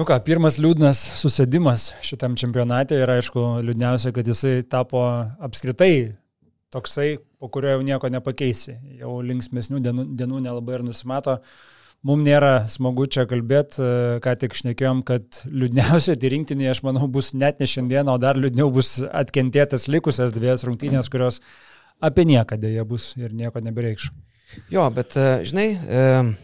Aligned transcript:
Nu 0.00 0.06
ką, 0.08 0.16
pirmas 0.24 0.54
liūdnas 0.56 0.96
susėdimas 1.20 1.90
šitam 2.00 2.32
čempionate 2.40 2.96
ir 2.96 3.10
aišku, 3.12 3.42
liūdniausia, 3.66 4.14
kad 4.16 4.24
jisai 4.30 4.62
tapo 4.64 5.02
apskritai 5.44 6.14
toksai, 6.72 7.18
po 7.36 7.50
kurio 7.52 7.74
jau 7.74 7.82
nieko 7.84 8.08
nepakeisi. 8.08 8.78
Jau 8.96 9.18
linksmėsnių 9.28 9.82
dienų, 9.84 10.06
dienų 10.16 10.40
nelabai 10.46 10.78
ir 10.78 10.86
nusimato. 10.86 11.36
Mums 12.08 12.24
nėra 12.24 12.54
smagu 12.72 13.10
čia 13.12 13.26
kalbėti, 13.28 13.84
ką 14.24 14.36
tik 14.40 14.56
šnekėjom, 14.62 15.04
kad 15.04 15.42
liūdniausia 15.44 16.16
tai 16.16 16.32
rinktinė, 16.32 16.70
aš 16.72 16.80
manau, 16.88 17.04
bus 17.04 17.34
net 17.36 17.60
ne 17.60 17.68
šiandien, 17.68 18.08
o 18.08 18.16
dar 18.24 18.40
liūdniau 18.40 18.72
bus 18.72 18.96
atkentėtas 19.04 19.84
likusias 19.92 20.32
dviejas 20.32 20.64
rungtynės, 20.64 21.12
kurios 21.12 21.42
apie 22.00 22.24
nieką 22.32 22.56
dėja 22.62 22.88
bus 22.88 23.12
ir 23.20 23.36
nieko 23.36 23.60
nebereikš. 23.68 24.14
Jo, 24.72 24.88
bet 24.96 25.20
žinai, 25.44 25.74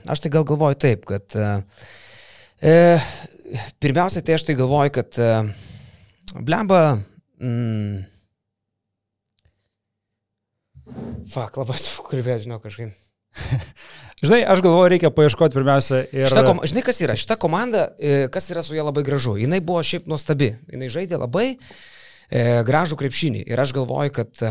aš 0.05 0.20
tai 0.20 0.37
gal 0.37 0.45
galvoju 0.45 0.84
taip, 0.84 1.09
kad 1.09 1.41
E, 2.62 2.97
pirmiausia, 3.82 4.23
tai 4.24 4.36
aš 4.36 4.46
tai 4.48 4.56
galvoju, 4.59 4.92
kad 4.98 5.18
e, 5.20 5.30
blemba. 6.36 6.82
Mm, 7.41 8.05
Fak, 11.27 11.56
labai 11.59 11.77
sukurvė, 11.80 12.36
žinau 12.45 12.60
kažkaip. 12.62 12.95
žinai, 14.22 14.41
aš 14.46 14.62
galvoju, 14.64 14.91
reikia 14.95 15.10
paieškoti 15.14 15.59
pirmiausia 15.59 16.02
ir... 16.14 16.28
Šita 16.30 16.45
kom... 16.46 16.62
Žinai, 16.62 16.84
kas 16.86 17.00
yra? 17.02 17.16
Šita 17.19 17.36
komanda, 17.42 17.88
e, 17.98 18.28
kas 18.32 18.46
yra 18.55 18.62
su 18.64 18.77
ja 18.77 18.86
labai 18.86 19.02
gražu. 19.06 19.34
Jis 19.41 19.64
buvo 19.66 19.83
šiaip 19.84 20.06
nuostabi. 20.10 20.52
Jis 20.70 20.94
žaidė 20.94 21.19
labai 21.20 21.48
e, 21.52 22.44
gražų 22.66 22.98
krepšinį. 23.02 23.42
Ir 23.50 23.62
aš 23.62 23.74
galvoju, 23.77 24.14
kad... 24.20 24.44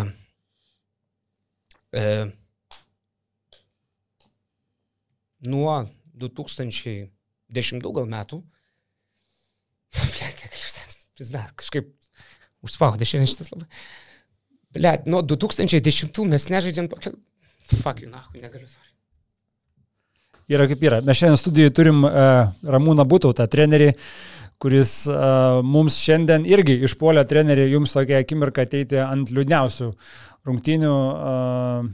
E, 1.96 2.10
nuo 5.46 5.78
2000 6.20 7.08
dešimtų 7.56 7.96
gal 7.96 8.12
metų. 8.12 8.42
Blet, 10.16 10.42
negaliu 10.46 10.72
sapstis, 10.72 11.32
kažkaip 11.62 11.94
užspaudė 12.66 13.08
šiandien 13.08 13.32
šitas 13.32 13.54
labai. 13.54 13.70
Blet, 14.76 15.06
nuo 15.08 15.22
2010 15.24 16.26
mes 16.32 16.50
nežaidžiam 16.52 16.90
tokio... 16.92 17.16
Fuck 17.66 18.04
you, 18.04 18.10
nahu, 18.12 18.36
negaliu. 18.38 18.68
Sorry. 18.70 18.92
Yra 20.52 20.68
kaip 20.70 20.84
yra. 20.86 21.00
Mes 21.02 21.18
šiandien 21.18 21.40
studijoje 21.42 21.74
turim 21.74 22.04
uh, 22.06 22.52
Ramūną 22.76 23.06
Būtautą, 23.10 23.48
trenerį, 23.50 23.94
kuris 24.62 24.92
uh, 25.10 25.62
mums 25.66 25.98
šiandien 26.04 26.46
irgi 26.46 26.78
išpuolė 26.86 27.24
trenerį, 27.30 27.70
jums 27.74 27.96
tokia 27.96 28.20
akimirka 28.22 28.68
ateiti 28.68 29.00
ant 29.02 29.32
liūdniausių 29.34 29.90
rungtynių. 30.46 30.92
Uh, 30.92 31.88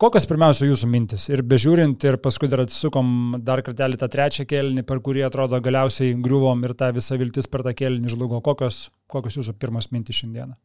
Kokios 0.00 0.24
pirmiausia 0.24 0.64
jūsų 0.64 0.88
mintis? 0.88 1.26
Ir 1.28 1.42
bežiūrint, 1.44 2.00
ir 2.08 2.16
paskui 2.24 2.48
dar 2.48 2.62
atsukom 2.62 3.34
dar 3.44 3.60
kartelį 3.60 3.98
tą 4.00 4.06
trečią 4.08 4.46
kėlinį, 4.48 4.84
per 4.88 5.02
kurį 5.04 5.26
atrodo 5.26 5.58
galiausiai 5.60 6.14
griuvom 6.24 6.62
ir 6.64 6.72
ta 6.72 6.88
visa 6.96 7.18
viltis 7.20 7.50
per 7.52 7.60
tą 7.66 7.74
kėlinį 7.76 8.08
žlugo. 8.08 8.38
Kokios, 8.40 8.86
kokios 9.12 9.36
jūsų 9.36 9.58
pirmas 9.60 9.90
mintis 9.92 10.22
šiandieną? 10.22 10.56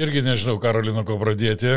Irgi 0.00 0.24
nežinau, 0.24 0.56
Karolino, 0.62 1.04
ko 1.04 1.18
pradėti. 1.20 1.76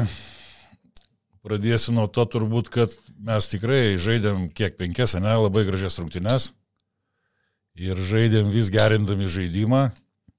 Pradėsiu 1.44 1.98
nuo 1.98 2.08
to 2.08 2.24
turbūt, 2.32 2.72
kad 2.72 2.96
mes 3.20 3.52
tikrai 3.52 3.98
žaidėm 4.00 4.48
kiek 4.56 4.80
penkias, 4.80 5.18
ne, 5.20 5.36
labai 5.44 5.66
gražias 5.68 6.00
rungtynes. 6.00 6.54
Ir 7.76 8.00
žaidėm 8.00 8.48
vis 8.56 8.72
gerindami 8.72 9.28
žaidimą 9.28 9.90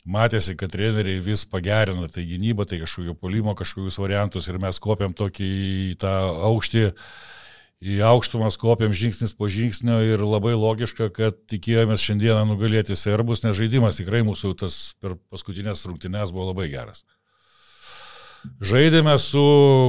matėsi, 0.07 0.55
kad 0.59 0.73
treneriai 0.73 1.23
vis 1.23 1.45
pagerina 1.51 2.09
tai 2.13 2.25
gynybą, 2.29 2.67
tai 2.69 2.79
kažkokio 2.83 3.17
polimo, 3.19 3.57
kažkokius 3.59 3.99
variantus 3.99 4.47
ir 4.49 4.61
mes 4.63 4.79
kopiam 4.83 5.15
tokį 5.17 5.97
tą 6.01 6.15
aukštį, 6.51 6.87
į 7.87 7.99
aukštumas 8.09 8.57
kopiam 8.57 8.95
žingsnis 8.97 9.35
po 9.37 9.51
žingsnio 9.53 9.99
ir 10.07 10.23
labai 10.25 10.55
logiška, 10.57 11.11
kad 11.13 11.37
tikėjomės 11.51 12.07
šiandieną 12.07 12.47
nugalėti 12.49 12.97
serbus, 12.97 13.45
nes 13.45 13.59
žaidimas 13.59 14.01
tikrai 14.01 14.23
mūsų 14.27 14.55
tas 14.63 14.79
per 15.03 15.19
paskutinės 15.33 15.85
rungtynes 15.91 16.33
buvo 16.33 16.53
labai 16.53 16.71
geras. 16.73 17.05
Žaidėme 18.63 19.17
su 19.19 19.43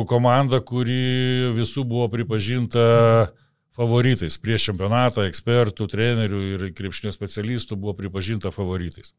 komanda, 0.10 0.60
kuri 0.66 1.54
visų 1.56 1.86
buvo 1.88 2.08
pripažinta 2.10 3.30
favoritais. 3.78 4.40
Prieš 4.42 4.72
čempionatą 4.72 5.28
ekspertų, 5.30 5.88
trenerių 5.92 6.40
ir 6.56 6.68
krepšinio 6.76 7.14
specialistų 7.14 7.78
buvo 7.78 7.94
pripažinta 8.00 8.52
favoritais. 8.52 9.14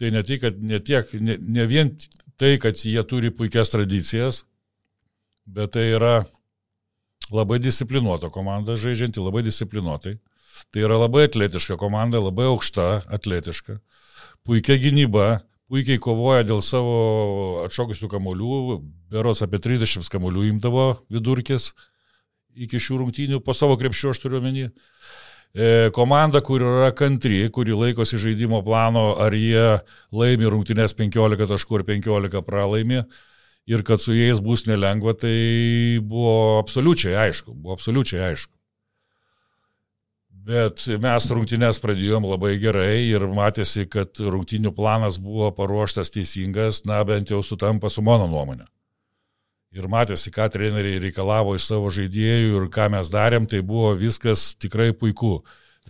Tai 0.00 0.08
ne, 0.14 0.22
tai, 0.24 0.38
kad, 0.40 0.56
ne, 0.64 0.78
tiek, 0.80 1.10
ne, 1.20 1.36
ne 1.36 1.64
vien 1.68 1.90
tai, 2.40 2.54
kad 2.62 2.78
jie 2.80 3.02
turi 3.04 3.28
puikias 3.36 3.68
tradicijas, 3.68 4.46
bet 5.44 5.74
tai 5.76 5.90
yra 5.92 6.22
labai 7.28 7.58
disciplinuota 7.60 8.30
komanda, 8.32 8.78
žaidžianti 8.80 9.20
labai 9.20 9.44
disciplinuotai. 9.44 10.16
Tai 10.72 10.82
yra 10.86 10.96
labai 11.02 11.26
atletiška 11.28 11.76
komanda, 11.80 12.20
labai 12.20 12.48
aukšta, 12.48 12.88
atletiška, 13.12 13.76
puikia 14.48 14.78
gynyba, 14.80 15.42
puikiai 15.70 16.00
kovoja 16.02 16.46
dėl 16.48 16.64
savo 16.64 16.96
atšokusių 17.66 18.10
kamolių, 18.10 18.80
beros 19.12 19.44
apie 19.46 19.60
30 19.62 20.08
kamolių 20.10 20.48
imdavo 20.54 20.86
vidurkis 21.12 21.74
iki 22.56 22.80
šių 22.82 23.04
rungtynių, 23.04 23.44
po 23.44 23.54
savo 23.54 23.76
krepšių 23.78 24.14
aš 24.14 24.24
turiu 24.24 24.40
omeny. 24.40 24.70
E, 25.50 25.90
komanda, 25.90 26.38
kur 26.46 26.62
yra 26.62 26.92
kantri, 26.94 27.40
kuri 27.50 27.74
laikosi 27.74 28.20
žaidimo 28.22 28.60
plano, 28.62 29.16
ar 29.18 29.34
jie 29.34 29.80
laimi 30.14 30.46
rungtynės 30.46 30.94
15 30.94 31.50
taškų 31.50 31.80
ar 31.80 31.84
15 31.88 32.44
pralaimi 32.46 33.02
ir 33.70 33.82
kad 33.86 34.02
su 34.02 34.14
jais 34.14 34.38
bus 34.42 34.68
nelengva, 34.70 35.16
tai 35.18 35.98
buvo 36.06 36.60
absoliučiai 36.60 37.18
aišku, 37.26 37.54
buvo 37.54 37.74
absoliučiai 37.74 38.28
aišku. 38.30 38.54
Bet 40.50 40.86
mes 41.02 41.30
rungtynės 41.34 41.82
pradėjom 41.82 42.30
labai 42.30 42.54
gerai 42.62 43.10
ir 43.10 43.26
matėsi, 43.34 43.88
kad 43.90 44.22
rungtynių 44.22 44.70
planas 44.74 45.18
buvo 45.18 45.50
paruoštas 45.54 46.14
teisingas, 46.14 46.84
na 46.86 47.02
bent 47.04 47.34
jau 47.34 47.42
sutampa 47.42 47.90
su 47.90 48.06
mano 48.06 48.30
nuomonė 48.30 48.70
ir 49.76 49.86
matėsi, 49.90 50.32
ką 50.34 50.48
treneriai 50.52 51.00
reikalavo 51.04 51.54
iš 51.56 51.68
savo 51.70 51.90
žaidėjų 51.94 52.54
ir 52.58 52.68
ką 52.74 52.90
mes 52.96 53.10
darėm, 53.12 53.46
tai 53.50 53.62
buvo 53.66 53.92
viskas 53.98 54.52
tikrai 54.58 54.90
puiku. 54.96 55.40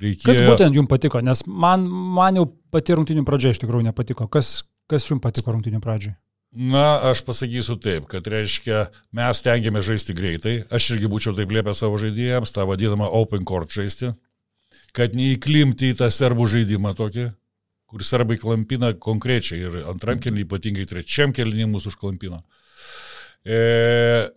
Reikėjo... 0.01 0.31
Kas 0.31 0.41
būtent 0.45 0.77
jums 0.77 0.89
patiko, 0.89 1.21
nes 1.25 1.43
man, 1.47 1.85
man 1.89 2.41
jau 2.41 2.47
pati 2.73 2.97
rungtinių 2.97 3.25
pradžia 3.29 3.55
iš 3.55 3.61
tikrųjų 3.65 3.89
nepatiko. 3.89 4.29
Kas, 4.33 4.63
kas 4.89 5.09
jums 5.09 5.25
patiko 5.25 5.53
rungtinių 5.57 5.81
pradžiai? 5.85 6.15
Na, 6.51 6.99
aš 7.13 7.23
pasakysiu 7.23 7.77
taip, 7.79 8.09
kad 8.11 8.27
reiškia, 8.27 8.89
mes 9.15 9.43
tengiame 9.45 9.83
žaisti 9.87 10.17
greitai. 10.19 10.55
Aš 10.73 10.97
irgi 10.97 11.11
būčiau 11.11 11.35
taip 11.37 11.53
liepęs 11.55 11.85
savo 11.85 12.01
žaidėjams, 12.01 12.53
tą 12.57 12.65
vadinamą 12.67 13.07
open 13.21 13.45
court 13.47 13.71
žaisti, 13.71 14.15
kad 14.97 15.15
neįklimti 15.15 15.93
į 15.93 16.01
tą 16.01 16.09
serbų 16.11 16.49
žaidimą 16.51 16.97
tokį, 16.99 17.29
kur 17.91 18.03
serbai 18.07 18.39
klampina 18.41 18.91
konkrečiai 18.99 19.69
ir 19.69 19.79
antram 19.93 20.19
kelniui, 20.23 20.49
ypatingai 20.49 20.89
trečiam 20.91 21.35
kelniui 21.37 21.71
mūsų 21.71 21.95
užklampino. 21.95 22.41
Mhm 22.43 22.60
E, 23.45 24.29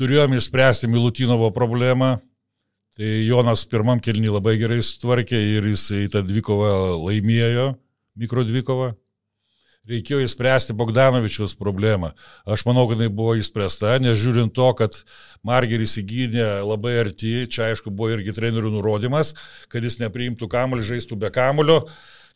turėjom 0.00 0.34
išspręsti 0.38 0.88
Milutinovo 0.88 1.50
problemą. 1.52 2.16
Tai 2.96 3.10
Jonas 3.24 3.62
pirmam 3.68 4.00
kelnį 4.02 4.32
labai 4.34 4.56
gerai 4.60 4.80
sutvarkė 4.84 5.38
ir 5.58 5.68
jis 5.70 5.86
į 5.94 6.08
tą 6.12 6.24
dvikovą 6.26 6.98
laimėjo, 7.04 7.70
mikro 8.18 8.44
dvikovą. 8.44 8.90
Reikėjo 9.88 10.20
įspręsti 10.26 10.74
Bogdanovičiaus 10.76 11.54
problemą. 11.56 12.10
Aš 12.44 12.66
manau, 12.68 12.84
kad 12.90 13.00
jinai 13.00 13.08
buvo 13.16 13.32
įspręsta, 13.40 13.94
nes 14.02 14.18
žiūrint 14.20 14.52
to, 14.54 14.66
kad 14.76 14.98
Margeris 15.46 15.96
įgynė 16.02 16.60
labai 16.66 16.98
arti, 17.00 17.46
čia 17.48 17.70
aišku 17.70 17.88
buvo 17.88 18.12
irgi 18.12 18.34
trenerių 18.36 18.74
nurodymas, 18.74 19.32
kad 19.72 19.86
jis 19.86 19.96
nepriimtų 20.02 20.50
kamuolį, 20.52 20.84
žaistų 20.92 21.16
be 21.24 21.32
kamulio. 21.32 21.80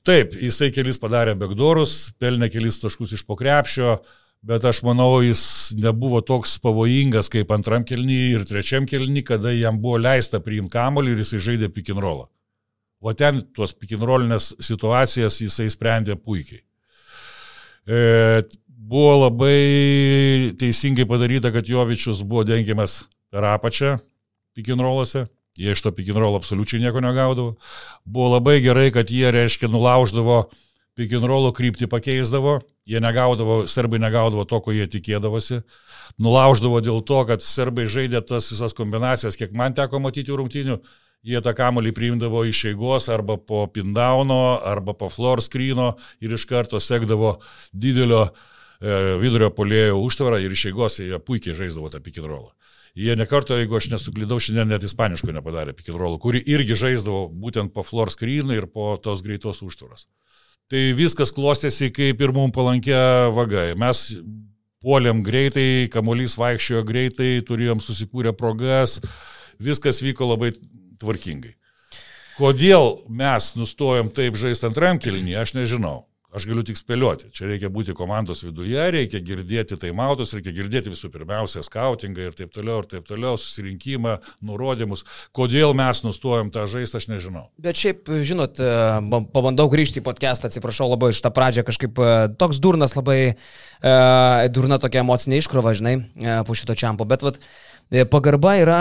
Taip, 0.04 0.32
jisai 0.40 0.70
kelis 0.72 0.98
padarė 1.00 1.36
begdorus, 1.40 2.14
pelnė 2.20 2.48
kelis 2.52 2.80
taškus 2.80 3.14
iš 3.18 3.26
pokrepšio, 3.28 3.98
bet 4.44 4.64
aš 4.68 4.82
manau, 4.84 5.22
jis 5.24 5.72
nebuvo 5.80 6.20
toks 6.20 6.58
pavojingas 6.62 7.30
kaip 7.32 7.52
antram 7.54 7.84
kelnyje 7.88 8.34
ir 8.36 8.44
trečiam 8.48 8.86
kelnyje, 8.88 9.24
kada 9.32 9.52
jam 9.54 9.80
buvo 9.80 9.96
leista 10.04 10.40
priimti 10.44 10.76
kamolį 10.76 11.14
ir 11.14 11.22
jisai 11.24 11.40
žaidė 11.48 11.70
pikinrolą. 11.72 12.28
O 13.04 13.12
ten 13.12 13.40
tuos 13.56 13.74
pikinrolinės 13.76 14.54
situacijas 14.64 15.40
jisai 15.42 15.68
sprendė 15.72 16.16
puikiai. 16.16 16.62
E, 17.84 18.44
buvo 18.68 19.26
labai 19.26 20.52
teisingai 20.60 21.04
padaryta, 21.08 21.52
kad 21.52 21.68
Jovičius 21.68 22.22
buvo 22.24 22.44
dengiamas 22.48 23.02
per 23.32 23.44
apačią 23.48 23.98
pikinrolose. 24.56 25.26
Jie 25.54 25.70
iš 25.70 25.84
to 25.84 25.92
pikinrolo 25.94 26.40
absoliučiai 26.40 26.82
nieko 26.82 27.00
negaudavo. 27.04 27.54
Buvo 28.04 28.32
labai 28.34 28.58
gerai, 28.64 28.88
kad 28.90 29.10
jie, 29.12 29.28
reiškia, 29.30 29.70
nulauždavo 29.70 30.48
pikinrolo 30.98 31.50
kryptį 31.56 31.90
pakeisdavo 31.90 32.60
Jie 32.84 33.00
negaudavo, 33.00 33.62
serbai 33.66 33.98
negaudavo 33.98 34.44
to, 34.44 34.58
ko 34.60 34.72
jie 34.76 34.84
tikėdavosi. 34.92 35.62
Nulauždavo 36.20 36.82
dėl 36.84 37.00
to, 37.08 37.22
kad 37.30 37.40
serbai 37.40 37.86
žaidė 37.88 38.20
tas 38.28 38.50
visas 38.52 38.76
kombinacijas, 38.76 39.38
kiek 39.40 39.54
man 39.56 39.72
teko 39.76 40.02
matyti 40.04 40.36
rungtynių. 40.36 40.76
Jie 41.24 41.40
tą 41.40 41.54
kamolį 41.56 41.94
priimdavo 41.96 42.42
iš 42.44 42.66
eigos 42.74 43.08
arba 43.08 43.38
po 43.40 43.62
pindauno, 43.72 44.58
arba 44.60 44.92
po 44.92 45.08
floor 45.08 45.40
screeno 45.40 45.94
ir 46.20 46.34
iš 46.36 46.44
karto 46.50 46.76
sekdavo 46.76 47.38
didelio 47.72 48.26
e, 48.28 49.16
vidurio 49.22 49.48
polėjo 49.56 49.96
užtvarą 50.04 50.42
ir 50.44 50.52
iš 50.52 50.66
eigos 50.68 51.00
jie 51.00 51.16
puikiai 51.24 51.56
žaisdavo 51.56 51.88
tą 51.88 52.02
pikinrolą. 52.04 52.52
Jie 53.00 53.16
nekarto, 53.16 53.56
jeigu 53.56 53.80
aš 53.80 53.88
nesuklydau, 53.94 54.36
šiandien 54.36 54.68
net 54.76 54.84
ispaniško 54.84 55.32
nepadarė 55.32 55.72
pikidrolų, 55.72 56.20
kuri 56.20 56.44
irgi 56.44 56.76
žaisdavo 56.84 57.30
būtent 57.32 57.72
po 57.72 57.82
floor 57.82 58.12
screen 58.12 58.52
ir 58.52 58.68
po 58.68 58.92
tos 59.00 59.24
greitos 59.24 59.64
užtvaros. 59.64 60.04
Tai 60.74 60.80
viskas 60.98 61.30
klostėsi 61.30 61.86
kaip 61.94 62.18
ir 62.18 62.32
mums 62.34 62.50
palankia 62.50 62.98
vagai. 63.30 63.76
Mes 63.78 63.98
puolėm 64.82 65.20
greitai, 65.22 65.86
kamuolys 65.92 66.34
vaikščiojo 66.34 66.80
greitai, 66.88 67.28
turėjom 67.46 67.78
susikūrę 67.78 68.32
progas, 68.34 68.96
viskas 69.62 70.02
vyko 70.02 70.26
labai 70.32 70.50
tvarkingai. 70.98 71.52
Kodėl 72.40 73.04
mes 73.06 73.52
nustojom 73.54 74.10
taip 74.16 74.34
žaisti 74.34 74.66
antram 74.66 74.98
kelnyje, 74.98 75.38
aš 75.44 75.54
nežinau. 75.54 76.08
Aš 76.34 76.48
galiu 76.50 76.64
tik 76.66 76.78
spėlioti. 76.78 77.28
Čia 77.34 77.46
reikia 77.46 77.68
būti 77.70 77.94
komandos 77.94 78.40
viduje, 78.42 78.80
reikia 78.90 79.20
girdėti 79.22 79.76
taimautus, 79.78 80.32
reikia 80.34 80.50
girdėti 80.56 80.90
visų 80.90 81.12
pirmiausia 81.14 81.62
skautingą 81.62 82.24
ir 82.26 82.34
taip 82.34 82.50
toliau, 82.54 82.80
ir 82.82 82.88
taip 82.90 83.04
toliau, 83.06 83.38
susirinkimą, 83.38 84.16
nurodymus. 84.42 85.04
Kodėl 85.36 85.76
mes 85.78 86.02
nustojom 86.02 86.50
tą 86.54 86.66
žaisti, 86.70 86.98
aš 86.98 87.06
nežinau. 87.12 87.44
Bet 87.62 87.78
šiaip, 87.78 88.10
žinot, 88.26 88.58
e, 88.58 89.20
pabandau 89.30 89.68
grįžti 89.70 90.02
į 90.02 90.06
podcastą, 90.08 90.50
atsiprašau 90.50 90.88
labai 90.90 91.12
iš 91.14 91.22
tą 91.22 91.30
pradžią, 91.34 91.62
kažkaip 91.70 92.02
e, 92.02 92.10
toks 92.40 92.58
durnas 92.58 92.96
labai, 92.98 93.20
e, 93.38 93.94
durna 94.50 94.80
tokia 94.82 95.04
emocinė 95.04 95.38
iškrova, 95.38 95.76
žinai, 95.78 96.00
po 96.48 96.58
šito 96.58 96.74
čiampo. 96.74 97.06
Bet 97.06 97.22
vat, 97.22 97.38
pagarba 98.10 98.56
yra 98.60 98.78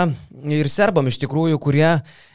ir 0.48 0.70
serbam 0.72 1.10
iš 1.10 1.20
tikrųjų, 1.22 1.58
kurie 1.62 1.90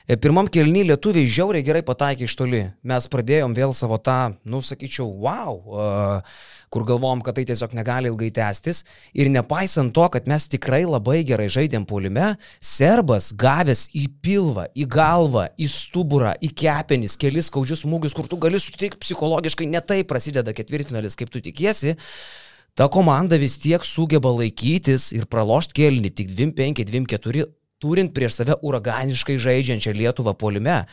E, 0.09 0.15
pirmam 0.17 0.47
kelny 0.49 0.81
lietuviai 0.89 1.29
žiauriai 1.29 1.61
gerai 1.61 1.83
pataikė 1.85 2.25
iš 2.25 2.33
toli. 2.39 2.63
Mes 2.89 3.05
pradėjom 3.13 3.53
vėl 3.53 3.75
savo 3.77 3.99
tą, 4.01 4.31
nu, 4.41 4.57
sakyčiau, 4.65 5.05
wow, 5.21 5.59
uh, 5.69 6.39
kur 6.73 6.81
galvom, 6.89 7.21
kad 7.21 7.37
tai 7.37 7.43
tiesiog 7.45 7.75
negali 7.77 8.09
ilgai 8.09 8.31
tęstis. 8.33 8.81
Ir 9.13 9.29
nepaisant 9.29 9.93
to, 9.93 10.07
kad 10.09 10.25
mes 10.25 10.49
tikrai 10.49 10.81
labai 10.87 11.19
gerai 11.29 11.45
žaidėm 11.53 11.85
polime, 11.85 12.31
serbas 12.57 13.29
gavęs 13.37 13.85
į 13.93 14.07
pilvą, 14.25 14.65
į 14.73 14.89
galvą, 14.89 15.45
į 15.61 15.69
stuburą, 15.75 16.33
į 16.41 16.55
kepenis, 16.57 17.13
kelis 17.21 17.53
skaudžius 17.53 17.85
smūgius, 17.85 18.17
kur 18.17 18.25
tu 18.25 18.41
gali 18.41 18.57
sutikti 18.57 18.97
psichologiškai, 19.05 19.69
ne 19.69 19.85
tai 19.85 20.01
prasideda 20.09 20.57
ketvirtfinalis, 20.57 21.21
kaip 21.21 21.29
tu 21.29 21.45
tikiesi 21.45 21.99
ta 22.77 22.89
komanda 22.91 23.39
vis 23.41 23.57
tiek 23.61 23.85
sugeba 23.85 24.31
laikytis 24.35 25.11
ir 25.15 25.29
pralošti 25.29 25.81
kėlinį 25.81 26.13
tik 26.15 26.35
2-5, 26.35 26.83
2-4 26.89 27.47
turint 27.79 28.11
prieš 28.15 28.41
save 28.41 28.59
uraganiškai 28.61 29.39
žaidžiančią 29.39 29.95
Lietuvą 29.95 30.35
polime. 30.35 30.83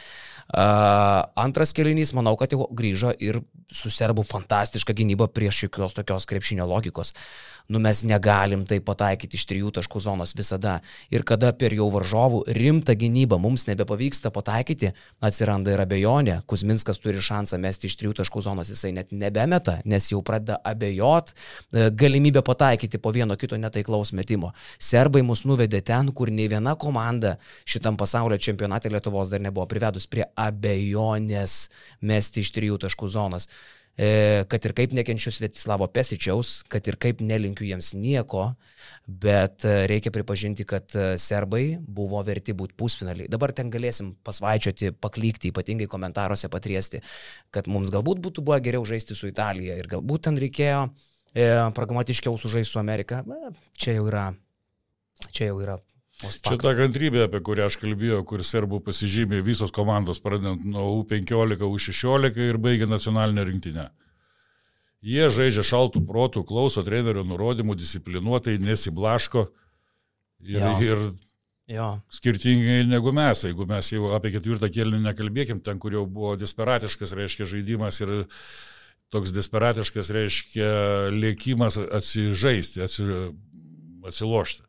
Uh, 0.47 1.27
antras 1.43 1.73
kelinys, 1.75 2.13
manau, 2.15 2.37
kad 2.39 2.53
jau 2.55 2.69
grįžo 2.71 3.11
ir 3.19 3.41
su 3.75 3.91
serbų 3.91 4.23
fantastiška 4.29 4.95
gynyba 4.95 5.27
prieš 5.27 5.65
jokios 5.65 5.97
tokios 5.97 6.29
krepšinio 6.31 6.69
logikos. 6.71 7.11
Uh, 7.11 7.56
nu 7.69 7.79
mes 7.83 8.03
negalim 8.07 8.65
tai 8.67 8.79
pataikyti 8.85 9.37
iš 9.39 9.47
trijų 9.51 9.73
taškų 9.79 10.01
zonos 10.03 10.35
visada. 10.39 10.79
Ir 11.11 11.25
kada 11.27 11.53
per 11.57 11.75
jau 11.75 11.89
varžovų 11.93 12.43
rimtą 12.57 12.95
gynybą 12.99 13.39
mums 13.43 13.67
nebepavyksta 13.69 14.31
pataikyti, 14.35 14.93
atsiranda 15.21 15.75
ir 15.75 15.83
abejonė. 15.83 16.41
Kuzminskas 16.47 17.01
turi 17.03 17.23
šansą 17.23 17.59
mesti 17.63 17.91
iš 17.91 17.99
trijų 18.01 18.17
taškų 18.21 18.43
zonos, 18.47 18.71
jisai 18.73 18.93
net 18.97 19.13
nebemeta, 19.13 19.81
nes 19.85 20.11
jau 20.13 20.23
pradeda 20.27 20.61
abejot 20.65 21.33
e, 21.33 21.89
galimybę 21.91 22.43
pataikyti 22.47 23.01
po 23.03 23.13
vieno 23.15 23.37
kito 23.37 23.59
netaiklaus 23.61 24.15
metimo. 24.17 24.53
Serbai 24.79 25.25
mus 25.27 25.45
nuvedė 25.49 25.83
ten, 25.87 26.13
kur 26.15 26.31
nei 26.31 26.49
viena 26.53 26.77
komanda 26.79 27.37
šitam 27.65 27.99
pasaulio 27.99 28.39
čempionate 28.39 28.93
Lietuvos 28.93 29.33
dar 29.33 29.43
nebuvo 29.43 29.67
privedus 29.71 30.07
prie 30.07 30.29
abejonės 30.37 31.67
mesti 32.01 32.45
iš 32.45 32.55
trijų 32.55 32.79
taškų 32.87 33.11
zonos. 33.11 33.51
E, 33.97 34.45
kad 34.53 34.65
ir 34.69 34.75
kaip 34.77 34.93
nekenčiu 34.93 35.31
Svetislavo 35.33 35.87
Pesičiaus, 35.89 36.59
kad 36.69 36.85
ir 36.85 36.99
kaip 37.01 37.23
nelinkiu 37.25 37.65
jiems 37.65 37.95
nieko, 37.97 38.51
bet 39.09 39.65
e, 39.65 39.87
reikia 39.89 40.13
pripažinti, 40.13 40.67
kad 40.69 40.93
e, 40.93 41.07
serbai 41.21 41.79
buvo 41.81 42.21
verti 42.27 42.53
būti 42.53 42.77
pusfinaliai. 42.77 43.31
Dabar 43.33 43.55
ten 43.57 43.73
galėsim 43.73 44.13
pasvaičioti, 44.27 44.93
paklykti, 45.01 45.49
ypatingai 45.55 45.89
komentaruose 45.89 46.53
patriesti, 46.53 47.01
kad 47.49 47.73
mums 47.73 47.95
galbūt 47.95 48.21
būtų 48.29 48.45
buvę 48.45 48.61
geriau 48.69 48.85
žaisti 48.85 49.17
su 49.17 49.33
Italija 49.33 49.81
ir 49.81 49.89
galbūt 49.97 50.29
ten 50.29 50.41
reikėjo 50.45 50.87
e, 51.33 51.49
pragmatiškiau 51.81 52.37
sužaisti 52.37 52.77
su 52.77 52.85
Amerika. 52.85 53.25
Čia 53.81 53.97
jau 53.97 54.09
yra. 54.13 54.31
Čia 55.33 55.55
jau 55.55 55.61
yra 55.65 55.81
Čia 56.17 56.57
ta 56.57 56.73
kantrybė, 56.73 57.27
apie 57.27 57.43
kurią 57.45 57.67
aš 57.69 57.77
kalbėjau, 57.83 58.23
kur 58.25 58.41
serbų 58.47 58.81
pasižymė 58.87 59.43
visos 59.45 59.73
komandos, 59.75 60.21
pradedant 60.25 60.63
nuo 60.65 60.89
U15, 61.03 61.61
U16 61.67 62.41
ir 62.41 62.57
baigia 62.63 62.89
nacionalinę 62.89 63.45
rinktinę. 63.45 63.91
Jie 65.05 65.29
žaidžia 65.31 65.63
šaltų 65.67 66.01
protų, 66.09 66.43
klauso 66.49 66.81
trenerio 66.87 67.21
nurodymų, 67.29 67.77
disciplinuotai, 67.77 68.57
nesiblaško 68.65 69.45
ir, 70.49 70.57
jo. 70.57 70.73
ir 70.87 71.03
jo. 71.77 71.89
skirtingai 72.17 72.81
negu 72.89 73.13
mes. 73.15 73.45
Jeigu 73.45 73.69
mes 73.69 73.93
jau 73.93 74.09
apie 74.17 74.33
ketvirtą 74.35 74.71
kėlinį 74.73 75.03
nekalbėkim, 75.11 75.61
ten, 75.67 75.79
kur 75.83 75.95
jau 75.99 76.07
buvo 76.09 76.33
desperatiškas, 76.41 77.13
reiškia, 77.19 77.51
žaidimas 77.53 78.01
ir 78.01 78.15
toks 79.13 79.37
desperatiškas, 79.37 80.11
reiškia, 80.17 80.71
lėkimas 81.13 81.77
atsižaisti, 81.77 82.83
atsi, 82.89 83.07
atsilošti. 84.09 84.66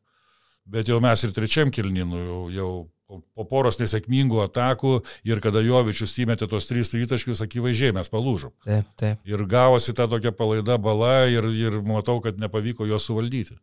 Bet 0.67 0.91
jau 0.91 0.99
mes 1.03 1.23
ir 1.23 1.33
trečiam 1.35 1.71
kilninu 1.71 2.21
jau, 2.25 2.39
jau 2.51 2.71
po 3.07 3.45
poros 3.47 3.79
nesėkmingų 3.79 4.41
atakų 4.43 4.97
ir 5.27 5.39
kada 5.43 5.61
Jovičius 5.63 6.17
įmetė 6.23 6.49
tos 6.51 6.67
trys 6.67 6.91
tritaškius, 6.91 7.41
akivaizdžiai 7.45 7.95
mes 7.95 8.11
palūžom. 8.11 8.51
Taip, 8.67 8.91
taip. 8.99 9.23
Ir 9.27 9.45
gavosi 9.47 9.95
ta 9.95 10.09
tokia 10.11 10.33
palaida 10.35 10.77
bala 10.81 11.25
ir, 11.31 11.47
ir 11.55 11.79
matau, 11.87 12.19
kad 12.23 12.39
nepavyko 12.41 12.87
jo 12.89 12.99
suvaldyti. 12.99 13.55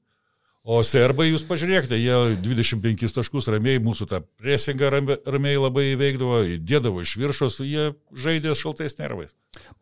O 0.64 0.78
serbai, 0.80 1.26
jūs 1.28 1.42
pažiūrėkite, 1.44 1.98
jie 2.00 2.38
25 2.40 3.12
taškus 3.12 3.50
ramiai 3.52 3.82
mūsų 3.84 4.06
tą 4.08 4.22
presingą 4.40 4.88
ramiai 4.88 5.58
labai 5.60 5.90
įveikdavo, 5.90 6.38
įdėdavo 6.54 7.02
iš 7.04 7.12
viršos, 7.20 7.58
jie 7.68 7.90
žaidė 8.16 8.54
šaltais 8.56 8.96
nervais. 8.96 9.34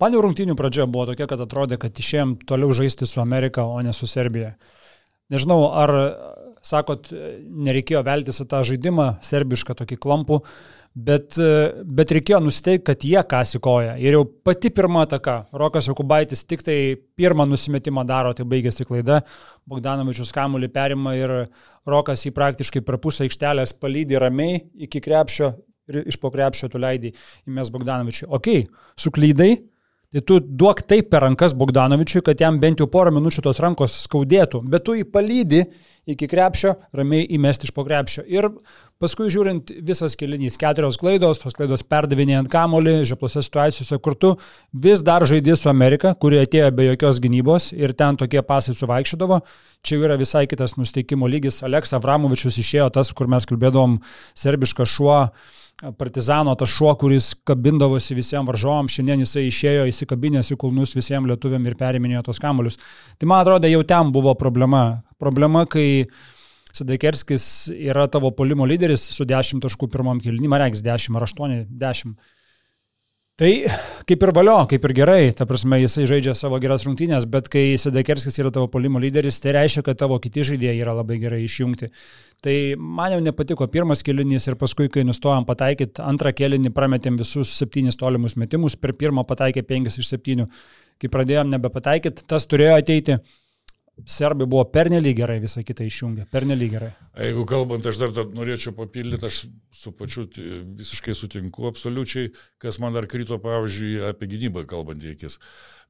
Panių 0.03 0.25
rungtinių 0.27 0.57
pradžia 0.59 0.89
buvo 0.91 1.07
tokia, 1.13 1.29
kad 1.31 1.45
atrodė, 1.45 1.79
kad 1.79 1.95
išėjom 1.95 2.35
toliau 2.51 2.75
žaisti 2.75 3.07
su 3.07 3.23
Amerika, 3.23 3.63
o 3.63 3.79
ne 3.79 3.95
su 3.95 4.11
Serbija. 4.11 4.57
Nežinau, 5.31 5.69
ar 5.71 5.95
sakot, 6.63 7.11
nereikėjo 7.67 8.03
veltis 8.07 8.41
į 8.43 8.47
tą 8.51 8.63
žaidimą, 8.67 9.09
serbišką 9.25 9.75
tokį 9.81 9.99
klampų, 10.03 10.39
bet, 10.95 11.39
bet 11.99 12.15
reikėjo 12.15 12.41
nusteikti, 12.45 12.85
kad 12.91 13.07
jie 13.07 13.23
kasikoja. 13.29 13.97
Ir 14.03 14.19
jau 14.19 14.23
pati 14.47 14.71
pirma 14.75 15.07
ataka, 15.07 15.39
Rokas 15.59 15.89
Jokubaitis 15.91 16.45
tik 16.47 16.65
tai 16.67 16.77
pirmą 17.19 17.47
nusimetimą 17.51 18.05
daro, 18.09 18.35
tai 18.37 18.47
baigėsi 18.49 18.87
klaida, 18.89 19.23
Bogdanovičius 19.69 20.33
kamuolį 20.35 20.71
perima 20.75 21.17
ir 21.19 21.35
Rokas 21.89 22.27
jį 22.27 22.35
praktiškai 22.37 22.85
per 22.87 23.01
pusę 23.03 23.27
aikštelės 23.27 23.75
palydė 23.83 24.23
ramiai 24.23 24.63
iki 24.87 25.03
krepšio 25.03 25.55
ir 25.91 26.05
iš 26.07 26.19
po 26.23 26.31
krepšio 26.33 26.71
tu 26.73 26.81
leidai 26.81 27.13
įmės 27.49 27.73
Bogdanovičiui. 27.75 28.29
Ok, 28.33 28.49
suklydai, 29.01 29.57
Tai 30.13 30.21
tu 30.29 30.37
duok 30.45 30.83
taip 30.85 31.07
per 31.09 31.25
rankas 31.25 31.55
Bogdanovičiui, 31.57 32.21
kad 32.27 32.41
jam 32.41 32.59
bent 32.61 32.83
jau 32.83 32.89
porą 32.93 33.15
minučių 33.17 33.47
tos 33.47 33.61
rankos 33.65 33.95
skaudėtų, 34.05 34.59
bet 34.69 34.85
tu 34.85 34.93
jį 34.99 35.07
palydį 35.09 35.63
iki 36.13 36.27
krepšio, 36.29 36.75
ramiai 36.93 37.25
įmesti 37.33 37.69
iš 37.69 37.73
po 37.73 37.85
krepšio. 37.87 38.25
Ir 38.29 38.49
paskui 39.01 39.31
žiūrint 39.33 39.71
visas 39.87 40.17
kelinys, 40.19 40.59
keturios 40.61 40.99
klaidos, 41.01 41.41
tos 41.41 41.57
klaidos 41.57 41.87
perdavinėjant 41.89 42.51
kamolį, 42.53 42.99
žeplose 43.09 43.41
situacijose, 43.47 43.97
kur 44.05 44.19
tu 44.19 44.35
vis 44.75 45.01
dar 45.07 45.25
žaidži 45.25 45.57
su 45.63 45.73
Amerika, 45.73 46.13
kuri 46.13 46.43
atėjo 46.43 46.69
be 46.77 46.91
jokios 46.91 47.23
gynybos 47.23 47.71
ir 47.73 47.97
ten 47.97 48.21
tokie 48.21 48.45
pasai 48.45 48.77
suvaikščiodavo, 48.77 49.41
čia 49.81 50.03
yra 50.03 50.21
visai 50.21 50.45
kitas 50.51 50.77
nusteikimo 50.77 51.31
lygis. 51.31 51.63
Aleks 51.65 51.97
Avramovičius 51.97 52.61
išėjo 52.61 52.91
tas, 52.99 53.15
kur 53.17 53.33
mes 53.33 53.49
kalbėdavom, 53.49 54.01
serbiškas 54.45 54.93
šuo 54.99 55.19
partizano 55.99 56.55
tas 56.59 56.71
šuo, 56.71 56.93
kuris 56.99 57.33
kabindavosi 57.49 58.15
visiems 58.15 58.47
varžovam, 58.49 58.91
šiandien 58.91 59.25
jisai 59.25 59.49
išėjo 59.49 59.89
įsikabinęs 59.91 60.53
į 60.55 60.59
kulnus 60.61 60.95
visiems 60.95 61.27
lietuviam 61.31 61.65
ir 61.67 61.77
periminėjo 61.79 62.23
tos 62.29 62.41
kamuolius. 62.43 62.79
Tai 63.19 63.31
man 63.31 63.43
atrodo, 63.43 63.71
jau 63.71 63.83
ten 63.89 64.13
buvo 64.15 64.35
problema. 64.39 65.03
Problema, 65.23 65.65
kai 65.67 66.07
Sadekerskis 66.73 67.45
yra 67.75 68.07
tavo 68.09 68.31
polimo 68.33 68.65
lyderis 68.69 69.05
su 69.13 69.27
10 69.29 69.61
taškų 69.65 69.91
pirmam 69.93 70.23
kilnymą, 70.23 70.61
reiks 70.63 70.81
10 70.85 71.19
ar 71.19 71.27
8, 71.27 71.59
10. 71.83 72.15
Tai 73.41 73.49
kaip 74.05 74.25
ir 74.27 74.31
valio, 74.37 74.59
kaip 74.69 74.83
ir 74.85 74.93
gerai, 74.93 75.21
ta 75.33 75.47
prasme, 75.49 75.79
jisai 75.81 76.05
žaidžia 76.11 76.35
savo 76.37 76.59
geras 76.61 76.83
rungtynės, 76.85 77.25
bet 77.33 77.47
kai 77.53 77.79
Sedekerskis 77.81 78.37
yra 78.43 78.51
tavo 78.53 78.69
polimo 78.69 79.01
lyderis, 79.01 79.39
tai 79.41 79.55
reiškia, 79.57 79.81
kad 79.87 79.97
tavo 80.03 80.19
kiti 80.21 80.45
žaidėjai 80.45 80.83
yra 80.85 80.93
labai 80.99 81.17
gerai 81.23 81.39
išjungti. 81.47 81.89
Tai 82.45 82.57
man 82.77 83.15
jau 83.15 83.23
nepatiko 83.25 83.65
pirmas 83.73 84.05
kelinys 84.05 84.51
ir 84.51 84.59
paskui, 84.61 84.91
kai 84.93 85.07
nustojom 85.09 85.47
pataikyti, 85.49 86.05
antrą 86.05 86.35
kelinį 86.37 86.75
prametėm 86.77 87.17
visus 87.17 87.55
septynis 87.57 87.97
tolimus 87.97 88.37
metimus, 88.37 88.77
per 88.77 88.93
pirmą 89.01 89.25
pataikė 89.25 89.65
penkis 89.65 89.97
iš 90.03 90.13
septynių. 90.13 90.51
Kai 91.01 91.09
pradėjom 91.17 91.55
nebepataikyti, 91.55 92.29
tas 92.29 92.45
turėjo 92.51 92.77
ateiti. 92.83 93.17
Serbai 94.09 94.47
buvo 94.47 94.65
pernelyg 94.73 95.17
gerai 95.17 95.39
visą 95.43 95.63
kitą 95.67 95.85
išjungę, 95.87 96.27
pernelyg 96.33 96.73
gerai. 96.75 96.91
Jeigu 97.19 97.45
kalbant, 97.49 97.87
aš 97.87 98.01
dar, 98.01 98.13
dar 98.17 98.27
norėčiau 98.33 98.75
papildyti, 98.77 99.29
aš 99.29 99.43
su 99.77 99.93
pačiu 99.97 100.25
visiškai 100.79 101.15
sutinku 101.17 101.67
absoliučiai, 101.69 102.33
kas 102.63 102.81
man 102.83 102.97
dar 102.97 103.07
krito, 103.11 103.39
pavyzdžiui, 103.43 104.03
apie 104.11 104.31
gynybą 104.33 104.65
kalbant 104.71 105.05
į 105.05 105.15
akis. 105.17 105.39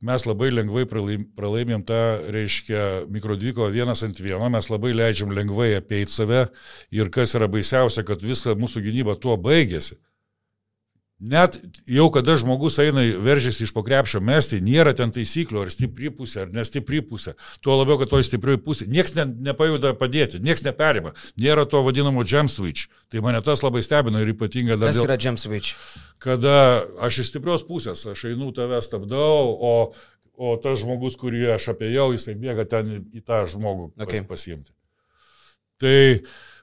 Mes 0.03 0.27
labai 0.27 0.51
lengvai 0.51 0.85
pralaim, 0.91 1.27
pralaimėm 1.39 1.85
tą, 1.87 2.01
reiškia, 2.35 3.09
mikrodvyko 3.13 3.69
vienas 3.75 4.03
ant 4.03 4.19
vieno, 4.19 4.49
mes 4.51 4.71
labai 4.73 4.95
leidžiam 4.97 5.35
lengvai 5.35 5.73
apeiti 5.79 6.13
save 6.15 6.47
ir 6.91 7.13
kas 7.15 7.37
yra 7.39 7.51
baisiausia, 7.51 8.03
kad 8.07 8.25
viską 8.25 8.57
mūsų 8.59 8.83
gynyba 8.89 9.15
tuo 9.23 9.39
baigėsi. 9.39 10.01
Net 11.23 11.55
jau 11.87 12.09
kada 12.11 12.35
žmogus 12.35 12.81
eina, 12.83 13.05
veržiasi 13.23 13.63
iš 13.63 13.71
pokrepšio 13.77 14.19
mesti, 14.25 14.59
nėra 14.65 14.91
ten 14.99 15.13
taisyklių, 15.15 15.61
ar 15.63 15.71
stipri 15.71 16.11
pusė, 16.11 16.41
ar 16.43 16.51
nestipri 16.51 16.99
pusė. 17.07 17.37
Tuo 17.63 17.77
labiau, 17.79 17.95
kad 18.01 18.11
toj 18.11 18.25
stiprioj 18.27 18.59
pusė. 18.65 18.89
Niekas 18.91 19.15
ne, 19.21 19.29
nepajuda 19.51 19.93
padėti, 20.01 20.41
niekas 20.43 20.65
neperima. 20.67 21.13
Nėra 21.39 21.63
to 21.71 21.85
vadinamo 21.87 22.27
jam 22.27 22.51
switch. 22.51 22.91
Tai 23.13 23.23
mane 23.23 23.39
tas 23.47 23.63
labai 23.63 23.85
stebino 23.87 24.19
ir 24.19 24.33
ypatingai 24.35 24.75
dar. 24.75 24.91
Kas 24.91 24.99
dėl, 24.99 25.07
yra 25.07 25.19
jam 25.23 25.39
switch? 25.39 25.79
Kada 26.23 26.57
aš 27.07 27.23
iš 27.23 27.31
stiprios 27.31 27.63
pusės, 27.71 28.03
aš 28.11 28.27
einu 28.33 28.51
tave 28.57 28.83
stabdau, 28.83 29.55
o, 29.55 29.75
o 30.35 30.55
tas 30.59 30.83
žmogus, 30.83 31.15
kurį 31.23 31.53
aš 31.55 31.71
apėjau, 31.77 32.11
jisai 32.17 32.35
bėga 32.35 32.67
ten 32.67 32.97
į 33.15 33.23
tą 33.23 33.45
žmogų 33.53 33.93
okay. 34.03 34.27
pasiimti. 34.27 34.75
Tai 35.79 35.99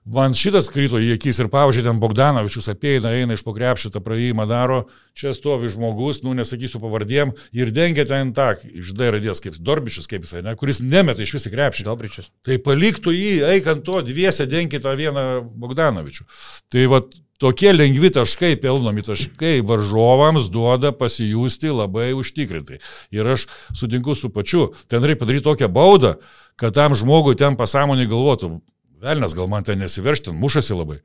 Man 0.10 0.34
šitas 0.34 0.72
krito 0.74 0.98
į 0.98 1.12
akis 1.14 1.38
ir 1.44 1.52
pavyzdžiui, 1.54 1.84
ten 1.86 2.00
Bogdanovičius 2.02 2.72
apeina, 2.72 3.12
eina 3.14 3.36
iš 3.38 3.44
pokrepšio 3.46 3.92
tą 3.94 4.02
praėjimą 4.02 4.48
daro, 4.50 4.80
čia 5.14 5.36
stovi 5.38 5.70
žmogus, 5.70 6.24
nu 6.26 6.34
nesakysiu 6.38 6.82
pavardėm, 6.82 7.36
ir 7.54 7.70
dengia 7.76 8.08
ten 8.10 8.32
tą, 8.34 8.56
iš 8.74 8.96
D 8.98 9.12
radės 9.14 9.44
kaip 9.44 9.60
Dorbičius, 9.62 10.10
kaip 10.10 10.26
jisai, 10.26 10.42
ne, 10.48 10.56
kuris 10.58 10.82
nemeta 10.82 11.22
iš 11.22 11.36
visų 11.38 11.52
krepšį. 11.54 11.86
Dorbičius. 11.86 12.32
Tai 12.48 12.58
paliktų 12.66 13.14
jį, 13.14 13.34
eik 13.52 13.70
ant 13.70 13.86
to, 13.86 14.00
dviese 14.08 14.50
dengi 14.50 14.82
tą 14.82 14.96
vieną 14.98 15.26
Bogdanovičių. 15.62 16.26
Tai 16.74 16.88
va 16.90 17.04
tokie 17.40 17.76
lengvi 17.76 18.10
taškai, 18.18 18.56
pelnomi 18.64 19.06
taškai 19.06 19.60
varžovams 19.62 20.50
duoda 20.50 20.90
pasijusti 20.90 21.70
labai 21.70 22.16
užtikrintai. 22.18 22.82
Ir 23.14 23.30
aš 23.36 23.46
sutinku 23.78 24.18
su 24.18 24.34
pačiu, 24.34 24.72
ten 24.90 25.06
reikia 25.06 25.22
padaryti 25.22 25.46
tokią 25.46 25.70
baudą, 25.70 26.16
kad 26.60 26.74
tam 26.76 26.98
žmogui 26.98 27.38
ten 27.40 27.56
pasąmonį 27.60 28.10
galvotų, 28.10 28.52
Velnes 29.00 29.36
gal 29.36 29.48
man 29.48 29.64
ten 29.64 29.80
nesiveršti, 29.80 30.30
ten 30.30 30.40
mušasi 30.40 30.76
labai. 30.76 31.00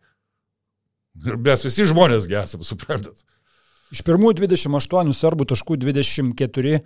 Ir 1.22 1.38
mes 1.38 1.62
visi 1.66 1.86
žmonės 1.86 2.26
gesam, 2.30 2.64
suprantat. 2.66 3.22
Iš 3.94 4.02
pirmų 4.06 4.32
28 4.34 5.14
serbų 5.14 5.46
taškų 5.52 5.76
24 5.84 6.80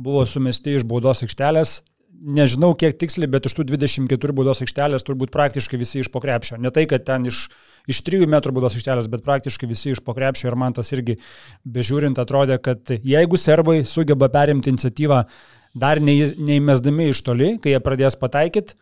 buvo 0.00 0.26
sumesti 0.28 0.76
iš 0.76 0.84
baudos 0.88 1.24
aikštelės. 1.24 1.78
Nežinau, 2.20 2.74
kiek 2.76 2.98
tiksliai, 3.00 3.30
bet 3.32 3.46
iš 3.48 3.54
tų 3.56 3.64
24 3.70 4.34
baudos 4.36 4.60
aikštelės 4.60 5.06
turbūt 5.06 5.32
praktiškai 5.32 5.78
visi 5.80 6.02
iš 6.02 6.10
pokrepšio. 6.12 6.58
Ne 6.60 6.68
tai, 6.74 6.84
kad 6.90 7.06
ten 7.08 7.24
iš, 7.30 7.46
iš 7.88 8.02
3 8.04 8.28
metrų 8.28 8.52
baudos 8.58 8.76
aikštelės, 8.76 9.08
bet 9.08 9.24
praktiškai 9.24 9.70
visi 9.70 9.94
iš 9.94 10.02
pokrepšio. 10.04 10.50
Ir 10.50 10.58
man 10.60 10.76
tas 10.76 10.92
irgi 10.92 11.16
bežiūrint 11.64 12.20
atrodė, 12.20 12.60
kad 12.60 12.92
jeigu 12.92 13.40
serbai 13.40 13.78
sugeba 13.88 14.28
perimti 14.28 14.74
iniciatyvą 14.74 15.22
dar 15.80 16.02
neįmesdami 16.04 17.08
iš 17.14 17.24
toli, 17.24 17.54
kai 17.62 17.72
jie 17.72 17.80
pradės 17.80 18.18
pataikyti, 18.20 18.76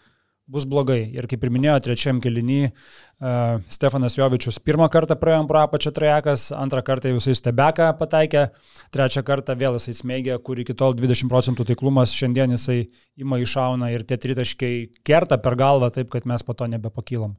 bus 0.48 0.64
blogai. 0.68 1.02
Ir 1.14 1.28
kaip 1.30 1.44
ir 1.44 1.52
minėjo, 1.52 1.76
trečiam 1.84 2.20
kelinį 2.24 2.60
uh, 2.68 3.58
Stefanas 3.72 4.16
Jovičius 4.18 4.60
pirmą 4.64 4.88
kartą 4.92 5.18
praėjo 5.20 5.42
pro 5.50 5.62
apačią 5.66 5.92
trajekas, 5.96 6.48
antrą 6.56 6.82
kartą 6.86 7.12
jisai 7.12 7.36
stebeką 7.36 7.90
pataikė, 8.00 8.46
trečią 8.94 9.24
kartą 9.28 9.58
vėl 9.60 9.76
jisai 9.78 9.96
smėgė, 10.00 10.38
kur 10.44 10.60
iki 10.62 10.76
tol 10.78 10.96
20 10.96 11.28
procentų 11.32 11.68
taiklumas, 11.68 12.16
šiandien 12.16 12.56
jisai 12.56 12.80
ima 13.20 13.40
iššauna 13.44 13.92
ir 13.92 14.06
tie 14.08 14.20
tritaškai 14.20 14.72
kerta 15.06 15.40
per 15.42 15.58
galvą 15.60 15.92
taip, 15.94 16.08
kad 16.14 16.28
mes 16.28 16.46
po 16.46 16.56
to 16.56 16.70
nebepakylam. 16.70 17.36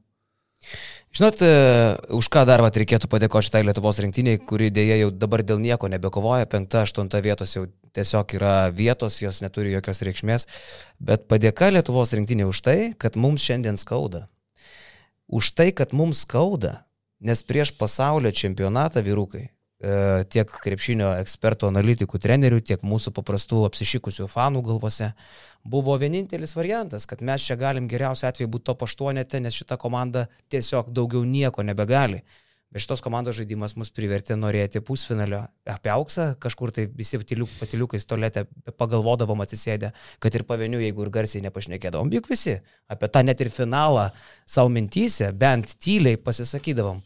Žinot, 1.10 1.42
e, 1.42 1.52
už 2.14 2.28
ką 2.30 2.44
dar 2.46 2.62
vat, 2.62 2.76
reikėtų 2.78 3.08
padėkoti 3.10 3.48
šitai 3.48 3.64
Lietuvos 3.66 3.98
rinktiniai, 4.04 4.38
kuri 4.46 4.68
dėja 4.70 5.00
jau 5.00 5.08
dabar 5.10 5.42
dėl 5.42 5.58
nieko 5.58 5.88
nebekovoja, 5.90 6.46
penkta, 6.46 6.84
aštunta 6.86 7.18
vietos 7.24 7.56
jau 7.56 7.64
tiesiog 7.96 8.34
yra 8.38 8.54
vietos, 8.74 9.20
jos 9.22 9.40
neturi 9.44 9.74
jokios 9.74 10.02
reikšmės, 10.06 10.46
bet 10.98 11.28
padėka 11.30 11.70
Lietuvos 11.72 12.14
rinktiniai 12.16 12.48
už 12.50 12.62
tai, 12.66 12.78
kad 12.98 13.16
mums 13.16 13.44
šiandien 13.46 13.80
skauda. 13.80 14.26
Už 15.30 15.52
tai, 15.54 15.70
kad 15.76 15.94
mums 15.94 16.24
skauda, 16.26 16.84
nes 17.20 17.42
prieš 17.46 17.74
pasaulio 17.78 18.32
čempionatą 18.34 19.04
vyrukai 19.06 19.50
E, 19.80 20.24
tiek 20.28 20.50
krepšinio 20.60 21.14
ekspertų, 21.22 21.70
analitikų, 21.70 22.18
trenerių, 22.20 22.58
tiek 22.68 22.82
mūsų 22.84 23.14
paprastų 23.16 23.62
apsišikusių 23.64 24.26
fanų 24.28 24.60
galvose 24.66 25.06
buvo 25.64 25.94
vienintelis 25.96 26.52
variantas, 26.52 27.06
kad 27.08 27.22
mes 27.24 27.46
čia 27.48 27.56
galim 27.56 27.86
geriausiu 27.88 28.26
atveju 28.28 28.50
būti 28.52 28.66
top 28.68 28.84
8, 28.84 29.40
nes 29.40 29.56
šita 29.56 29.78
komanda 29.80 30.26
tiesiog 30.52 30.92
daugiau 30.92 31.24
nieko 31.24 31.64
nebegali. 31.64 32.20
Bet 32.70 32.84
šitos 32.84 33.00
komandos 33.02 33.34
žaidimas 33.34 33.72
mus 33.74 33.88
privertė 33.90 34.36
norėti 34.38 34.78
pusfinalio. 34.86 35.40
Apie 35.66 35.90
auksą 35.90 36.28
kažkur 36.38 36.70
tai 36.74 36.84
visi 36.86 37.18
patiliuk, 37.18 37.50
patiliukais 37.58 38.06
tolėte 38.06 38.44
pagalvodavom 38.78 39.42
atsisėdę, 39.42 39.90
kad 40.22 40.36
ir 40.38 40.44
pavienių, 40.46 40.84
jeigu 40.84 41.02
ir 41.02 41.10
garsiai 41.16 41.42
nepašnekėdavom. 41.48 42.12
Juk 42.14 42.30
visi 42.30 42.60
apie 42.90 43.10
tą 43.10 43.24
net 43.26 43.42
ir 43.42 43.50
finalą 43.50 44.12
savo 44.46 44.70
mintysę, 44.70 45.32
bent 45.34 45.74
tyliai 45.82 46.20
pasisakydavom. 46.22 47.02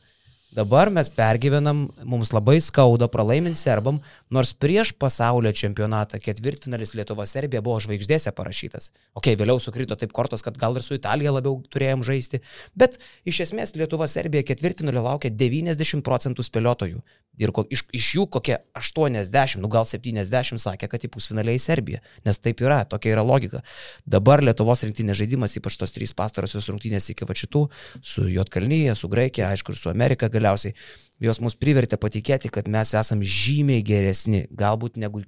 Dabar 0.55 0.87
mes 0.87 1.09
pergyvenam, 1.11 1.89
mums 2.07 2.31
labai 2.31 2.61
skauda 2.63 3.09
pralaimint 3.11 3.59
serbam, 3.59 3.97
nors 4.31 4.53
prieš 4.55 4.93
pasaulio 4.95 5.51
čempionatą 5.51 6.21
ketvirtfinalis 6.23 6.95
Lietuva-Serbija 6.95 7.63
buvo 7.65 7.81
žvaigždėse 7.83 8.31
parašytas. 8.37 8.93
Ok, 9.19 9.33
vėliau 9.41 9.59
sukrito 9.59 9.99
taip 9.99 10.15
kortos, 10.15 10.47
kad 10.47 10.55
gal 10.61 10.79
ir 10.79 10.87
su 10.87 10.95
Italija 10.95 11.35
labiau 11.35 11.59
turėjom 11.75 12.07
žaisti, 12.07 12.39
bet 12.79 13.01
iš 13.27 13.43
esmės 13.49 13.75
Lietuva-Serbija 13.75 14.47
ketvirtfinalio 14.47 15.03
laukia 15.03 15.35
90 15.35 16.07
procentų 16.07 16.47
spėliotojų. 16.47 17.03
Ir 17.43 17.51
ko, 17.51 17.65
iš, 17.67 17.83
iš 17.91 18.13
jų 18.15 18.29
kokie 18.31 18.61
80, 18.79 19.59
nu 19.59 19.67
gal 19.67 19.83
70 19.91 20.61
sakė, 20.63 20.87
kad 20.87 21.03
į 21.03 21.11
pusfinaliai 21.17 21.59
Serbiją, 21.59 21.99
nes 22.23 22.39
taip 22.39 22.63
yra, 22.63 22.85
tokia 22.87 23.11
yra 23.17 23.25
logika. 23.27 23.65
Dabar 24.07 24.39
Lietuvos 24.45 24.85
rinktinės 24.87 25.19
žaidimas, 25.19 25.57
ypač 25.59 25.75
tos 25.81 25.91
trys 25.97 26.15
pastarosios 26.15 26.71
rungtynės 26.71 27.11
iki 27.11 27.27
va 27.27 27.35
šitų, 27.35 27.65
su 28.07 28.29
Jotkalnyje, 28.31 28.95
su 28.95 29.11
Graikija, 29.11 29.51
aišku, 29.51 29.75
ir 29.75 29.81
su 29.81 29.91
Amerika 29.91 30.31
gal 30.31 30.44
galiausiai 30.45 30.77
jos 31.25 31.41
mus 31.41 31.57
privertė 31.59 31.99
patikėti, 32.01 32.51
kad 32.53 32.69
mes 32.71 32.93
esam 32.99 33.23
žymiai 33.23 33.85
geresni, 33.87 34.45
galbūt 34.53 34.99
negu 35.01 35.23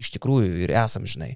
iš 0.00 0.12
tikrųjų 0.16 0.66
ir 0.66 0.74
esam, 0.82 1.06
žinai. 1.08 1.34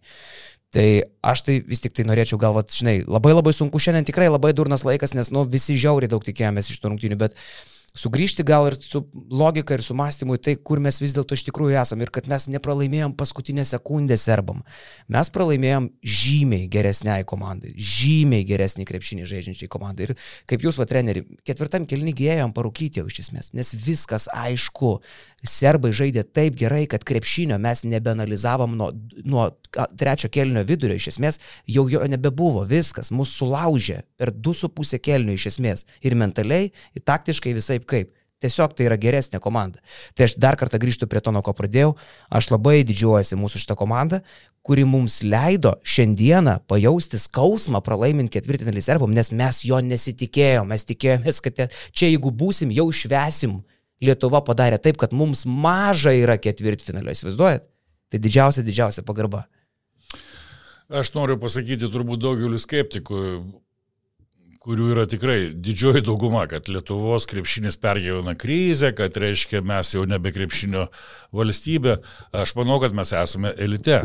Tai 0.75 0.87
aš 1.23 1.45
tai 1.47 1.59
vis 1.62 1.83
tik 1.85 1.95
tai 1.97 2.07
norėčiau 2.07 2.38
galvot, 2.41 2.73
žinai, 2.75 2.99
labai 3.07 3.35
labai 3.35 3.55
sunku 3.55 3.81
šiandien, 3.83 4.07
tikrai 4.09 4.26
labai 4.31 4.53
durnas 4.57 4.85
laikas, 4.87 5.14
nes, 5.14 5.31
nu, 5.35 5.45
visi 5.50 5.76
žiauriai 5.79 6.11
daug 6.11 6.25
tikėjomės 6.26 6.73
iš 6.73 6.81
tų 6.83 6.91
rungtynių, 6.91 7.19
bet 7.21 7.37
uh, 7.37 7.74
sugrįžti 7.94 8.42
gal 8.42 8.66
ir 8.66 8.76
su 8.82 9.04
logika 9.30 9.76
ir 9.76 9.82
su 9.86 9.94
mąstymu 9.94 10.34
į 10.34 10.40
tai, 10.42 10.54
kur 10.58 10.80
mes 10.82 10.98
vis 11.02 11.14
dėlto 11.14 11.36
iš 11.36 11.44
tikrųjų 11.46 11.76
esame 11.78 12.06
ir 12.06 12.10
kad 12.14 12.26
mes 12.30 12.48
nepralaimėjom 12.50 13.14
paskutinę 13.18 13.62
sekundę 13.68 14.16
serbam. 14.18 14.64
Mes 15.12 15.30
pralaimėjom 15.34 15.86
žymiai 16.02 16.66
geresniai 16.70 17.26
komandai, 17.28 17.70
žymiai 17.78 18.46
geresnį 18.48 18.86
krepšinį 18.88 19.28
žaidžiančiai 19.30 19.70
komandai. 19.70 20.08
Ir 20.08 20.14
kaip 20.50 20.66
jūs, 20.66 20.78
va, 20.80 20.88
treneri, 20.90 21.22
ketvirtam 21.46 21.86
kelnį 21.90 22.16
gėjom 22.18 22.54
parūkyti 22.56 23.02
jau 23.02 23.06
iš 23.10 23.22
esmės, 23.28 23.52
nes 23.54 23.74
viskas 23.86 24.26
aišku. 24.34 24.96
Serbai 25.44 25.92
žaidė 25.94 26.24
taip 26.26 26.58
gerai, 26.58 26.86
kad 26.90 27.04
krepšinio 27.06 27.60
mes 27.62 27.84
nebeanalizavom 27.86 28.74
nuo, 28.80 28.90
nuo 29.22 29.50
trečio 29.99 30.31
kelnio 30.33 30.64
vidurio, 30.66 30.97
iš 30.99 31.12
esmės 31.14 31.40
jau 31.71 31.87
jo 31.90 32.02
nebebuvo, 32.11 32.64
viskas, 32.69 33.12
mūsų 33.14 33.40
sulaužė 33.45 34.02
per 34.21 34.33
2,5 34.35 35.00
kelnio 35.02 35.37
iš 35.37 35.49
esmės. 35.54 35.87
Ir 36.04 36.16
mentaliai, 36.19 36.71
ir 36.95 37.07
taktiškai 37.07 37.54
visai 37.57 37.81
kaip. 37.81 38.12
Tiesiog 38.45 38.75
tai 38.76 38.88
yra 38.90 38.97
geresnė 39.00 39.38
komanda. 39.40 39.81
Tai 40.12 40.26
aš 40.26 40.35
dar 40.40 40.59
kartą 40.61 40.76
grįžtu 40.81 41.09
prie 41.09 41.23
to, 41.25 41.33
nuo 41.33 41.40
ko 41.45 41.54
pradėjau. 41.57 41.95
Aš 42.28 42.50
labai 42.52 42.83
didžiuojasi 42.85 43.38
mūsų 43.40 43.62
šitą 43.62 43.76
komandą, 43.78 44.21
kuri 44.66 44.85
mums 44.88 45.23
leido 45.25 45.73
šiandieną 45.81 46.59
pajausti 46.69 47.21
skausmą 47.23 47.81
pralaimint 47.85 48.33
ketvirtinį 48.35 48.83
serbom, 48.85 49.14
nes 49.16 49.33
mes 49.33 49.62
jo 49.64 49.81
nesitikėjom. 49.81 50.69
Mes 50.69 50.85
tikėjomės, 50.90 51.40
kad 51.45 51.64
čia 51.93 52.11
jeigu 52.11 52.35
būsim, 52.35 52.75
jau 52.75 52.90
švesim. 52.93 53.62
Lietuva 54.04 54.43
padarė 54.45 54.76
taip, 54.83 54.99
kad 55.00 55.14
mums 55.16 55.47
maža 55.49 56.12
yra 56.19 56.37
ketvirtfinalio, 56.37 57.14
įsivaizduojat? 57.14 57.64
Tai 58.12 58.21
didžiausia, 58.21 58.66
didžiausia 58.66 59.07
pagarba. 59.07 59.47
Aš 60.93 61.14
noriu 61.14 61.38
pasakyti 61.41 61.88
turbūt 61.88 62.21
daugeliu 62.21 62.59
skeptikų, 62.61 63.21
kurių 64.64 64.91
yra 64.93 65.05
tikrai 65.09 65.38
didžioji 65.53 66.03
dauguma, 66.05 66.45
kad 66.49 66.69
Lietuvos 66.69 67.25
krepšinis 67.29 67.79
pergyvena 67.81 68.35
krizę, 68.37 68.91
kad 68.97 69.17
reiškia 69.17 69.62
mes 69.64 69.95
jau 69.95 70.05
nebe 70.09 70.33
krepšinio 70.33 70.87
valstybė. 71.37 71.99
Aš 72.37 72.53
manau, 72.59 72.79
kad 72.85 72.97
mes 72.97 73.12
esame 73.17 73.55
elite. 73.57 74.03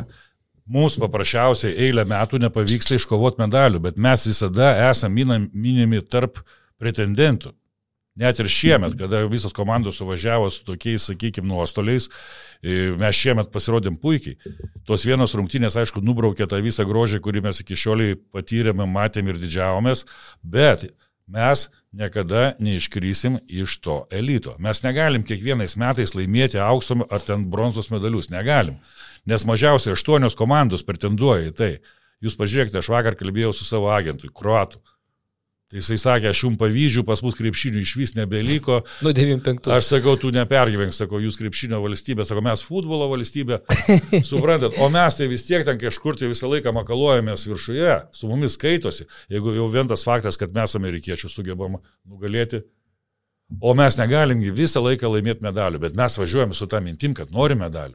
Mums 0.70 1.00
paprasčiausiai 1.02 1.76
eilę 1.88 2.06
metų 2.08 2.44
nepavyksta 2.46 2.96
iškovoti 2.96 3.42
medalių, 3.42 3.82
bet 3.88 4.00
mes 4.00 4.28
visada 4.30 4.72
esame 4.88 5.26
minimi 5.52 6.00
tarp 6.06 6.44
pretendentų. 6.80 7.56
Net 8.20 8.40
ir 8.42 8.50
šiemet, 8.52 8.98
kada 9.00 9.22
visos 9.32 9.54
komandos 9.56 10.02
suvažiavo 10.02 10.50
su 10.52 10.66
tokiais, 10.68 11.06
sakykime, 11.08 11.48
nuostoliais, 11.48 12.10
e, 12.60 12.92
mes 13.00 13.16
šiemet 13.16 13.48
pasirodėm 13.54 13.96
puikiai. 14.02 14.36
Tos 14.88 15.06
vienos 15.08 15.36
rungtynės, 15.40 15.78
aišku, 15.80 16.04
nubraukė 16.04 16.50
tą 16.52 16.60
visą 16.64 16.84
grožį, 16.90 17.22
kurį 17.24 17.46
mes 17.48 17.64
iki 17.64 17.80
šioliai 17.80 18.18
patyrėme, 18.36 18.88
matėm 18.92 19.32
ir 19.32 19.40
didžiavomės, 19.40 20.04
bet 20.44 20.90
mes 21.32 21.70
niekada 21.96 22.54
neiškrysim 22.60 23.40
iš 23.48 23.80
to 23.86 24.02
elito. 24.12 24.58
Mes 24.60 24.84
negalim 24.84 25.24
kiekvienais 25.24 25.78
metais 25.80 26.14
laimėti 26.18 26.60
aukso 26.60 27.00
ar 27.08 27.24
ten 27.24 27.48
bronzos 27.50 27.88
medalius, 27.94 28.30
negalim. 28.34 28.78
Nes 29.26 29.46
mažiausiai 29.48 29.96
aštuonios 29.96 30.36
komandos 30.36 30.84
pretenduoja 30.84 31.50
į 31.50 31.56
tai. 31.56 31.74
Jūs 32.20 32.36
pažiūrėkite, 32.36 32.82
aš 32.82 32.92
vakar 32.92 33.16
kalbėjau 33.16 33.54
su 33.56 33.64
savo 33.64 33.94
agentui, 33.96 34.28
kruatu. 34.36 34.82
Tai 35.70 35.78
jisai 35.78 36.00
sakė, 36.02 36.32
aš 36.32 36.40
jums 36.42 36.58
pavyzdžių, 36.58 37.04
pas 37.06 37.20
mus 37.22 37.36
krepšinių 37.38 37.84
iš 37.84 37.92
vis 38.00 38.16
nebeliko. 38.18 38.80
Nu, 39.06 39.12
95. 39.14 39.68
Aš 39.76 39.92
sakau, 39.92 40.16
tu 40.18 40.32
nepergyvenk, 40.34 40.96
sakau, 40.96 41.20
jūs 41.22 41.36
krepšinio 41.38 41.78
valstybė, 41.84 42.26
sakau, 42.26 42.42
mes 42.42 42.64
futbolo 42.66 43.06
valstybė. 43.12 43.60
Suprantat, 44.32 44.80
o 44.82 44.88
mes 44.90 45.20
tai 45.20 45.28
vis 45.30 45.46
tiek 45.46 45.62
ten 45.68 45.78
kažkur 45.78 46.18
tai 46.18 46.32
visą 46.32 46.50
laiką 46.50 46.74
makaluojamės 46.74 47.46
viršuje, 47.52 48.00
su 48.18 48.30
mumis 48.32 48.58
skaitosi. 48.58 49.06
Jeigu 49.30 49.54
jau 49.60 49.68
vien 49.70 49.92
tas 49.92 50.08
faktas, 50.08 50.40
kad 50.42 50.58
mes 50.58 50.74
amerikiečių 50.80 51.30
sugebam 51.30 51.78
nugalėti, 52.02 52.64
o 53.62 53.76
mes 53.78 54.02
negalim 54.02 54.42
visą 54.58 54.82
laiką 54.88 55.14
laimėti 55.14 55.46
medalių, 55.46 55.84
bet 55.86 55.94
mes 56.02 56.18
važiuojam 56.18 56.58
su 56.58 56.66
tą 56.66 56.82
mintim, 56.82 57.14
kad 57.14 57.30
norim 57.30 57.62
medalių. 57.62 57.94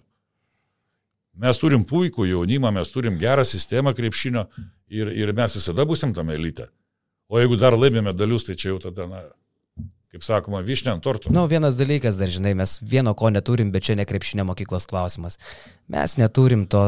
Mes 1.42 1.58
turim 1.58 1.82
puikų 1.82 2.30
jaunimą, 2.30 2.70
mes 2.78 2.94
turim 2.94 3.18
gerą 3.18 3.42
sistemą 3.42 3.90
krepšinio 3.98 4.46
ir, 4.86 5.10
ir 5.10 5.34
mes 5.34 5.58
visada 5.58 5.82
busim 5.82 6.14
tame 6.14 6.38
elite. 6.38 6.70
O 7.32 7.40
jeigu 7.40 7.56
dar 7.60 7.76
laimėme 7.76 8.12
dalius, 8.16 8.44
tai 8.46 8.56
čia 8.58 8.72
jau 8.74 8.80
tada, 8.82 9.06
na, 9.08 9.22
kaip 10.12 10.24
sakoma, 10.26 10.60
višnė 10.66 10.94
ant 10.94 11.04
torto. 11.04 11.32
Na, 11.32 11.40
nu, 11.42 11.50
vienas 11.50 11.78
dalykas 11.78 12.18
dar, 12.20 12.30
žinai, 12.30 12.52
mes 12.58 12.76
vieno 12.84 13.14
ko 13.18 13.32
neturim, 13.32 13.72
bet 13.74 13.88
čia 13.88 13.96
ne 13.98 14.06
krepšinė 14.08 14.46
mokyklos 14.46 14.86
klausimas. 14.90 15.40
Mes 15.90 16.18
neturim 16.20 16.68
to 16.70 16.84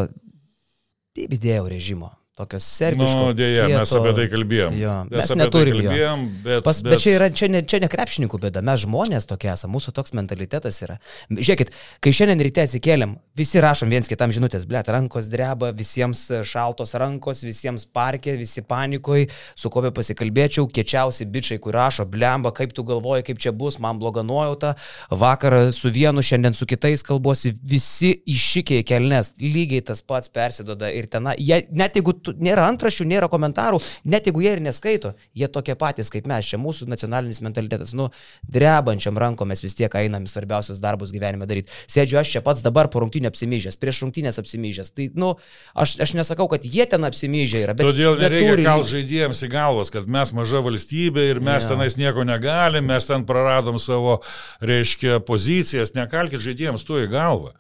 video 1.17 1.67
režimo. 1.73 2.13
Tokios 2.37 2.67
serbiškos. 2.69 3.15
Na, 3.17 3.21
nu, 3.31 3.33
dėja, 3.33 3.63
kieto, 3.65 3.79
mes 3.81 3.93
apie 3.97 4.11
tai 4.13 4.25
kalbėjom. 4.29 4.75
Jo, 4.77 4.95
mes, 5.07 5.13
mes 5.15 5.31
mes 5.31 5.39
neturim. 5.41 5.77
Tai 5.79 5.85
kalbėjom, 5.87 6.25
bet, 6.45 6.65
Pas, 6.67 6.81
bet... 6.85 6.93
bet 6.93 7.01
čia, 7.01 7.13
yra, 7.17 7.29
čia, 7.33 7.47
ne, 7.49 7.63
čia 7.65 7.79
ne 7.81 7.89
krepšininkų 7.89 8.41
bėda, 8.43 8.61
mes 8.69 8.83
žmonės 8.83 9.25
tokie 9.31 9.49
esame, 9.49 9.73
mūsų 9.73 9.95
toks 9.97 10.13
mentalitetas 10.19 10.83
yra. 10.85 10.99
Žiūrėkit, 11.31 11.73
kai 12.05 12.13
šiandien 12.19 12.43
ryte 12.45 12.67
atsikėlėm, 12.67 13.15
visi 13.41 13.63
rašom 13.65 13.89
viens 13.89 14.13
kitam 14.13 14.35
žinutės, 14.37 14.67
blėt, 14.69 14.91
rankos 14.93 15.31
dreba, 15.33 15.71
visiems 15.79 16.27
šaltos 16.45 16.93
rankos, 17.01 17.41
visiems 17.47 17.89
parkė, 17.97 18.37
visi 18.37 18.61
panikoj, 18.61 19.25
su 19.57 19.73
kuo 19.73 19.87
be 19.87 19.95
pasikalbėčiau, 19.97 20.69
kečiausi 20.69 21.25
bičiai, 21.33 21.57
kur 21.65 21.73
rašo, 21.81 22.05
blemba, 22.05 22.53
kaip 22.53 22.77
tu 22.77 22.85
galvoji, 22.85 23.25
kaip 23.31 23.41
čia 23.47 23.55
bus, 23.57 23.81
man 23.81 23.97
bloga 24.03 24.21
nuojauta, 24.21 24.75
vakar 25.09 25.73
su 25.73 25.89
vienu, 25.89 26.21
šiandien 26.21 26.53
su 26.53 26.69
kitais 26.69 27.01
kalbuosi, 27.01 27.57
visi 27.65 28.13
išikiai 28.29 28.85
kelnes, 28.85 29.33
lygiai 29.41 29.89
tas 29.89 30.05
pats 30.05 30.29
persidoda 30.29 30.93
ir 30.93 31.09
ten, 31.09 31.33
net 31.73 31.97
jeigu 31.97 32.19
nėra 32.35 32.67
antraščių, 32.71 33.07
nėra 33.09 33.29
komentarų, 33.33 33.81
net 34.05 34.27
jeigu 34.27 34.43
jie 34.45 34.55
ir 34.57 34.63
neskaito, 34.65 35.15
jie 35.37 35.49
tokie 35.53 35.77
patys 35.79 36.11
kaip 36.13 36.27
mes, 36.31 36.49
čia 36.51 36.59
mūsų 36.61 36.89
nacionalinis 36.91 37.43
mentalitetas, 37.45 37.95
nu, 37.97 38.09
drebančiam 38.43 39.19
rankom 39.19 39.51
mes 39.53 39.63
vis 39.65 39.77
tiek 39.79 39.93
einam 39.99 40.27
svarbiausius 40.31 40.81
darbus 40.83 41.13
gyvenime 41.15 41.49
daryti. 41.49 41.73
Sėdžiu 41.91 42.21
aš 42.21 42.37
čia 42.37 42.43
pats 42.45 42.65
dabar 42.65 42.91
po 42.93 43.03
rungtynį 43.05 43.31
apsimyžęs, 43.31 43.79
prieš 43.81 44.03
rungtynės 44.05 44.41
apsimyžęs. 44.43 44.93
Tai, 44.97 45.09
nu, 45.19 45.35
aš, 45.75 45.97
aš 46.03 46.15
nesakau, 46.19 46.49
kad 46.53 46.65
jie 46.67 46.87
ten 46.91 47.07
apsimyžę 47.07 47.63
yra, 47.67 47.77
bet... 47.77 47.87
Todėl 47.87 48.19
nereikia 48.21 48.57
kalt 48.65 48.91
žaidėjams 48.91 49.45
į 49.47 49.53
galvas, 49.53 49.93
kad 49.95 50.09
mes 50.11 50.33
maža 50.37 50.63
valstybė 50.67 51.29
ir 51.33 51.43
mes 51.45 51.67
Jo. 51.67 51.75
tenais 51.75 51.99
nieko 52.01 52.27
negalim, 52.27 52.87
mes 52.89 53.09
ten 53.09 53.27
praradom 53.29 53.79
savo, 53.83 54.21
reiškia, 54.65 55.21
pozicijas, 55.27 55.95
nekalkit 55.97 56.43
žaidėjams 56.43 56.87
tuo 56.87 57.03
į 57.03 57.11
galvą. 57.13 57.55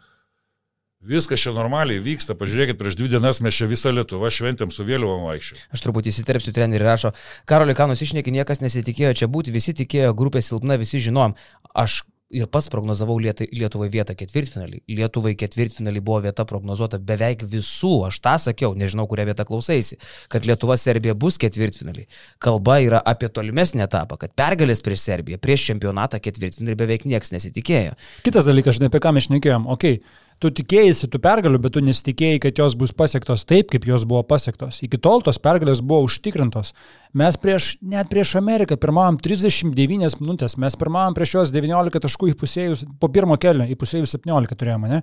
Viskas 1.06 1.38
čia 1.38 1.52
normaliai 1.54 2.02
vyksta, 2.02 2.34
pažiūrėkit, 2.38 2.78
prieš 2.80 2.96
dvi 2.98 3.12
dienas 3.12 3.38
mes 3.44 3.54
čia 3.54 3.68
visą 3.70 3.92
Lietuvą 3.94 4.30
šventėm 4.34 4.72
su 4.74 4.82
vėliavom 4.86 5.28
vaikščiu. 5.28 5.60
Aš 5.70 5.84
turbūt 5.84 6.10
įsiterpsiu, 6.10 6.54
treneriui 6.56 6.88
rašo, 6.88 7.12
Karolį 7.46 7.76
Kanus 7.78 8.02
išneki, 8.02 8.34
niekas 8.34 8.62
nesitikėjo 8.64 9.14
čia 9.22 9.30
būti, 9.30 9.54
visi 9.54 9.76
tikėjo, 9.78 10.10
grupė 10.18 10.42
silpna, 10.42 10.80
visi 10.82 10.98
žinom. 11.04 11.36
Aš 11.78 12.02
ir 12.30 12.46
pats 12.50 12.68
prognozavau 12.68 13.16
Lietai- 13.22 13.48
Lietuvai 13.54 13.88
vietą 13.90 14.16
ketvirtfinalį. 14.18 14.82
Lietuvai 14.90 15.34
ketvirtfinalį 15.38 16.02
buvo 16.02 16.20
vieta 16.26 16.44
prognozuota 16.48 16.98
beveik 16.98 17.44
visų, 17.46 18.08
aš 18.08 18.18
tą 18.24 18.34
sakiau, 18.48 18.74
nežinau, 18.74 19.06
kurią 19.06 19.28
vietą 19.30 19.46
klausaisi, 19.46 19.98
kad 20.28 20.46
Lietuva 20.46 20.76
Serbija 20.76 21.14
bus 21.14 21.38
ketvirtfinalį. 21.38 22.06
Kalba 22.42 22.80
yra 22.82 23.00
apie 23.04 23.30
tolimesnį 23.30 23.86
etapą, 23.86 24.18
kad 24.18 24.34
pergalės 24.34 24.82
prieš 24.82 25.06
Serbiją, 25.06 25.38
prieš 25.38 25.70
čempionatą 25.70 26.20
ketvirtfinalį 26.22 26.78
beveik 26.82 27.06
niekas 27.06 27.30
nesitikėjo. 27.30 27.94
Kitas 28.26 28.48
dalykas, 28.50 28.80
žinai, 28.80 28.90
apie 28.90 29.02
ką 29.02 29.14
mes 29.14 29.30
šnekėjom. 29.30 29.70
Ok, 29.70 30.00
tu 30.42 30.50
tikėjai 30.52 31.08
tų 31.12 31.20
pergalių, 31.22 31.60
bet 31.62 31.74
tu 31.76 31.82
nesitikėjai, 31.84 32.40
kad 32.44 32.60
jos 32.60 32.76
bus 32.78 32.92
pasiektos 32.96 33.46
taip, 33.48 33.70
kaip 33.72 33.86
jos 33.88 34.04
buvo 34.08 34.22
pasiektos. 34.28 34.82
Iki 34.84 35.00
tol 35.02 35.24
tos 35.24 35.40
pergalės 35.42 35.80
buvo 35.80 36.04
užtikrintos. 36.08 36.74
Mes 37.16 37.38
prieš, 37.40 37.76
net 37.80 38.10
prieš 38.12 38.36
Ameriką 38.40 38.76
pirmavom 38.80 39.16
39 39.22 40.20
minutės, 40.20 40.58
mes 40.60 40.76
pirmavom 40.76 41.16
prieš 41.16 41.38
juos 41.38 41.54
19 41.54 42.04
taškų 42.04 42.34
įpusėjus, 42.34 42.84
po 43.00 43.10
pirmo 43.12 43.38
kelio 43.40 43.68
įpusėjus 43.72 44.18
17 44.18 44.60
turėjome, 44.60 44.92
ne? 44.92 45.02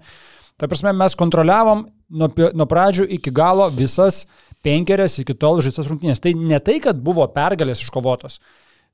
Ta 0.61 0.69
prasme, 0.69 0.91
mes 0.93 1.15
kontroliavom 1.17 1.87
nuo, 2.13 2.29
nuo 2.53 2.67
pradžių 2.69 3.07
iki 3.17 3.31
galo 3.33 3.65
visas 3.73 4.27
penkerias 4.63 5.17
iki 5.23 5.33
tol 5.33 5.63
žaistas 5.65 5.89
rungtynės. 5.89 6.21
Tai 6.21 6.35
ne 6.37 6.59
tai, 6.61 6.77
kad 6.83 6.99
buvo 7.01 7.25
pergalės 7.33 7.81
iškovotos. 7.81 8.37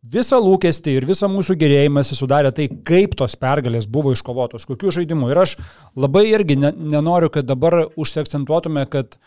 Visą 0.07 0.38
lūkestį 0.39 0.93
ir 0.95 1.05
visą 1.09 1.27
mūsų 1.27 1.57
gerėjimąsi 1.59 2.15
sudarė 2.15 2.53
tai, 2.55 2.69
kaip 2.88 3.17
tos 3.19 3.33
pergalės 3.35 3.83
buvo 3.83 4.13
iškovotos, 4.15 4.63
kokiu 4.69 4.93
žaidimu. 4.95 5.27
Ir 5.27 5.41
aš 5.41 5.57
labai 5.99 6.29
irgi 6.29 6.55
ne, 6.55 6.71
nenoriu, 6.71 7.27
kad 7.33 7.43
dabar 7.49 7.81
užsiakcentuotume, 7.99 8.85
kad, 8.88 9.17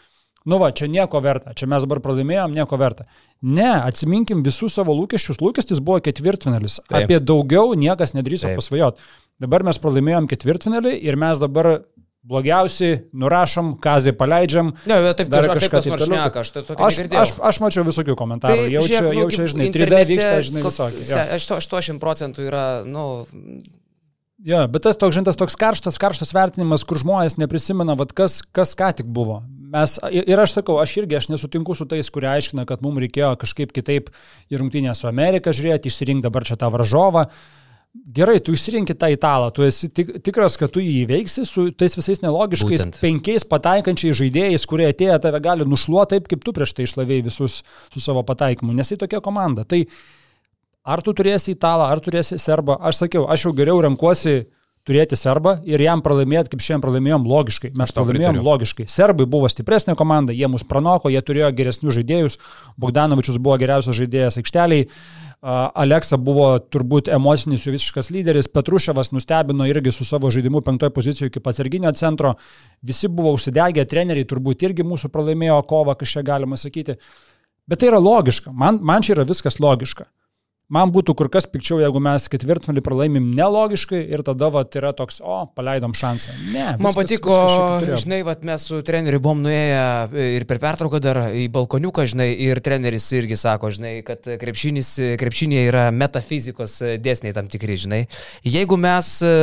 nu 0.48 0.56
va, 0.62 0.70
čia 0.72 0.88
nieko 0.88 1.20
verta, 1.20 1.52
čia 1.52 1.68
mes 1.68 1.84
dabar 1.84 2.00
pralaimėjom, 2.00 2.56
nieko 2.56 2.78
verta. 2.80 3.04
Ne, 3.44 3.68
atsiminkim 3.82 4.40
visus 4.46 4.78
savo 4.78 4.96
lūkesčius. 4.96 5.42
Lūkestis 5.44 5.84
buvo 5.84 6.00
ketvirtfinalis. 6.08 6.78
Taip. 6.86 7.02
Apie 7.02 7.20
daugiau 7.20 7.76
niekas 7.76 8.16
nedrįso 8.16 8.54
pasvajot. 8.56 9.04
Dabar 9.44 9.66
mes 9.68 9.76
pralaimėjom 9.82 10.30
ketvirtfinalį 10.32 10.96
ir 11.04 11.20
mes 11.20 11.40
dabar 11.42 11.74
blogiausiai 12.22 13.00
nurašom, 13.18 13.74
kazį 13.82 14.14
paleidžiam. 14.18 14.72
Ne, 14.86 14.98
bet 15.02 15.18
taip, 15.18 15.30
Dar 15.32 15.48
taip 15.48 15.58
kažką 15.58 15.82
taip 15.82 15.92
nors 15.92 16.04
toliau. 16.04 16.22
šneka, 16.22 16.44
aš 16.44 16.50
tai 16.54 16.62
Aš, 16.86 17.00
aš, 17.22 17.34
aš 17.50 17.60
mačiau 17.64 17.84
visokių 17.88 18.16
komentarų. 18.18 18.62
Tai, 18.62 18.72
jau 18.76 18.82
čia, 18.86 19.00
žiūrėk, 19.02 19.18
jau 19.18 19.26
nu, 19.26 19.34
čia, 19.34 19.46
žinai, 19.50 19.66
3D 19.68 19.82
internete 19.82 20.10
vyksta, 20.12 20.34
žinai, 20.48 20.62
visokie. 20.68 21.04
se- 21.04 21.18
jo. 21.18 21.24
aš 21.36 21.46
to 21.50 21.58
80 21.58 22.02
procentų 22.02 22.46
yra, 22.46 22.66
nu, 22.86 23.06
Jo, 24.42 24.64
bet 24.66 24.82
tas 24.82 24.98
toks, 24.98 25.14
žintas, 25.14 25.36
toks 25.38 25.54
karštas, 25.54 26.00
karštas 26.02 26.32
vertinimas, 26.34 26.82
kur 26.82 26.98
žmonės 26.98 27.36
neprisimena, 27.38 27.94
vat, 27.94 28.10
kas, 28.10 28.40
kas 28.50 28.72
ką 28.74 28.88
tik 28.98 29.06
buvo. 29.06 29.44
Mes, 29.72 29.94
ir 30.10 30.40
aš 30.42 30.56
sakau, 30.58 30.80
aš 30.82 30.96
irgi 30.98 31.14
aš 31.20 31.28
nesutinku 31.30 31.76
su 31.78 31.86
tais, 31.86 32.10
kurie 32.10 32.26
aiškina, 32.32 32.64
kad 32.66 32.82
mums 32.82 32.98
reikėjo 33.04 33.36
kažkaip 33.38 33.70
kitaip 33.72 34.10
į 34.50 34.58
rungtynę 34.58 34.96
su 34.98 35.06
Amerika 35.06 35.54
žiūrėti, 35.54 35.92
išsirinkti 35.92 36.26
dabar 36.26 36.42
čia 36.42 36.58
tą 36.58 36.72
varžovą. 36.74 37.28
Gerai, 37.92 38.38
tu 38.40 38.54
išsirinkit 38.56 38.96
tą 38.96 39.10
italą, 39.12 39.50
tu 39.52 39.66
esi 39.66 39.90
tik, 39.92 40.14
tikras, 40.24 40.54
kad 40.56 40.70
tu 40.72 40.80
jį 40.80 41.02
įveiksi 41.02 41.42
su 41.44 41.66
tais 41.76 41.92
visais 41.98 42.22
nelogiškais 42.22 42.86
Būtent. 42.86 43.00
penkiais 43.04 43.44
pataikančiais 43.44 44.16
žaidėjais, 44.16 44.64
kurie 44.68 44.86
atėję 44.88 45.18
tave 45.20 45.40
gali 45.44 45.66
nušluoti 45.68 46.16
taip, 46.16 46.30
kaip 46.30 46.40
tu 46.46 46.54
prieš 46.56 46.72
tai 46.72 46.86
išlavėjai 46.88 47.26
visus 47.28 47.58
su 47.92 48.00
savo 48.00 48.24
pataikymu, 48.24 48.72
nes 48.72 48.88
tai 48.88 48.96
tokia 49.02 49.20
komanda. 49.20 49.66
Tai 49.68 49.82
ar 50.88 51.04
tu 51.04 51.12
turėsi 51.12 51.52
italą, 51.52 51.90
ar 51.92 52.00
turėsi 52.00 52.40
serbą, 52.40 52.78
aš 52.80 53.04
sakiau, 53.04 53.26
aš 53.28 53.44
jau 53.44 53.52
geriau 53.60 53.84
renkuosi 53.84 54.38
turėti 54.88 55.14
serbą 55.18 55.58
ir 55.68 55.82
jam 55.84 56.00
pralaimėti, 56.02 56.50
kaip 56.50 56.62
šiandien 56.64 56.82
pralaimėjom 56.82 57.26
logiškai. 57.28 57.70
Mes 57.78 57.92
pralaimėjom 57.94 58.38
pritariu. 58.38 58.46
logiškai. 58.48 58.86
Serbai 58.90 59.28
buvo 59.30 59.50
stipresnė 59.52 59.94
komanda, 59.98 60.34
jie 60.34 60.48
mus 60.50 60.64
pranoko, 60.66 61.12
jie 61.12 61.22
turėjo 61.22 61.52
geresnius 61.54 62.00
žaidėjus, 62.00 62.38
Bogdanovičius 62.82 63.38
buvo 63.38 63.60
geriausias 63.62 64.00
žaidėjas 64.00 64.40
aikšteliai, 64.42 64.88
Aleksa 65.42 66.20
buvo 66.22 66.52
turbūt 66.70 67.08
emocinis 67.10 67.64
jų 67.66 67.72
visiškas 67.74 68.12
lyderis, 68.14 68.46
Petruševas 68.46 69.10
nustebino 69.10 69.66
irgi 69.66 69.90
su 69.90 70.06
savo 70.06 70.30
žaidimu 70.30 70.60
penktoje 70.62 70.94
pozicijoje 70.94 71.32
kaip 71.34 71.48
atsarginio 71.50 71.90
centro, 71.98 72.36
visi 72.86 73.10
buvo 73.10 73.32
užsidegę, 73.34 73.82
treneriai 73.90 74.28
turbūt 74.30 74.62
irgi 74.68 74.86
mūsų 74.86 75.10
pralaimėjo 75.10 75.58
kovą, 75.66 75.96
kažką 75.98 76.22
galima 76.28 76.58
sakyti. 76.60 76.94
Bet 77.66 77.82
tai 77.82 77.90
yra 77.90 77.98
logiška, 77.98 78.54
man, 78.54 78.78
man 78.86 79.02
čia 79.02 79.16
yra 79.16 79.26
viskas 79.26 79.58
logiška. 79.58 80.06
Man 80.72 80.88
būtų 80.94 81.12
kur 81.18 81.28
kas 81.28 81.44
pikčiau, 81.50 81.80
jeigu 81.82 82.00
mes 82.00 82.24
ketvirtfinalį 82.32 82.80
pralaimim 82.86 83.26
nelogiškai 83.36 83.98
ir 84.14 84.22
tada 84.24 84.48
va, 84.48 84.62
yra 84.78 84.92
toks, 84.96 85.18
o, 85.20 85.42
paleidom 85.52 85.92
šansą. 85.92 86.32
Ne, 86.54 86.76
Man 86.80 86.94
viskas- 86.94 86.96
patiko, 86.96 87.34
viskas 87.82 88.04
žinai, 88.06 88.22
vat, 88.24 88.40
mes 88.46 88.62
su 88.70 88.78
treneriu 88.86 89.20
buvom 89.20 89.42
nuėję 89.44 89.82
ir 90.38 90.46
per 90.48 90.60
pertrauką 90.62 91.00
dar 91.04 91.20
į 91.36 91.48
balkoniuką, 91.52 92.06
žinai, 92.14 92.30
ir 92.46 92.60
treneris 92.64 93.10
irgi 93.12 93.36
sako, 93.36 93.68
žinai, 93.74 93.98
kad 94.06 94.24
krepšinėje 94.40 95.66
yra 95.68 95.84
metafizikos 95.92 96.78
dėsniai 97.04 97.34
tam 97.36 97.50
tikri, 97.52 97.76
žinai. 97.76 98.00
Jeigu 98.46 98.78
mes 98.80 99.10
e, 99.26 99.34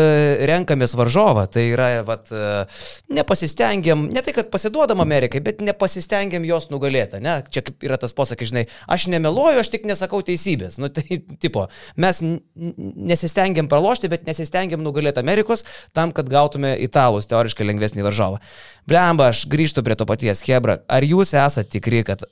renkamės 0.50 0.96
varžovą, 0.98 1.46
tai 1.54 1.68
yra, 1.76 1.92
vat, 2.08 2.32
e, 2.34 2.66
nepasistengiam, 3.14 4.08
ne 4.10 4.22
tai, 4.26 4.34
kad 4.34 4.50
pasiduodam 4.54 5.02
Amerikai, 5.06 5.42
bet 5.46 5.62
nepasistengiam 5.62 6.46
jos 6.48 6.70
nugalėti, 6.74 7.22
ne? 7.22 7.40
Čia 7.54 7.64
yra 7.86 8.00
tas 8.02 8.14
posakis, 8.18 8.50
žinai, 8.54 8.66
aš 8.90 9.08
nemeluoju, 9.14 9.62
aš 9.62 9.72
tik 9.78 9.86
nesakau 9.90 10.22
teisybės. 10.26 10.80
Nu, 10.82 10.90
tai 10.90 11.19
tipo, 11.40 11.68
mes 12.00 12.22
nesistengiam 12.56 13.70
pralošti, 13.72 14.12
bet 14.12 14.28
nesistengiam 14.30 14.84
nugalėti 14.86 15.22
Amerikos 15.24 15.66
tam, 15.96 16.14
kad 16.16 16.30
gautume 16.32 16.76
italus 16.84 17.30
teoriškai 17.30 17.68
lengvesnį 17.68 18.06
varžovą. 18.06 18.42
Blemba, 18.90 19.30
aš 19.34 19.46
grįžtu 19.52 19.86
prie 19.86 19.98
to 20.00 20.08
paties 20.10 20.44
Hebra. 20.48 20.80
Ar 20.90 21.06
jūs 21.06 21.36
esate 21.38 21.78
tikri, 21.78 22.04
kad 22.08 22.26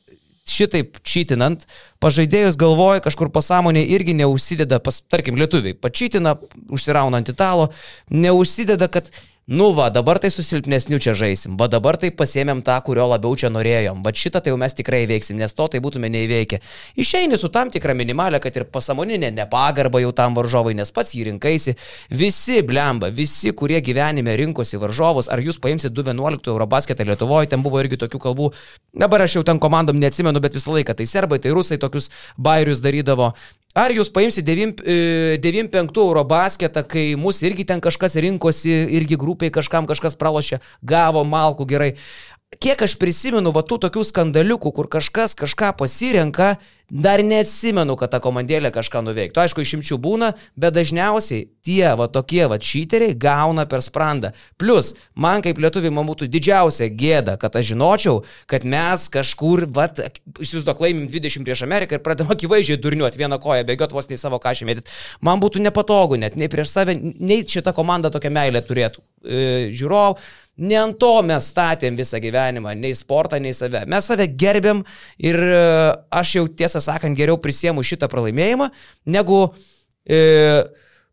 šitaip 0.48 1.00
čytinant, 1.06 1.66
pažaidėjus 2.04 2.58
galvoja 2.60 3.04
kažkur 3.04 3.30
pasąmonė 3.34 3.84
irgi 3.96 4.16
neužsideda, 4.18 4.80
pas, 4.84 5.02
tarkim, 5.12 5.38
lietuviai, 5.40 5.76
pačytina, 5.76 6.38
užsirauna 6.74 7.22
ant 7.22 7.32
italo, 7.34 7.68
neužsideda, 8.14 8.88
kad 8.92 9.12
Nu 9.50 9.70
va, 9.72 9.90
dabar 9.90 10.18
tai 10.18 10.30
su 10.30 10.42
silpnesniu 10.44 10.98
čia 11.00 11.14
žaisim, 11.16 11.54
va 11.56 11.70
dabar 11.72 11.96
tai 11.96 12.10
pasėmėm 12.12 12.60
tą, 12.68 12.74
kurio 12.84 13.06
labiau 13.08 13.32
čia 13.40 13.48
norėjom, 13.48 14.02
va 14.04 14.12
šitą 14.12 14.42
tai 14.44 14.52
jau 14.52 14.58
mes 14.60 14.74
tikrai 14.76 15.06
įveiksim, 15.06 15.38
nes 15.40 15.54
to 15.56 15.68
tai 15.72 15.80
būtume 15.80 16.10
neįveikę. 16.12 16.58
Išeini 17.00 17.38
su 17.40 17.48
tam 17.48 17.70
tikra 17.72 17.94
minimalė, 17.96 18.42
kad 18.44 18.60
ir 18.60 18.66
pasamoninė 18.68 19.30
nepagarba 19.32 20.02
jau 20.04 20.10
tam 20.18 20.36
varžovui, 20.36 20.74
nes 20.76 20.92
pats 20.92 21.16
jį 21.16 21.30
rinkaisi. 21.30 21.78
Visi 22.12 22.60
blemba, 22.60 23.08
visi, 23.08 23.54
kurie 23.56 23.80
gyvenime 23.80 24.36
rinkosi 24.36 24.82
varžovus, 24.82 25.30
ar 25.32 25.40
jūs 25.40 25.62
paimsit 25.64 25.96
2.11 25.96 26.52
Eurobasketą 26.52 27.06
Lietuvoje, 27.08 27.48
ten 27.54 27.64
buvo 27.64 27.80
irgi 27.80 28.02
tokių 28.04 28.20
kalbų, 28.26 28.50
dabar 29.00 29.24
aš 29.24 29.38
jau 29.38 29.46
ten 29.48 29.64
komandom 29.64 29.96
neatsimenu, 29.96 30.44
bet 30.44 30.60
visą 30.60 30.76
laiką 30.76 30.98
tai 31.00 31.08
serbai, 31.08 31.40
tai 31.40 31.56
rusai 31.56 31.80
tokius 31.80 32.12
bairius 32.36 32.84
darydavo. 32.84 33.32
Ar 33.78 33.94
jūs 33.94 34.10
paimsite 34.10 34.56
9-5 34.58 36.00
euro 36.02 36.24
basketą, 36.26 36.82
kai 36.82 37.12
mus 37.20 37.44
irgi 37.46 37.68
ten 37.70 37.82
kažkas 37.84 38.18
rinkosi, 38.18 38.74
irgi 38.98 39.20
grupiai 39.22 39.54
kažkam 39.54 39.86
kažkas 39.86 40.18
pralošė, 40.18 40.58
gavo 40.82 41.22
malkų 41.22 41.68
gerai. 41.70 41.92
Kiek 42.48 42.80
aš 42.80 42.94
prisimenu 42.96 43.52
va 43.52 43.60
tų 43.68 43.76
tokių 43.84 44.06
skandaliukų, 44.08 44.70
kur 44.72 44.88
kažkas 44.88 45.34
kažką 45.36 45.74
pasirenka, 45.76 46.54
dar 46.88 47.20
neatsimenu, 47.20 47.98
kad 48.00 48.14
ta 48.14 48.22
komandėlė 48.24 48.72
kažką 48.72 49.02
nuveiktų. 49.04 49.42
Aišku, 49.44 49.66
išimčių 49.66 49.98
būna, 50.00 50.30
bet 50.56 50.78
dažniausiai 50.78 51.50
tie 51.68 51.92
va 52.00 52.08
tokie 52.08 52.46
va 52.48 52.56
čyteriai 52.56 53.18
gauna 53.20 53.66
per 53.68 53.84
sprandą. 53.84 54.32
Plus, 54.56 54.94
man 55.12 55.44
kaip 55.44 55.60
lietuviui 55.60 55.92
man 55.92 56.08
būtų 56.08 56.30
didžiausia 56.32 56.88
gėda, 56.88 57.36
kad 57.42 57.60
aš 57.60 57.74
žinočiau, 57.74 58.24
kad 58.48 58.64
mes 58.64 59.10
kažkur, 59.12 59.66
va, 59.68 59.90
įsivaizduok, 60.40 60.88
laimim 60.88 61.12
20 61.12 61.44
prieš 61.44 61.66
Ameriką 61.68 62.00
ir 62.00 62.06
pradedam 62.08 62.32
akivaizdžiai 62.32 62.80
durniuoti 62.80 63.26
vieną 63.26 63.44
koją, 63.44 63.68
bėgiot 63.68 63.92
vos 63.92 64.08
nei 64.08 64.24
savo 64.24 64.40
kažį 64.40 64.72
mėtyti. 64.72 64.98
Man 65.20 65.44
būtų 65.44 65.68
nepatogu 65.68 66.16
net, 66.24 66.40
nei 66.40 66.48
prieš 66.48 66.72
save, 66.72 66.96
nei 66.96 67.44
šita 67.44 67.76
komanda 67.76 68.08
tokią 68.08 68.32
meilę 68.40 68.64
turėtų. 68.64 69.04
E, 69.28 69.46
žiūrov, 69.76 70.22
Ne 70.58 70.78
ant 70.80 70.98
to 70.98 71.12
mes 71.26 71.52
statėm 71.52 71.98
visą 72.00 72.18
gyvenimą, 72.22 72.74
nei 72.80 72.96
sportą, 72.98 73.38
nei 73.42 73.54
save. 73.54 73.84
Mes 73.90 74.10
save 74.10 74.26
gerbėm 74.34 74.82
ir 75.22 75.38
e, 75.38 75.62
aš 76.10 76.34
jau 76.40 76.46
tiesą 76.50 76.82
sakant 76.82 77.18
geriau 77.18 77.38
prisiemu 77.42 77.86
šitą 77.86 78.10
pralaimėjimą, 78.10 78.72
negu 79.14 79.44
e, 80.10 80.22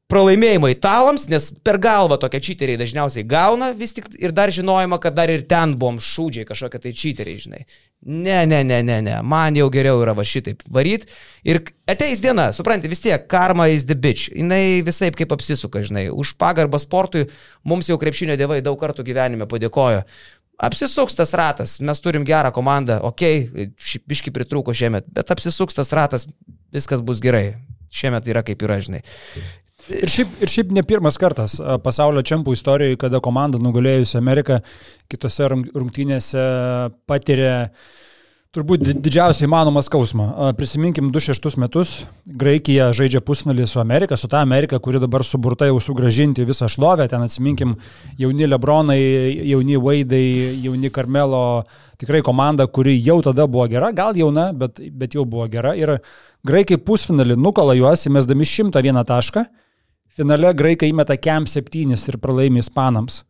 pralaimėjimą 0.09 0.71
italams, 0.73 1.27
nes 1.33 1.51
per 1.65 1.77
galvą 1.83 2.17
tokie 2.21 2.41
čyteriai 2.45 2.81
dažniausiai 2.81 3.27
gauna 3.29 3.73
vis 3.77 3.97
tik 3.97 4.09
ir 4.17 4.33
dar 4.37 4.53
žinojama, 4.53 5.01
kad 5.03 5.17
dar 5.17 5.33
ir 5.33 5.45
ten 5.49 5.77
buvom 5.77 6.01
šūdžiai 6.01 6.49
kažkokie 6.49 6.81
tai 6.87 6.95
čyteriai, 6.97 7.45
žinai. 7.45 7.63
Ne, 8.05 8.47
ne, 8.47 8.61
ne, 8.65 8.83
ne, 8.85 8.99
ne, 9.01 9.15
man 9.25 9.57
jau 9.57 9.71
geriau 9.73 10.03
yra 10.05 10.13
va 10.17 10.25
šitaip 10.29 10.61
varyt. 10.69 11.07
Ir 11.49 11.63
ateis 11.89 12.21
diena, 12.21 12.51
supranti, 12.53 12.91
vis 12.93 13.01
tiek 13.01 13.25
karma 13.33 13.71
is 13.73 13.87
the 13.89 13.97
bitch. 13.97 14.29
Jis 14.29 14.85
visai 14.85 15.09
kaip 15.17 15.33
apsisuka, 15.33 15.81
žinai. 15.87 16.11
Už 16.13 16.35
pagarbą 16.41 16.81
sportui 16.83 17.25
mums 17.65 17.89
jau 17.89 17.97
krepšinio 18.01 18.37
dievai 18.37 18.61
daug 18.65 18.77
kartų 18.81 19.07
gyvenime 19.09 19.49
padėkojo. 19.49 20.05
Apsisuks 20.65 21.17
tas 21.19 21.33
ratas, 21.35 21.79
mes 21.81 22.01
turim 22.05 22.27
gerą 22.29 22.53
komandą, 22.55 23.01
okay, 23.09 23.49
biški 24.07 24.31
pritrūko 24.37 24.77
šiemet, 24.77 25.09
bet 25.11 25.33
apsisuks 25.35 25.75
tas 25.81 25.91
ratas, 25.97 26.29
viskas 26.77 27.03
bus 27.03 27.25
gerai. 27.25 27.57
Šiemet 27.95 28.29
yra 28.29 28.43
kaip 28.45 28.63
yra, 28.67 28.81
žinai. 28.83 29.01
Ir 29.93 30.09
šiaip, 30.09 30.39
ir 30.41 30.49
šiaip 30.49 30.71
ne 30.73 30.83
pirmas 30.87 31.19
kartas 31.21 31.59
pasaulio 31.85 32.23
čempų 32.25 32.55
istorijoje, 32.57 32.97
kada 33.03 33.21
komanda 33.21 33.59
nugalėjusi 33.61 34.17
Ameriką 34.17 34.63
kitose 35.13 35.51
rung- 35.53 35.69
rungtynėse 35.77 36.41
patiria 37.05 37.69
turbūt 38.55 38.85
di- 38.87 38.95
didžiausią 38.95 39.45
įmanomą 39.49 39.83
skausmą. 39.83 40.55
Prisiminkim 40.57 41.11
26 41.13 41.59
metus, 41.61 42.05
Graikija 42.25 42.93
žaidžia 42.97 43.21
pusnalį 43.21 43.67
su 43.69 43.81
Amerika, 43.83 44.17
su 44.17 44.29
ta 44.31 44.41
Amerika, 44.47 44.79
kuri 44.79 45.01
dabar 45.03 45.25
suburta 45.27 45.67
jau 45.67 45.81
sugražinti 45.83 46.47
visą 46.47 46.69
šlovę, 46.71 47.09
ten 47.11 47.21
atsiminkim 47.27 47.75
jauni 48.17 48.47
Lebronai, 48.47 49.01
jauni 49.51 49.77
Vaidai, 49.77 50.63
jauni 50.65 50.89
Karmelo, 50.91 51.65
tikrai 51.99 52.23
komanda, 52.23 52.67
kuri 52.67 52.95
jau 53.05 53.19
tada 53.27 53.47
buvo 53.51 53.67
gera, 53.69 53.91
gal 53.93 54.15
jauna, 54.15 54.53
bet, 54.57 54.79
bet 54.97 55.19
jau 55.19 55.27
buvo 55.27 55.49
gera. 55.51 55.75
Ir 55.77 55.99
graikai 56.47 56.79
pusfinalį 56.79 57.37
nukala 57.37 57.75
juos, 57.77 58.07
įmesdami 58.09 58.47
101 58.49 59.05
tašką. 59.05 59.45
Finale 60.15 60.53
graikai 60.55 60.93
įmeta 60.93 61.17
kem 61.19 61.47
7 61.51 61.95
ir 61.95 62.19
pralaimi 62.23 62.61
ispanams. 62.63 63.25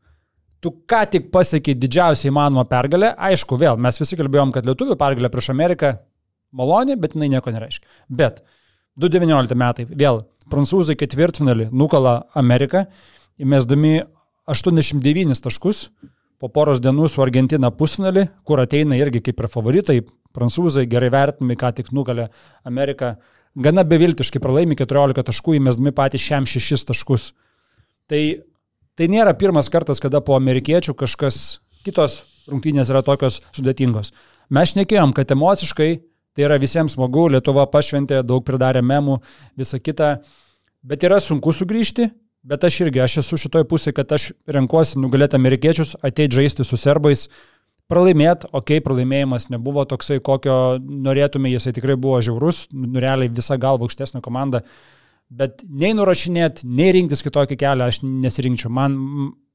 Tu 0.60 0.72
ką 0.88 1.00
tik 1.12 1.30
pasiekė 1.32 1.74
didžiausią 1.76 2.28
įmanomą 2.28 2.64
pergalę. 2.68 3.14
Aišku, 3.16 3.56
vėl 3.60 3.80
mes 3.80 4.00
visi 4.00 4.18
kalbėjom, 4.20 4.52
kad 4.52 4.68
lietuvių 4.68 4.96
pergalė 5.00 5.30
prieš 5.32 5.50
Ameriką 5.52 5.94
maloni, 6.52 6.96
bet 7.00 7.16
jinai 7.16 7.30
nieko 7.32 7.52
nereiškia. 7.52 7.88
Bet 8.08 8.42
2019 9.00 9.56
metai, 9.60 9.86
vėl 9.88 10.22
prancūzai 10.52 10.96
ketvirtfinalį 11.00 11.70
nukala 11.72 12.18
Ameriką, 12.36 12.84
įmesdami 13.40 14.02
89 14.52 15.40
taškus, 15.44 15.86
po 16.36 16.50
poros 16.52 16.82
dienų 16.84 17.08
su 17.08 17.24
Argentina 17.24 17.70
pusfinalį, 17.72 18.26
kur 18.44 18.60
ateina 18.60 18.98
irgi 19.00 19.22
kaip 19.24 19.40
ir 19.40 19.48
favoritai, 19.48 20.02
prancūzai 20.36 20.84
gerai 20.90 21.08
vertinami, 21.14 21.56
ką 21.56 21.72
tik 21.80 21.92
nukalė 21.96 22.28
Ameriką, 22.68 23.14
gana 23.54 23.84
beviltiškai 23.86 24.42
pralaimi 24.42 24.76
14 24.78 25.26
taškų, 25.30 25.58
įmesdami 25.58 25.94
patys 25.94 26.24
šiam 26.24 26.46
6 26.48 26.88
taškus. 26.90 27.32
Tai, 28.10 28.22
tai 28.98 29.08
nėra 29.10 29.34
pirmas 29.38 29.70
kartas, 29.72 30.02
kada 30.02 30.20
po 30.24 30.36
amerikiečių 30.36 30.96
kažkas 30.98 31.60
kitos 31.84 32.22
rungtynės 32.50 32.90
yra 32.92 33.04
tokios 33.04 33.40
sudėtingos. 33.54 34.12
Mes 34.52 34.74
šnekėjom, 34.74 35.14
kad 35.16 35.30
emociškai 35.32 35.90
tai 36.34 36.48
yra 36.48 36.58
visiems 36.58 36.96
smagu, 36.96 37.28
Lietuva 37.30 37.66
pašventė, 37.70 38.20
daug 38.26 38.42
pridarė 38.46 38.82
memų, 38.82 39.20
visa 39.58 39.78
kita, 39.78 40.18
bet 40.82 41.06
yra 41.06 41.20
sunku 41.22 41.54
sugrįžti, 41.54 42.08
bet 42.44 42.66
aš 42.66 42.80
irgi, 42.84 43.00
aš 43.04 43.20
esu 43.22 43.38
šitoje 43.40 43.68
pusėje, 43.70 43.94
kad 44.00 44.12
aš 44.16 44.32
renkuosi 44.50 45.00
nugalėti 45.00 45.38
amerikiečius, 45.38 45.94
ateiti 46.02 46.40
žaisti 46.40 46.66
su 46.66 46.78
serbais, 46.80 47.28
pralaimėt, 47.90 48.48
okei, 48.50 48.78
okay, 48.78 48.84
pralaimėjimas 48.84 49.48
nebuvo 49.52 49.84
toksai, 49.88 50.20
kokio 50.24 50.56
norėtume, 50.80 51.52
jisai 51.52 51.74
tikrai 51.76 51.96
buvo 52.00 52.20
žiaurus, 52.24 52.66
realiai 52.72 53.32
visa 53.32 53.58
galva 53.60 53.86
aukštesnė 53.86 54.22
komanda, 54.24 54.64
bet 55.34 55.64
nei 55.68 55.94
nurašinėti, 55.96 56.68
nei 56.68 56.92
rinktis 56.96 57.24
kitokį 57.26 57.58
kelią 57.60 57.88
aš 57.90 58.00
nesirinkčiau. 58.06 58.72
Man, 58.74 58.96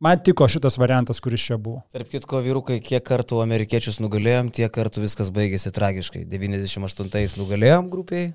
man 0.03 0.23
tiko 0.25 0.47
šitas 0.51 0.79
variantas, 0.81 1.21
kuris 1.23 1.45
čia 1.45 1.59
buvo. 1.61 1.83
Tarp 1.93 2.11
kitko, 2.11 2.41
vyrukai, 2.45 2.79
kiek 2.83 3.05
kartų 3.05 3.41
amerikiečius 3.45 4.01
nugalėjom, 4.03 4.51
tiek 4.55 4.73
kartų 4.73 5.05
viskas 5.05 5.31
baigėsi 5.35 5.73
tragiškai. 5.75 6.25
98-ais 6.29 7.37
nugalėjom 7.39 7.89
grupiai. 7.93 8.33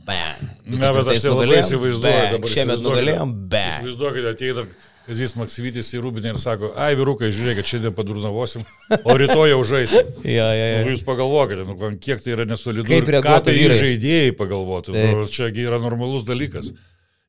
Bang. 0.00 0.40
Na, 0.64 0.94
bet 0.96 1.10
aš 1.12 1.24
tai 1.24 1.32
labai 1.34 1.58
įsivaizduoju 1.60 2.30
dabar. 2.34 2.52
Šiemet 2.54 2.80
nugalėjom, 2.84 3.34
be. 3.52 3.66
Įsivaizduokite, 3.74 4.32
ateina 4.32 4.64
Kazis 5.10 5.32
Maksyvytis 5.34 5.88
į 5.96 6.00
Rūbinę 6.04 6.30
ir 6.30 6.36
sako, 6.38 6.68
ai 6.78 6.92
vyrukai, 6.94 7.32
žiūrėkit, 7.34 7.66
šiandien 7.66 7.94
padurnavosim, 7.96 8.62
o 9.00 9.16
rytoj 9.18 9.50
jau 9.50 9.60
žaisim. 9.66 10.12
Ja, 10.30 10.46
ja, 10.54 10.66
ja. 10.68 10.82
Nu, 10.84 10.92
jūs 10.92 11.02
pagalvokite, 11.02 11.64
nu, 11.66 11.74
kiek 11.98 12.20
tai 12.22 12.36
yra 12.36 12.44
nesolidu. 12.46 12.86
Kaip 12.86 13.08
reaguotų 13.10 13.48
tai 13.48 13.54
vyrai? 13.56 13.78
žaidėjai 13.80 14.34
pagalvotų. 14.38 14.94
Nu, 14.94 15.24
Čiagi 15.26 15.64
yra 15.66 15.80
normalus 15.82 16.22
dalykas. 16.28 16.70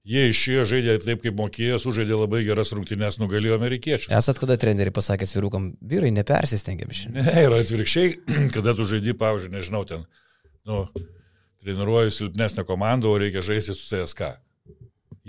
Jie 0.06 0.28
išėjo, 0.30 0.66
žaidė 0.70 0.96
taip, 1.02 1.24
kaip 1.24 1.38
mokėjo, 1.38 1.80
sužaidė 1.82 2.20
labai 2.20 2.44
geras 2.46 2.74
rungtynes, 2.74 3.18
nugalėjo 3.22 3.58
amerikiečius. 3.58 4.12
Esat 4.18 4.42
kada 4.42 4.58
treneriai 4.62 4.94
pasakęs 4.94 5.34
vyrukam, 5.38 5.72
vyrai 5.82 6.12
nepersistengiam 6.14 6.94
šiandien. 6.94 7.26
Ne, 7.26 7.46
ir 7.48 7.56
atvirkščiai, 7.58 8.14
kada 8.56 8.76
tu 8.78 8.86
žaidži, 8.90 9.14
pavyzdžiui, 9.22 9.54
nežinau, 9.58 9.82
ten, 9.90 10.06
nu, 10.70 10.84
treniruoju 11.62 12.14
silpnesnę 12.18 12.66
komandą, 12.70 13.10
o 13.10 13.22
reikia 13.22 13.46
žaisti 13.46 13.78
su 13.78 13.90
CSK. 13.90 14.36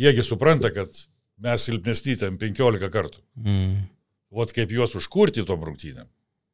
Jiegi 0.05 0.25
supranta, 0.25 0.73
kad 0.73 1.05
mes 1.43 1.67
silpnesni 1.67 2.17
ten 2.21 2.39
15 2.41 2.91
kartų. 2.93 3.23
Mm. 3.43 3.87
Vat 4.33 4.53
kaip 4.57 4.73
juos 4.73 4.95
užkurti 4.99 5.45
tom 5.49 5.65
rungtynėm. 5.67 6.09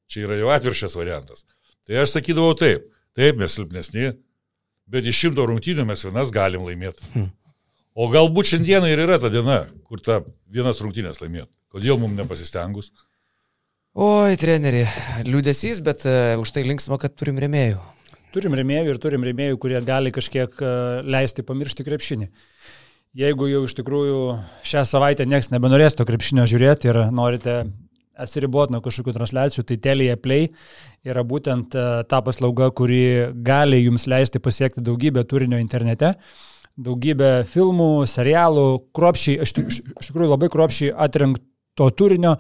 Čia 0.09 0.25
yra 0.27 0.39
jau 0.41 0.53
atviršęs 0.55 0.97
variantas. 0.99 1.45
Tai 1.87 2.01
aš 2.03 2.17
sakydavau 2.17 2.57
taip, 2.59 2.89
taip 3.17 3.39
mes 3.41 3.53
silpnesni, 3.55 4.15
bet 4.89 5.07
iš 5.09 5.27
šimto 5.27 5.45
rungtynių 5.49 5.85
mes 5.89 6.05
vienas 6.07 6.33
galim 6.35 6.65
laimėti. 6.67 7.05
Hmm. 7.13 7.29
O 7.99 8.09
galbūt 8.13 8.53
šiandieną 8.53 8.89
ir 8.93 9.03
yra 9.05 9.19
ta 9.21 9.31
diena, 9.33 9.61
kur 9.89 10.01
ta 10.01 10.23
vienas 10.49 10.81
rungtynės 10.85 11.21
laimėti. 11.23 11.53
Kodėl 11.75 12.01
mums 12.01 12.17
nepasistengus? 12.17 12.93
Oi, 13.99 14.37
treneri, 14.39 14.85
liūdėsys, 15.27 15.81
bet 15.85 16.05
uh, 16.07 16.37
už 16.41 16.53
tai 16.55 16.63
linksma, 16.69 17.01
kad 17.03 17.17
turim 17.19 17.41
remėjų. 17.43 17.81
Turim 18.33 18.55
remėjų 18.55 18.93
ir 18.93 19.01
turim 19.03 19.25
remėjų, 19.25 19.57
kurie 19.61 19.79
gali 19.83 20.13
kažkiek 20.13 20.59
e, 20.61 20.71
leisti 21.09 21.41
pamiršti 21.49 21.87
krepšinį. 21.87 22.27
Jeigu 23.17 23.49
jau 23.49 23.63
iš 23.65 23.73
tikrųjų 23.79 24.19
šią 24.69 24.83
savaitę 24.87 25.25
niekas 25.27 25.49
nebenorės 25.51 25.97
to 25.97 26.05
krepšinio 26.07 26.45
žiūrėti 26.51 26.91
ir 26.91 26.99
norite 27.15 27.55
atsiriboti 28.19 28.75
nuo 28.75 28.83
kažkokių 28.85 29.15
transliacijų, 29.15 29.65
tai 29.65 29.77
Telia 29.79 30.17
Play 30.21 30.49
yra 31.07 31.23
būtent 31.25 31.75
e, 31.79 31.85
ta 32.11 32.19
paslauga, 32.27 32.69
kuri 32.75 33.31
gali 33.47 33.79
jums 33.85 34.09
leisti 34.11 34.43
pasiekti 34.43 34.83
daugybę 34.85 35.23
turinio 35.25 35.59
internete. 35.63 36.17
daugybę 36.79 37.43
filmų, 37.51 38.07
serialų, 38.07 38.65
kruopšiai, 38.95 39.41
iš, 39.43 39.53
tikrųjų 40.11 40.29
labai 40.31 40.49
kruopšiai 40.53 40.93
atrinkto 40.95 41.89
turinio, 41.99 42.37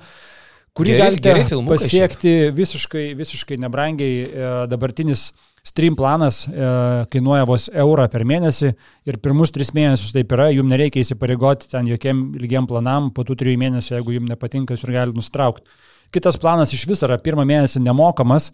kurį 0.78 0.92
Geri- 0.92 1.00
galite 1.02 1.32
geri 1.32 1.42
filmukai 1.48 1.78
pasiekti 1.80 2.34
visiškai, 2.54 3.06
visiškai 3.18 3.58
nebrangiai. 3.58 4.20
E, 4.28 4.52
Dabartinis 4.70 5.32
stream 5.68 5.96
planas 5.98 6.42
e, 6.48 6.70
kainuoja 7.12 7.44
vos 7.48 7.68
eurą 7.72 8.08
per 8.12 8.24
mėnesį 8.28 8.72
ir 9.08 9.20
pirmus 9.24 9.52
tris 9.54 9.74
mėnesius 9.76 10.14
taip 10.16 10.32
yra, 10.36 10.48
jums 10.54 10.72
nereikia 10.72 11.04
įsipareigoti 11.04 11.68
ten 11.72 11.88
jokiem 11.90 12.24
ilgiam 12.40 12.66
planam, 12.70 13.12
po 13.14 13.26
tų 13.28 13.36
trijų 13.42 13.60
mėnesių, 13.66 13.94
jeigu 13.98 14.16
jums 14.16 14.32
nepatinka, 14.32 14.74
jūs 14.76 14.86
ir 14.88 14.94
galite 14.96 15.20
nustraukti. 15.20 15.68
Kitas 16.14 16.38
planas 16.40 16.72
iš 16.72 16.86
viso 16.88 17.04
yra 17.08 17.18
pirmą 17.20 17.44
mėnesį 17.48 17.82
nemokamas, 17.84 18.48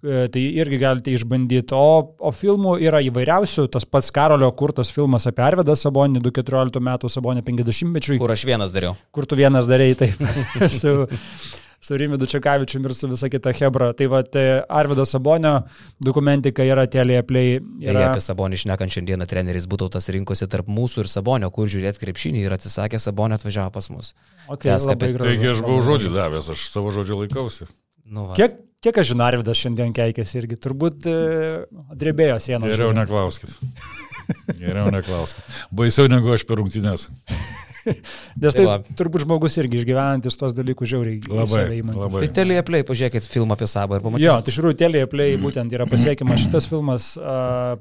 e, 0.00 0.24
tai 0.32 0.44
irgi 0.62 0.78
galite 0.80 1.12
išbandyti. 1.12 1.76
O, 1.76 2.14
o 2.16 2.32
filmų 2.32 2.78
yra 2.86 3.02
įvairiausių, 3.04 3.66
tas 3.74 3.84
pats 3.84 4.08
Karolio 4.16 4.48
kurtas 4.56 4.92
filmas 4.94 5.28
apie 5.28 5.44
Arvedą 5.44 5.76
Sabonį, 5.76 6.22
2014 6.24 6.80
metų 6.88 7.12
Sabonį 7.12 7.44
50-mečiui, 7.50 8.18
Kur 8.22 8.32
aš 8.32 8.46
vienas 8.48 8.72
dariau. 8.72 8.96
kur 9.12 9.28
tu 9.28 9.36
vienas 9.36 9.68
darėjai 9.68 10.00
taip. 10.06 10.26
su, 10.80 10.96
su 11.86 11.96
Rimidu 11.96 12.26
Čekavičiu 12.26 12.80
ir 12.82 12.94
su 12.94 13.08
visa 13.08 13.28
kita 13.28 13.52
Hebra. 13.54 13.92
Tai 13.92 14.06
va, 14.10 14.22
Arvido 14.68 15.04
Sabonio 15.06 15.60
dokumentika 16.02 16.64
yra 16.66 16.86
Telėje 16.90 17.22
Play. 17.28 17.60
Beje, 17.60 17.92
Yra... 17.92 18.08
apie 18.10 18.22
Sabonį 18.24 18.58
šnekant 18.64 18.94
šiandieną 18.94 19.28
treneris 19.30 19.68
Būtautas 19.70 20.10
rinkosi 20.10 20.48
tarp 20.50 20.66
mūsų 20.66 21.04
ir 21.04 21.10
Sabonio, 21.12 21.50
kur 21.54 21.70
žiūrėti 21.70 22.02
krepšinį 22.02 22.42
ir 22.42 22.56
atsisakė 22.56 22.98
Sabonio 23.02 23.38
atvažiavo 23.38 23.70
pas 23.76 23.86
mus. 23.94 24.14
Okay, 24.48 24.72
Tęsk 24.72 24.90
labai 24.90 25.12
apie- 25.12 25.18
gražu. 25.18 25.30
Taigi 25.30 25.50
aš 25.52 25.62
buvau 25.66 25.84
žodį 25.86 26.10
davęs, 26.16 26.48
aš 26.56 26.64
savo 26.72 26.90
žodžio 26.96 27.20
laikausi. 27.20 27.68
Nu, 28.06 28.26
va. 28.32 28.38
Kiek, 28.38 28.58
kiek 28.82 28.98
aš 29.02 29.12
žinau, 29.12 29.28
Arvidas 29.28 29.60
šiandien 29.62 29.94
keikėsi 29.94 30.40
irgi, 30.40 30.58
turbūt 30.66 31.06
e, 31.10 31.14
drebėjo 31.94 32.40
sienos. 32.42 32.66
Geriau 32.70 32.90
neklauskit. 32.98 33.54
Geriau 34.58 34.90
neklauskit. 34.90 35.54
Baisiau 35.70 36.10
negu 36.10 36.34
aš 36.34 36.46
per 36.50 36.58
rungtynės. 36.62 37.06
Nes 38.42 38.54
Tai 38.54 38.60
tai 38.60 38.66
va. 38.68 38.76
turbūt 38.98 39.24
žmogus 39.26 39.56
irgi 39.62 39.80
išgyvenantis 39.82 40.38
tos 40.40 40.54
dalykus 40.56 40.90
žiauriai. 40.92 41.20
Labai, 41.30 41.66
labai. 41.82 42.22
Tai 42.26 42.30
telėje 42.42 42.66
play, 42.68 42.86
pažiūrėkit 42.88 43.28
filmą 43.32 43.56
apie 43.58 43.68
Sabą 43.70 43.98
ir 43.98 44.02
Jo, 44.02 44.08
pamatysite. 44.10 44.38
tai 44.46 44.54
iš 44.54 44.60
tikrųjų 44.60 44.80
Telėje 44.84 45.10
Play 45.12 45.36
būtent 45.42 45.72
yra 45.76 45.86
pasiekimas 45.90 46.42
šitas 46.46 46.66
filmas. 46.70 47.12
A, 47.18 47.76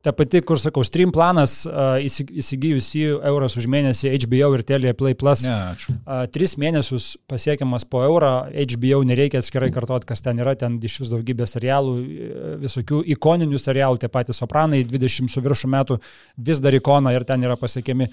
ta 0.00 0.14
pati, 0.16 0.40
kur 0.40 0.56
sakau, 0.56 0.80
stream 0.86 1.10
planas 1.12 1.58
įsi- 2.00 2.24
įsigijus 2.40 2.86
į 2.96 3.02
euros 3.28 3.52
už 3.60 3.66
mėnesį 3.68 4.14
HBO 4.22 4.54
ir 4.56 4.62
Telėje 4.64 4.94
Play 4.96 5.12
Plus. 5.20 5.42
Ne, 5.44 5.52
ačiū. 5.74 5.92
A, 6.08 6.22
Tris 6.32 6.54
mėnesius 6.56 7.10
pasiekiamas 7.28 7.84
po 7.84 8.00
eurą, 8.06 8.30
HBO 8.48 9.02
nereikia 9.04 9.42
atskirai 9.44 9.68
kartuoti, 9.74 10.08
kas 10.08 10.24
ten 10.24 10.40
yra, 10.40 10.54
ten 10.56 10.78
iš 10.80 11.00
vis 11.02 11.12
daugybė 11.12 11.44
serialų, 11.52 11.96
e, 12.00 12.54
visokių 12.64 13.02
ikoninių 13.16 13.60
serialų, 13.60 14.00
tie 14.00 14.08
patys 14.08 14.40
Sopranai, 14.40 14.80
20 14.88 15.28
su 15.28 15.42
viršų 15.44 15.68
metų 15.76 16.00
vis 16.48 16.62
dar 16.64 16.72
ikona 16.80 17.12
ir 17.12 17.28
ten 17.28 17.44
yra 17.44 17.60
pasiekiami. 17.60 18.08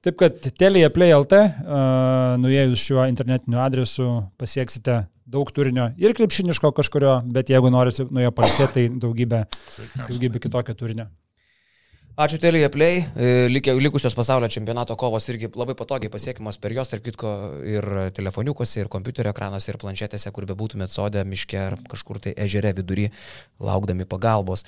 Taip 0.00 0.16
kad 0.16 0.36
Telija 0.56 0.88
Play 0.94 1.12
LT, 1.12 1.36
uh, 1.36 2.36
nuėjus 2.40 2.80
šiuo 2.86 3.04
internetiniu 3.10 3.60
adresu, 3.60 4.06
pasieksite 4.40 5.02
daug 5.30 5.50
turinio 5.54 5.90
ir 6.00 6.14
krepšiniško 6.16 6.72
kažkurio, 6.78 7.18
bet 7.30 7.52
jeigu 7.52 7.68
norite 7.70 8.06
nuo 8.08 8.24
jo 8.24 8.32
palsėti, 8.34 8.72
tai 8.88 9.00
daugybė, 9.02 9.44
daugybė 10.08 10.40
kitokio 10.42 10.74
turinio. 10.74 11.10
Ačiū 12.20 12.36
Telėje 12.42 12.68
Play. 12.74 12.98
E, 13.16 13.28
likę- 13.48 13.72
Likusios 13.80 14.12
pasaulio 14.18 14.48
čempionato 14.52 14.92
kovos 14.98 15.24
irgi 15.32 15.48
labai 15.56 15.76
patogiai 15.78 16.10
pasiekiamos 16.12 16.58
per 16.60 16.74
jos, 16.76 16.90
tarp 16.90 17.04
kitko, 17.06 17.30
ir 17.64 17.86
telefoniukuose, 18.16 18.82
ir 18.82 18.90
kompiuterio 18.92 19.32
ekranuose, 19.32 19.70
ir 19.72 19.78
planšetėse, 19.80 20.32
kur 20.34 20.44
bebūtumėt 20.50 20.92
sodė, 20.92 21.22
miške 21.24 21.56
ar 21.60 21.78
kažkur 21.88 22.20
tai 22.20 22.34
ežere 22.36 22.74
vidury, 22.76 23.06
laukdami 23.62 24.04
pagalbos. 24.10 24.66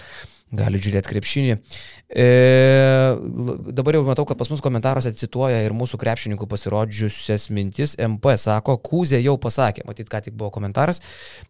Gali 0.53 0.77
žiūrėti 0.85 1.09
krepšinį. 1.09 1.55
E, 2.12 2.25
dabar 3.73 3.97
jau 3.97 4.03
matau, 4.05 4.27
kad 4.29 4.37
pas 4.37 4.51
mus 4.53 4.61
komentaruose 4.61 5.15
cituoja 5.17 5.62
ir 5.65 5.73
mūsų 5.73 5.97
krepšininkų 6.03 6.45
pasirodžiusias 6.51 7.47
mintis. 7.57 7.95
MP 7.97 8.35
sako, 8.37 8.77
Kūzė 8.85 9.23
jau 9.23 9.38
pasakė, 9.41 9.87
matyt, 9.88 10.11
ką 10.12 10.21
tik 10.27 10.37
buvo 10.37 10.53
komentaras. 10.53 11.01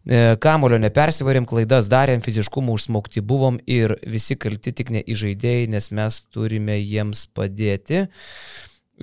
E, 0.07 0.37
kamulio 0.43 0.79
nepersivarėm, 0.79 1.47
klaidas 1.49 1.91
darėm, 1.91 2.23
fiziškumų 2.23 2.77
užsmaukti 2.79 3.25
buvom 3.27 3.59
ir 3.67 3.97
visi 4.07 4.39
kalti 4.39 4.71
tik 4.71 4.95
ne 4.95 5.03
į 5.03 5.19
žaidėjai, 5.25 5.67
nes 5.75 5.91
mes 5.91 6.23
turime 6.31 6.79
jiems 6.79 7.27
padėti. 7.35 8.05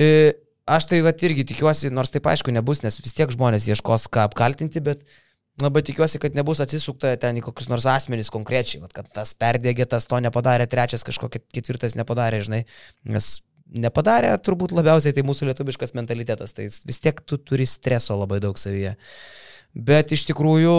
E, 0.00 0.12
aš 0.64 0.88
tai 0.88 1.04
va 1.04 1.12
irgi 1.12 1.44
tikiuosi, 1.52 1.92
nors 1.92 2.16
taip 2.16 2.32
aišku 2.32 2.56
nebus, 2.56 2.80
nes 2.86 2.96
vis 3.04 3.20
tiek 3.20 3.36
žmonės 3.36 3.68
ieškos 3.68 4.08
ką 4.08 4.30
apkaltinti, 4.30 4.80
bet 4.80 5.04
labai 5.64 5.82
tikiuosi, 5.86 6.20
kad 6.22 6.36
nebus 6.36 6.62
atsisukta 6.62 7.12
ten 7.20 7.38
į 7.40 7.44
kokius 7.46 7.68
nors 7.70 7.86
asmenys 7.90 8.32
konkrečiai, 8.32 8.82
vat, 8.84 8.94
kad 8.96 9.10
tas 9.14 9.34
perdėgė, 9.38 9.86
tas 9.90 10.08
to 10.10 10.20
nepadarė, 10.22 10.68
trečias 10.70 11.06
kažkokia 11.06 11.42
ketvirtas 11.54 11.96
nepadarė, 11.98 12.42
žinai, 12.46 12.64
nes 13.08 13.30
nepadarė 13.70 14.32
turbūt 14.42 14.74
labiausiai 14.74 15.14
tai 15.14 15.24
mūsų 15.26 15.50
lietuviškas 15.50 15.94
mentalitetas, 15.98 16.54
tai 16.56 16.68
vis 16.68 17.02
tiek 17.02 17.20
tu 17.22 17.38
turi 17.38 17.68
streso 17.68 18.18
labai 18.18 18.40
daug 18.42 18.58
savyje. 18.58 18.96
Bet 19.70 20.10
iš 20.10 20.24
tikrųjų, 20.26 20.78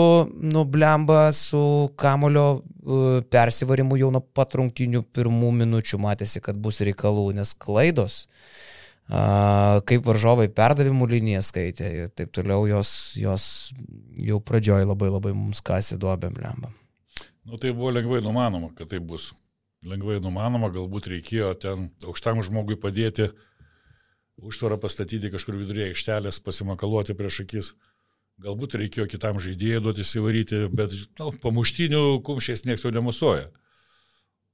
nublemba 0.52 1.30
su 1.32 1.62
kamulio 1.96 2.46
uh, 2.58 3.22
persivarimu 3.32 3.96
jau 3.96 4.10
nuo 4.12 4.20
pat 4.20 4.58
rungtinių 4.60 5.00
pirmų 5.16 5.54
minučių 5.62 6.00
matėsi, 6.02 6.42
kad 6.44 6.60
bus 6.60 6.82
reikalų, 6.84 7.30
nes 7.38 7.54
klaidos, 7.56 8.26
uh, 8.26 8.71
kaip 9.12 10.06
varžovai 10.06 10.48
perdavimų 10.52 11.08
liniją 11.10 11.42
skaitė 11.44 11.88
ir 11.98 12.12
taip 12.16 12.32
toliau, 12.32 12.64
jos, 12.70 13.12
jos 13.20 13.44
jau 14.22 14.38
pradžioj 14.40 14.86
labai 14.88 15.10
labai 15.12 15.34
mums 15.36 15.60
kasė 15.64 15.98
duobėm 16.00 16.32
blemba. 16.38 16.72
Nu, 17.44 17.58
tai 17.58 17.72
buvo 17.74 17.90
lengvai 17.90 18.22
numanoma, 18.22 18.70
kad 18.76 18.88
tai 18.88 19.00
bus. 19.02 19.32
Lengvai 19.82 20.20
numanoma, 20.22 20.70
galbūt 20.70 21.08
reikėjo 21.10 21.54
ten 21.58 21.88
aukštam 22.06 22.38
žmogui 22.46 22.76
padėti, 22.78 23.32
užtvarą 24.38 24.78
pastatyti 24.80 25.30
kažkur 25.32 25.58
viduryje 25.58 25.90
aikštelės, 25.90 26.38
pasimakaluoti 26.46 27.16
prieš 27.18 27.42
akis. 27.42 27.72
Galbūt 28.42 28.78
reikėjo 28.78 29.08
kitam 29.10 29.42
žaidėjui 29.42 29.82
duoti 29.82 30.06
įsivaryti, 30.06 30.62
bet 30.72 30.94
nu, 31.18 31.32
pamuštinių 31.42 32.22
kumščiais 32.24 32.64
niekas 32.64 32.86
jau 32.86 32.94
nemusuoja. 32.94 33.50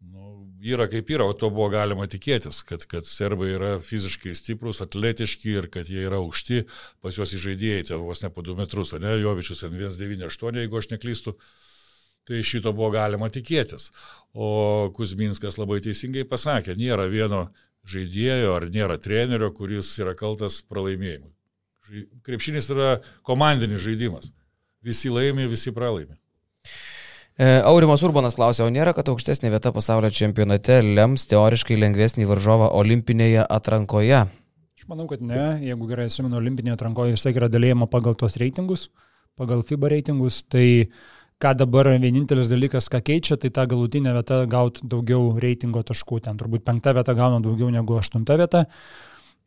Nu, 0.00 0.27
yra 0.62 0.88
kaip 0.90 1.10
yra, 1.10 1.26
o 1.28 1.34
to 1.36 1.50
buvo 1.54 1.68
galima 1.72 2.06
tikėtis, 2.10 2.62
kad, 2.66 2.84
kad 2.90 3.06
serbai 3.06 3.52
yra 3.54 3.70
fiziškai 3.84 4.34
stiprus, 4.36 4.82
atletiški 4.84 5.54
ir 5.60 5.68
kad 5.72 5.88
jie 5.90 6.02
yra 6.06 6.20
aukšti, 6.22 6.64
pas 7.04 7.16
juos 7.18 7.34
įžaidėjai, 7.36 7.86
ten 7.90 8.02
vos 8.02 8.22
ne 8.24 8.30
po 8.34 8.44
2 8.46 8.58
metrus, 8.58 8.94
ne, 8.98 9.14
Jovičius 9.22 9.64
N198, 9.68 10.62
jeigu 10.64 10.80
aš 10.80 10.90
neklystu. 10.94 11.36
Tai 12.28 12.42
šito 12.44 12.74
buvo 12.76 12.90
galima 12.92 13.30
tikėtis. 13.32 13.88
O 14.36 14.90
Kuzminskas 14.92 15.56
labai 15.56 15.78
teisingai 15.80 16.26
pasakė, 16.28 16.74
nėra 16.76 17.06
vieno 17.08 17.46
žaidėjo 17.88 18.52
ar 18.58 18.66
nėra 18.74 18.98
trenerio, 19.00 19.48
kuris 19.56 19.94
yra 20.02 20.12
kaltas 20.18 20.60
pralaimėjimui. 20.68 21.32
Krepšinis 22.26 22.68
yra 22.74 22.98
komandinis 23.24 23.80
žaidimas. 23.80 24.28
Visi 24.84 25.08
laimi, 25.08 25.48
visi 25.48 25.72
pralaimi. 25.72 26.18
E, 27.38 27.46
Aurimas 27.62 28.02
Urbanas 28.02 28.34
klausė, 28.34 28.64
o 28.66 28.70
nėra, 28.74 28.90
kad 28.96 29.06
aukštesnė 29.12 29.52
vieta 29.52 29.70
pasaulio 29.70 30.08
čempionate 30.10 30.80
lems 30.82 31.28
teoriškai 31.30 31.76
lengvesnį 31.78 32.24
varžovą 32.26 32.72
olimpinėje 32.74 33.44
atrankoje? 33.46 34.24
Aš 34.74 34.88
manau, 34.90 35.06
kad 35.06 35.22
ne. 35.22 35.44
Jeigu 35.62 35.86
gerai 35.86 36.08
atsimenu, 36.08 36.34
olimpinėje 36.40 36.74
atrankoje 36.74 37.14
vis 37.14 37.22
tiek 37.22 37.38
yra 37.38 37.46
dalėjama 37.46 37.86
pagal 37.92 38.18
tuos 38.18 38.34
reitingus, 38.42 38.88
pagal 39.38 39.62
FIBA 39.68 39.92
reitingus. 39.94 40.40
Tai 40.50 40.66
ką 41.38 41.52
dabar 41.60 41.92
vienintelis 42.02 42.50
dalykas, 42.50 42.90
ką 42.90 43.04
keičia, 43.06 43.38
tai 43.38 43.52
ta 43.54 43.68
galutinė 43.70 44.16
vieta 44.18 44.40
gauti 44.50 44.90
daugiau 44.90 45.30
reitingo 45.38 45.84
taškų. 45.86 46.24
Ten 46.26 46.42
turbūt 46.42 46.66
penkta 46.66 46.96
vieta 46.98 47.14
gauna 47.14 47.38
daugiau 47.44 47.70
negu 47.70 48.00
aštunta 48.02 48.34
vieta. 48.40 48.64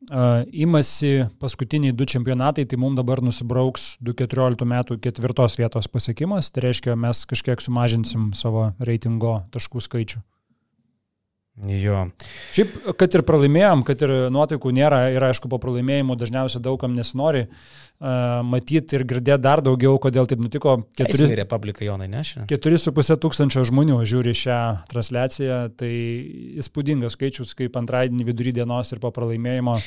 Imasi 0.09 1.27
paskutiniai 1.39 1.93
du 1.93 2.07
čempionatai, 2.09 2.65
tai 2.65 2.79
mums 2.81 2.97
dabar 2.97 3.21
nusibrauks 3.21 3.99
2014 4.01 4.65
metų 4.65 4.97
ketvirtos 5.03 5.59
vietos 5.59 5.87
pasiekimas, 5.93 6.49
tai 6.49 6.65
reiškia, 6.65 6.97
mes 6.97 7.21
kažkiek 7.29 7.61
sumažinsim 7.61 8.31
savo 8.33 8.71
reitingo 8.81 9.43
taškų 9.53 9.85
skaičių. 9.85 10.23
Jo. 11.67 12.07
Šiaip, 12.55 12.73
kad 12.97 13.13
ir 13.13 13.21
pralaimėjom, 13.27 13.83
kad 13.85 14.01
ir 14.01 14.13
nuotaikų 14.33 14.71
nėra 14.73 15.03
ir 15.13 15.21
aišku, 15.27 15.49
po 15.51 15.59
pralaimėjimo 15.61 16.15
dažniausiai 16.17 16.63
daugam 16.65 16.95
nesinori 16.97 17.43
uh, 17.45 18.41
matyti 18.47 18.97
ir 18.97 19.05
girdėti 19.05 19.43
dar 19.45 19.61
daugiau, 19.61 19.99
kodėl 20.01 20.25
taip 20.29 20.41
nutiko. 20.41 20.79
Keturi 20.97 21.13
Keturi, 21.13 21.37
Republika 21.43 21.85
Jonai 21.85 22.09
nešė. 22.09 22.47
4,5 22.49 23.19
tūkstančio 23.21 23.65
žmonių 23.69 23.99
žiūri 24.09 24.33
šią 24.37 24.61
transliaciją, 24.89 25.59
tai 25.77 25.91
įspūdingas 26.63 27.17
skaičius, 27.17 27.53
kaip 27.57 27.77
antradienį 27.77 28.25
vidury 28.31 28.55
dienos 28.57 28.89
ir 28.95 29.03
po 29.03 29.13
pralaimėjimo. 29.13 29.77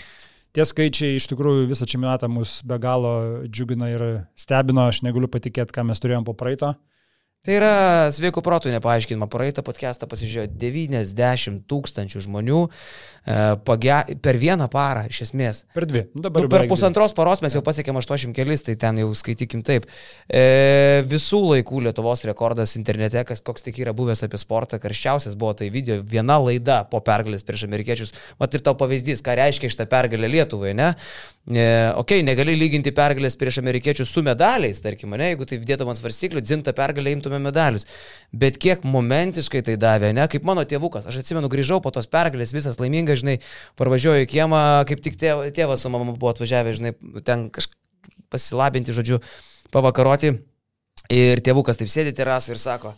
Tie 0.55 0.63
skaičiai 0.63 1.19
iš 1.19 1.27
tikrųjų 1.33 1.67
visą 1.67 1.89
čempionatą 1.91 2.31
mus 2.31 2.61
be 2.63 2.79
galo 2.79 3.15
džiugina 3.51 3.91
ir 3.91 4.05
stebino, 4.39 4.87
aš 4.87 5.03
negaliu 5.03 5.27
patikėti, 5.27 5.75
ką 5.75 5.89
mes 5.89 5.99
turėjom 5.99 6.29
po 6.29 6.37
praeito. 6.39 6.77
Tai 7.45 7.53
yra 7.59 7.73
sveiko 8.09 8.41
protų 8.41 8.71
nepaaiškinama. 8.73 9.27
Praeitą 9.29 9.61
podcastą 9.67 10.07
pasižiūrėjo 10.09 10.49
90 10.57 11.59
tūkstančių 11.69 12.23
žmonių 12.25 12.61
e, 12.65 13.35
page, 13.69 13.99
per 14.25 14.39
vieną 14.41 14.65
parą, 14.73 15.03
iš 15.13 15.19
esmės. 15.27 15.59
Per 15.77 15.85
dvi. 15.91 16.07
Nu, 16.15 16.23
dabar 16.25 16.41
Nu, 16.41 16.49
per 16.49 16.55
beveik 16.55 16.71
dvi. 16.71 16.73
pusantros 16.73 17.13
paros 17.13 17.43
mes 17.45 17.53
jau 17.53 17.61
pasiekėm 17.67 18.01
80 18.01 18.33
kelis, 18.39 18.65
tai 18.65 18.79
ten 18.81 19.03
jau 19.03 19.11
skaitykim 19.13 19.61
taip. 19.67 19.85
E, 20.25 21.03
visų 21.11 21.43
laikų 21.51 21.83
Lietuvos 21.85 22.25
rekordas 22.25 22.73
internete, 22.81 23.21
kas 23.29 23.45
koks 23.45 23.69
tik 23.69 23.83
yra 23.85 23.93
buvęs 23.93 24.25
apie 24.25 24.41
sportą, 24.41 24.81
karščiausias 24.81 25.37
buvo 25.37 25.53
tai 25.61 25.69
video, 25.75 25.99
viena 26.01 26.39
laida 26.41 26.81
po 26.89 27.03
pergalės 27.05 27.45
prieš 27.45 27.67
amerikiečius. 27.69 28.17
Mat 28.41 28.57
ir 28.57 28.65
tau 28.65 28.73
pavyzdys, 28.81 29.21
ką 29.21 29.37
reiškia 29.43 29.69
šitą 29.69 29.89
pergalę 29.93 30.33
Lietuvai, 30.33 30.73
ne? 30.81 30.95
E, 31.45 31.69
ok, 32.01 32.17
negali 32.25 32.57
lyginti 32.57 32.89
pergalės 32.97 33.37
prieš 33.37 33.61
amerikiečius 33.61 34.09
su 34.09 34.25
medaliais, 34.25 34.81
tarkim, 34.81 35.13
ne? 35.21 35.35
Jeigu 35.35 35.45
tai 35.53 35.61
dėtum 35.61 35.93
ant 35.93 36.01
svarstyklių, 36.01 36.41
dzintą 36.41 36.73
pergalę 36.73 37.13
imtume 37.13 37.34
medalius. 37.43 37.87
Bet 38.35 38.59
kiek 38.61 38.85
momentiškai 38.87 39.63
tai 39.67 39.77
davė, 39.81 40.13
ne? 40.17 40.27
Kaip 40.31 40.47
mano 40.47 40.65
tėvukas. 40.69 41.07
Aš 41.11 41.23
atsimenu, 41.23 41.51
grįžau 41.53 41.81
po 41.85 41.93
tos 41.95 42.11
pergalės, 42.11 42.55
visas 42.55 42.81
laimingas, 42.83 43.23
žinai, 43.23 43.39
parvažiuoju 43.81 44.27
į 44.27 44.31
kiemą, 44.35 44.61
kaip 44.91 45.03
tik 45.05 45.19
tėv- 45.21 45.47
tėvas 45.55 45.85
su 45.85 45.93
mama 45.93 46.13
buvo 46.13 46.33
atvažiavę, 46.35 46.75
žinai, 46.79 46.95
ten 47.25 47.49
kažkaip 47.55 47.79
pasilabinti, 48.35 48.95
žodžiu, 48.97 49.21
pavakaroti. 49.75 50.35
Ir 51.13 51.43
tėvukas 51.45 51.79
taip 51.79 51.91
sėdi 51.93 52.15
terasą 52.17 52.55
ir 52.55 52.61
sako, 52.63 52.95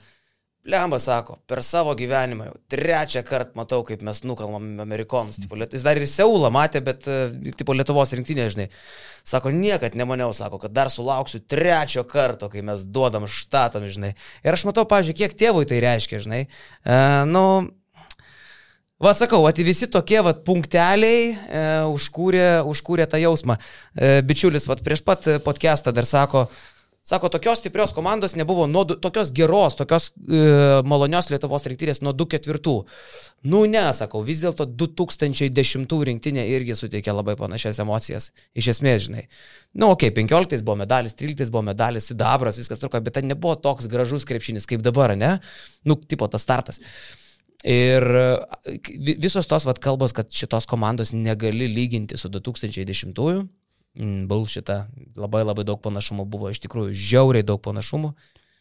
Lemba 0.66 0.98
sako, 0.98 1.36
per 1.46 1.60
savo 1.62 1.92
gyvenimą 1.94 2.48
jau 2.48 2.56
trečią 2.72 3.22
kartą 3.26 3.54
matau, 3.60 3.84
kaip 3.86 4.00
mes 4.06 4.18
nukalbam 4.26 4.80
amerikonus. 4.82 5.38
Tipo, 5.38 5.58
jis 5.62 5.84
dar 5.86 5.98
ir 6.00 6.08
Seulą 6.10 6.50
matė, 6.54 6.82
bet 6.82 7.06
e, 7.06 7.52
tipo, 7.54 7.76
Lietuvos 7.76 8.10
rinktinė, 8.18 8.48
žinai. 8.50 8.66
Sako, 9.26 9.52
niekad 9.54 9.94
nemaniau, 9.98 10.34
sako, 10.34 10.58
kad 10.62 10.74
dar 10.74 10.90
sulauksiu 10.90 11.38
trečio 11.46 12.02
karto, 12.08 12.50
kai 12.50 12.66
mes 12.66 12.82
duodam 12.82 13.28
štatam, 13.30 13.86
žinai. 13.86 14.16
Ir 14.42 14.58
aš 14.58 14.66
matau, 14.66 14.86
pažiūrėjau, 14.90 15.22
kiek 15.22 15.38
tėvui 15.38 15.66
tai 15.70 15.82
reiškia, 15.86 16.22
žinai. 16.26 16.44
E, 16.46 17.00
nu, 17.30 17.46
Va, 18.96 19.10
sakau, 19.12 19.42
va, 19.44 19.50
visi 19.52 19.84
tokie 19.92 20.22
va, 20.24 20.32
punkteliai 20.32 21.24
e, 21.28 21.64
užkūrė, 21.92 22.62
užkūrė 22.64 23.04
tą 23.12 23.18
jausmą. 23.20 23.58
E, 23.92 24.22
bičiulis, 24.24 24.64
va, 24.70 24.78
prieš 24.80 25.02
pat 25.04 25.28
e, 25.28 25.34
podcastą 25.44 25.92
dar 25.92 26.08
sako, 26.08 26.46
sako, 27.06 27.28
tokios 27.30 27.60
stiprios 27.62 27.92
komandos 27.94 28.34
nebuvo, 28.34 28.66
nuo, 28.66 28.82
tokios 28.84 29.30
geros, 29.34 29.76
tokios 29.78 30.08
e, 30.26 30.40
malonios 30.90 31.28
Lietuvos 31.30 31.66
rinktinės 31.70 32.00
nuo 32.02 32.10
2-4. 32.18 32.72
Nu, 33.46 33.60
ne, 33.70 33.84
sakau, 33.94 34.24
vis 34.26 34.40
dėlto 34.42 34.66
2010 34.66 35.86
rinktinė 36.10 36.46
irgi 36.56 36.74
suteikė 36.78 37.14
labai 37.14 37.36
panašias 37.38 37.78
emocijas. 37.84 38.32
Iš 38.58 38.72
esmės, 38.74 39.04
žinai. 39.06 39.26
Nu, 39.78 39.92
okei, 39.94 40.10
okay, 40.10 40.16
15 40.26 40.66
buvo 40.66 40.80
medalis, 40.82 41.14
13 41.14 41.52
buvo 41.54 41.62
medalis, 41.68 42.08
sidabras, 42.10 42.58
viskas 42.58 42.82
truko, 42.82 42.98
bet 43.06 43.14
ten 43.20 43.30
nebuvo 43.30 43.54
toks 43.54 43.86
gražus 43.92 44.26
krepšinis 44.26 44.66
kaip 44.66 44.82
dabar, 44.82 45.14
ne? 45.14 45.36
Nu, 45.86 45.94
tipo 46.10 46.26
tas 46.32 46.42
startas. 46.42 46.82
Ir 47.66 48.02
e, 48.02 48.26
vi- 48.98 49.16
visos 49.22 49.46
tos 49.46 49.64
vat, 49.68 49.78
kalbos, 49.82 50.14
kad 50.16 50.26
šitos 50.30 50.66
komandos 50.66 51.14
negali 51.14 51.70
lyginti 51.70 52.18
su 52.18 52.28
2010-ųjų, 52.34 53.46
mm, 53.96 54.26
bullshitą, 54.30 54.84
labai 55.16 55.42
labai 55.44 55.64
daug 55.66 55.80
panašumų 55.82 56.26
buvo, 56.28 56.50
iš 56.52 56.60
tikrųjų 56.64 56.94
žiauriai 56.96 57.46
daug 57.46 57.62
panašumų. 57.64 58.12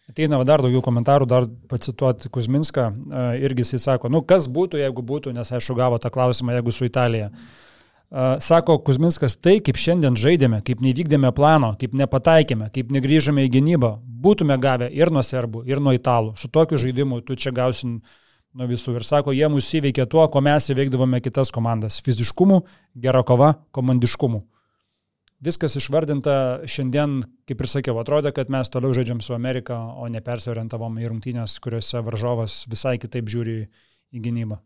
Ateina 0.09 0.37
dar 0.45 0.61
daugiau 0.61 0.83
komentarų, 0.85 1.25
dar 1.25 1.47
pacituoti 1.69 2.29
Kuzminską. 2.29 2.91
e, 2.93 3.21
Irgi 3.45 3.63
jisai 3.65 3.79
sako, 3.81 4.09
nu 4.13 4.21
kas 4.21 4.45
būtų, 4.47 4.77
jeigu 4.77 5.01
būtų, 5.01 5.33
nes 5.33 5.51
aišku 5.51 5.75
gavo 5.75 5.97
tą 5.97 6.11
klausimą, 6.13 6.53
jeigu 6.53 6.71
su 6.71 6.85
Italija. 6.85 7.31
E, 7.31 8.39
Sako 8.39 8.77
Kuzminskas, 8.85 9.35
tai 9.35 9.57
kaip 9.65 9.79
šiandien 9.81 10.15
žaidėme, 10.15 10.61
kaip 10.61 10.83
nevykdėme 10.85 11.31
plano, 11.33 11.73
kaip 11.81 11.97
nepataikėme, 11.97 12.69
kaip 12.75 12.93
negryžome 12.93 13.47
į 13.47 13.55
gynybą, 13.57 13.95
būtume 14.05 14.57
gavę 14.61 14.91
ir 14.93 15.09
nuo 15.09 15.25
serbų, 15.25 15.65
ir 15.65 15.81
nuo 15.81 15.95
italų. 15.97 16.35
Su 16.37 16.53
tokiu 16.53 16.77
žaidimu 16.77 17.23
tu 17.25 17.35
čia 17.35 17.49
gausi 17.51 17.95
nuo 18.55 18.67
visų. 18.69 18.95
Ir 18.99 19.03
sako, 19.03 19.33
jie 19.33 19.49
mus 19.49 19.73
įveikė 19.73 20.05
tuo, 20.05 20.27
ko 20.29 20.41
mes 20.41 20.69
įveikdavome 20.69 21.19
kitas 21.21 21.51
komandas- 21.51 21.97
fiziškumu, 22.05 22.61
gera 22.95 23.23
kova, 23.23 23.55
komandiškumu. 23.71 24.45
Viskas 25.45 25.75
išvardinta 25.77 26.65
šiandien, 26.65 27.19
kaip 27.45 27.59
ir 27.61 27.69
sakiau, 27.69 27.99
atrodė, 28.01 28.31
kad 28.33 28.49
mes 28.53 28.71
toliau 28.73 28.95
žaidžiam 28.97 29.19
su 29.21 29.35
Amerika, 29.35 29.77
o 30.01 30.07
ne 30.09 30.21
persiorientavom 30.25 30.97
į 31.01 31.11
rungtynės, 31.11 31.59
kuriuose 31.61 32.01
varžovas 32.05 32.63
visai 32.71 32.95
kitaip 33.01 33.29
žiūri 33.29 33.59
į 34.15 34.23
gynybą. 34.25 34.57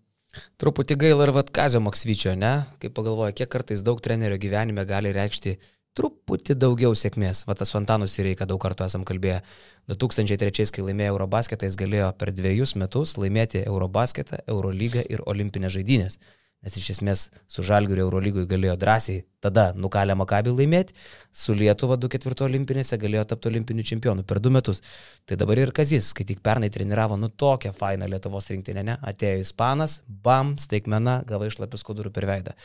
Truputį 0.61 0.95
gaila 1.01 1.25
ir 1.25 1.33
Vatkazio 1.35 1.81
Maksvyčio, 1.83 2.35
ne? 2.37 2.53
Kaip 2.79 2.93
pagalvoja, 2.95 3.35
kiek 3.35 3.49
kartais 3.51 3.83
daug 3.83 3.99
trenerio 4.05 4.37
gyvenime 4.39 4.85
gali 4.87 5.11
reikšti 5.15 5.57
truputį 5.97 6.55
daugiau 6.55 6.95
sėkmės. 6.95 7.43
Vatas 7.49 7.73
Fantanus 7.75 8.15
ir 8.19 8.29
reikia 8.29 8.47
daug 8.47 8.61
kartų 8.61 8.85
esam 8.85 9.05
kalbėję. 9.07 9.41
2003, 9.89 10.69
kai 10.75 10.85
laimėjo 10.85 11.15
Eurobasketą, 11.15 11.67
jis 11.67 11.79
galėjo 11.79 12.11
per 12.19 12.31
dviejus 12.35 12.75
metus 12.79 13.17
laimėti 13.17 13.65
Eurobasketą, 13.65 14.43
Eurolygą 14.47 15.03
ir 15.09 15.25
Olimpinės 15.25 15.75
žaidynės. 15.75 16.19
Nes 16.59 16.75
iš 16.75 16.89
esmės 16.97 17.29
su 17.47 17.63
Žalgiriu 17.63 18.03
Eurolygui 18.09 18.43
galėjo 18.49 18.75
drąsiai 18.79 19.21
tada 19.39 19.69
nukalę 19.79 20.15
Makabį 20.19 20.51
laimėti, 20.57 20.95
su 21.31 21.53
Lietuva 21.55 21.95
2-4 21.95 22.43
olimpinėse 22.43 22.97
galėjo 22.99 23.23
tapti 23.29 23.47
olimpiniu 23.47 23.85
čempionu 23.87 24.25
per 24.27 24.41
du 24.43 24.51
metus. 24.51 24.81
Tai 25.23 25.37
dabar 25.39 25.61
ir 25.61 25.71
Kazis, 25.75 26.09
kai 26.15 26.25
tik 26.27 26.41
pernai 26.43 26.67
treniravo, 26.73 27.15
nu 27.19 27.29
tokią 27.31 27.71
fainą 27.75 28.09
Lietuvos 28.11 28.49
rinktinę, 28.51 28.83
ne? 28.83 28.97
Atėjo 29.11 29.45
Ispanas, 29.45 30.01
bam, 30.25 30.57
staigmena, 30.59 31.21
gavai 31.29 31.47
išlapius 31.51 31.85
kodurų 31.87 32.11
per 32.15 32.27
veidą. 32.27 32.57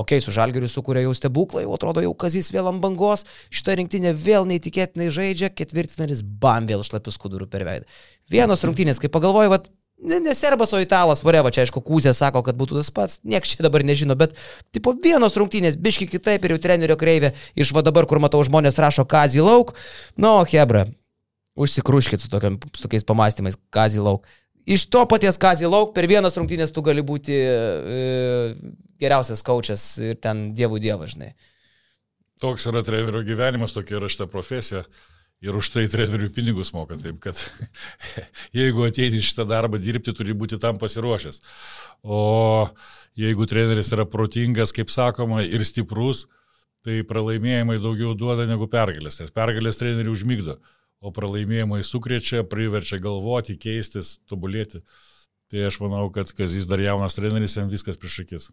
Ok, 0.00 0.16
su 0.24 0.32
Žalgiriu 0.32 0.70
sukūrė 0.72 1.04
jau 1.04 1.12
stebuklą, 1.18 1.66
jau 1.66 1.76
atrodo 1.76 2.04
jau 2.06 2.14
Kazis 2.16 2.48
vėl 2.56 2.72
ant 2.72 2.80
bangos, 2.80 3.26
šitą 3.52 3.76
rinktinę 3.82 4.16
vėl 4.16 4.48
neįtikėtinai 4.48 5.12
žaidžia, 5.12 5.52
ketvirtfinalis, 5.52 6.24
bam, 6.24 6.64
vėl 6.70 6.86
išlapius 6.86 7.20
kodurų 7.20 7.52
per 7.52 7.68
veidą. 7.68 8.00
Vienos 8.32 8.64
rungtynės, 8.64 9.02
kai 9.02 9.12
pagalvoju, 9.12 9.52
vat, 9.52 9.68
ne, 10.02 10.18
ne 10.20 10.34
serbas, 10.34 10.72
o 10.74 10.80
italas, 10.82 11.22
vareva, 11.24 11.52
čia 11.54 11.64
aišku, 11.64 11.82
Kūzė 11.84 12.12
sako, 12.16 12.42
kad 12.46 12.58
būtų 12.58 12.78
tas 12.78 12.90
pats, 12.94 13.20
nieks 13.24 13.54
čia 13.54 13.66
dabar 13.66 13.84
nežino, 13.86 14.16
bet, 14.18 14.34
tipo, 14.74 14.94
vienos 15.04 15.36
rungtynės, 15.38 15.78
biški 15.80 16.08
kitaip 16.10 16.44
ir 16.44 16.56
jau 16.56 16.60
trenerio 16.66 16.98
kreivė, 17.00 17.32
iš 17.58 17.72
va 17.76 17.84
dabar, 17.86 18.08
kur 18.10 18.20
matau 18.22 18.42
žmonės 18.46 18.80
rašo 18.82 19.06
Kazį 19.08 19.44
lauk, 19.46 19.74
nu, 20.20 20.34
Hebra, 20.52 20.86
užsikruškit 21.58 22.24
su, 22.24 22.30
tokiam, 22.32 22.58
su 22.72 22.86
tokiais 22.86 23.06
pamastymais, 23.08 23.58
Kazį 23.74 24.04
lauk. 24.04 24.26
Iš 24.66 24.86
to 24.94 25.02
paties 25.10 25.38
Kazį 25.42 25.70
lauk, 25.70 25.94
per 25.94 26.06
vienas 26.10 26.36
rungtynės 26.38 26.74
tu 26.74 26.84
gali 26.86 27.02
būti 27.02 27.34
e, 27.34 28.02
geriausias 29.02 29.42
kočias 29.42 29.86
ir 30.02 30.20
ten 30.22 30.50
dievų 30.54 30.78
dievas, 30.82 31.16
žinai. 31.16 31.32
Toks 32.42 32.66
yra 32.70 32.82
trenerio 32.86 33.22
gyvenimas, 33.26 33.74
tokia 33.74 33.98
yra 33.98 34.10
šita 34.10 34.28
profesija. 34.30 34.84
Ir 35.42 35.56
už 35.58 35.72
tai 35.74 35.88
trenerių 35.90 36.28
pinigus 36.34 36.70
moka. 36.74 36.94
Taip 37.02 37.18
kad 37.22 37.38
jeigu 38.60 38.84
ateini 38.86 39.22
šitą 39.22 39.46
darbą 39.50 39.80
dirbti, 39.82 40.14
turi 40.14 40.36
būti 40.38 40.60
tam 40.62 40.78
pasiruošęs. 40.78 41.42
O 42.02 42.20
jeigu 43.18 43.46
treneris 43.50 43.90
yra 43.94 44.06
protingas, 44.08 44.74
kaip 44.74 44.92
sakoma, 44.92 45.42
ir 45.42 45.64
stiprus, 45.66 46.28
tai 46.86 47.02
pralaimėjimai 47.06 47.80
daugiau 47.82 48.14
duoda 48.18 48.46
negu 48.46 48.68
pergalės. 48.70 49.18
Nes 49.18 49.34
pergalės 49.34 49.80
trenerių 49.82 50.14
užmygdo, 50.14 50.58
o 51.02 51.10
pralaimėjimai 51.14 51.82
sukrečia, 51.86 52.44
priverčia 52.46 53.00
galvoti, 53.02 53.58
keistis, 53.58 54.16
tobulėti. 54.30 54.82
Tai 55.52 55.66
aš 55.68 55.76
manau, 55.82 56.06
kad 56.08 56.30
Kazis 56.32 56.64
dar 56.64 56.80
jaunas 56.80 57.12
treneris, 57.12 57.58
jam 57.58 57.66
viskas 57.68 57.98
prieš 58.00 58.22
akis. 58.22 58.46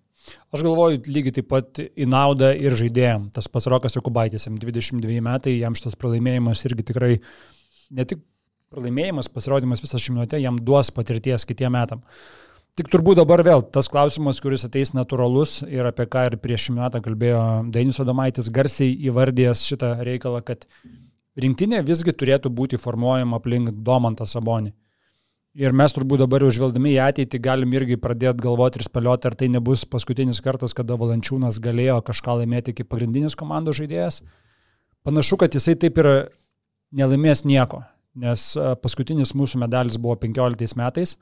Aš 0.51 0.65
galvoju 0.67 0.99
lygiai 1.07 1.37
taip 1.37 1.47
pat 1.47 1.79
į 1.79 2.07
naudą 2.11 2.49
ir 2.59 2.75
žaidėjim. 2.75 3.29
Tas 3.31 3.47
pats 3.47 3.69
Rokas 3.71 3.95
Jokubaitis, 3.95 4.49
jam 4.49 4.57
22 4.59 5.21
metai, 5.23 5.53
jam 5.61 5.77
šitas 5.79 5.95
pralaimėjimas 5.95 6.65
irgi 6.67 6.89
tikrai 6.91 7.13
ne 7.95 8.05
tik 8.09 8.19
pralaimėjimas, 8.73 9.31
pasirodymas 9.31 9.79
visą 9.85 10.01
šimtmetę, 10.01 10.41
jam 10.43 10.59
duos 10.59 10.91
patirties 10.91 11.47
kitiem 11.47 11.71
metam. 11.77 12.03
Tik 12.75 12.91
turbūt 12.91 13.21
dabar 13.21 13.41
vėl 13.47 13.63
tas 13.75 13.89
klausimas, 13.91 14.43
kuris 14.43 14.67
ateis 14.67 14.91
natūralus 14.95 15.61
ir 15.67 15.87
apie 15.87 16.05
ką 16.11 16.27
ir 16.27 16.37
prieš 16.43 16.67
šį 16.67 16.75
metą 16.77 17.01
kalbėjo 17.03 17.41
Dainis 17.73 17.99
Adomaitis, 18.03 18.51
garsiai 18.53 18.93
įvardėjęs 19.09 19.63
šitą 19.71 19.95
reikalą, 20.03 20.43
kad 20.45 20.67
rinktinė 21.39 21.81
visgi 21.87 22.11
turėtų 22.11 22.51
būti 22.51 22.79
formuojama 22.79 23.39
aplink 23.39 23.71
Domantą 23.87 24.27
Sabonį. 24.29 24.75
Ir 25.57 25.73
mes 25.73 25.95
turbūt 25.95 26.21
dabar 26.21 26.43
užvelgdami 26.45 26.91
į 26.93 26.99
ateitį 27.07 27.39
galim 27.41 27.71
irgi 27.73 27.97
pradėti 27.97 28.43
galvoti 28.43 28.77
ir 28.77 28.85
spėlioti, 28.85 29.31
ar 29.31 29.35
tai 29.37 29.47
nebus 29.49 29.81
paskutinis 29.89 30.43
kartas, 30.45 30.75
kada 30.77 30.93
Valančiūnas 30.99 31.57
galėjo 31.63 31.97
kažką 32.05 32.35
laimėti 32.43 32.75
kaip 32.77 32.89
pagrindinis 32.91 33.37
komandos 33.39 33.79
žaidėjas. 33.79 34.21
Panašu, 35.07 35.39
kad 35.41 35.57
jisai 35.57 35.73
taip 35.81 35.97
ir 36.03 36.11
nelaimės 36.93 37.41
nieko, 37.49 37.81
nes 38.13 38.45
a, 38.61 38.75
paskutinis 38.77 39.33
mūsų 39.33 39.63
medalis 39.63 39.97
buvo 39.97 40.19
15 40.21 40.77
metais, 40.77 41.15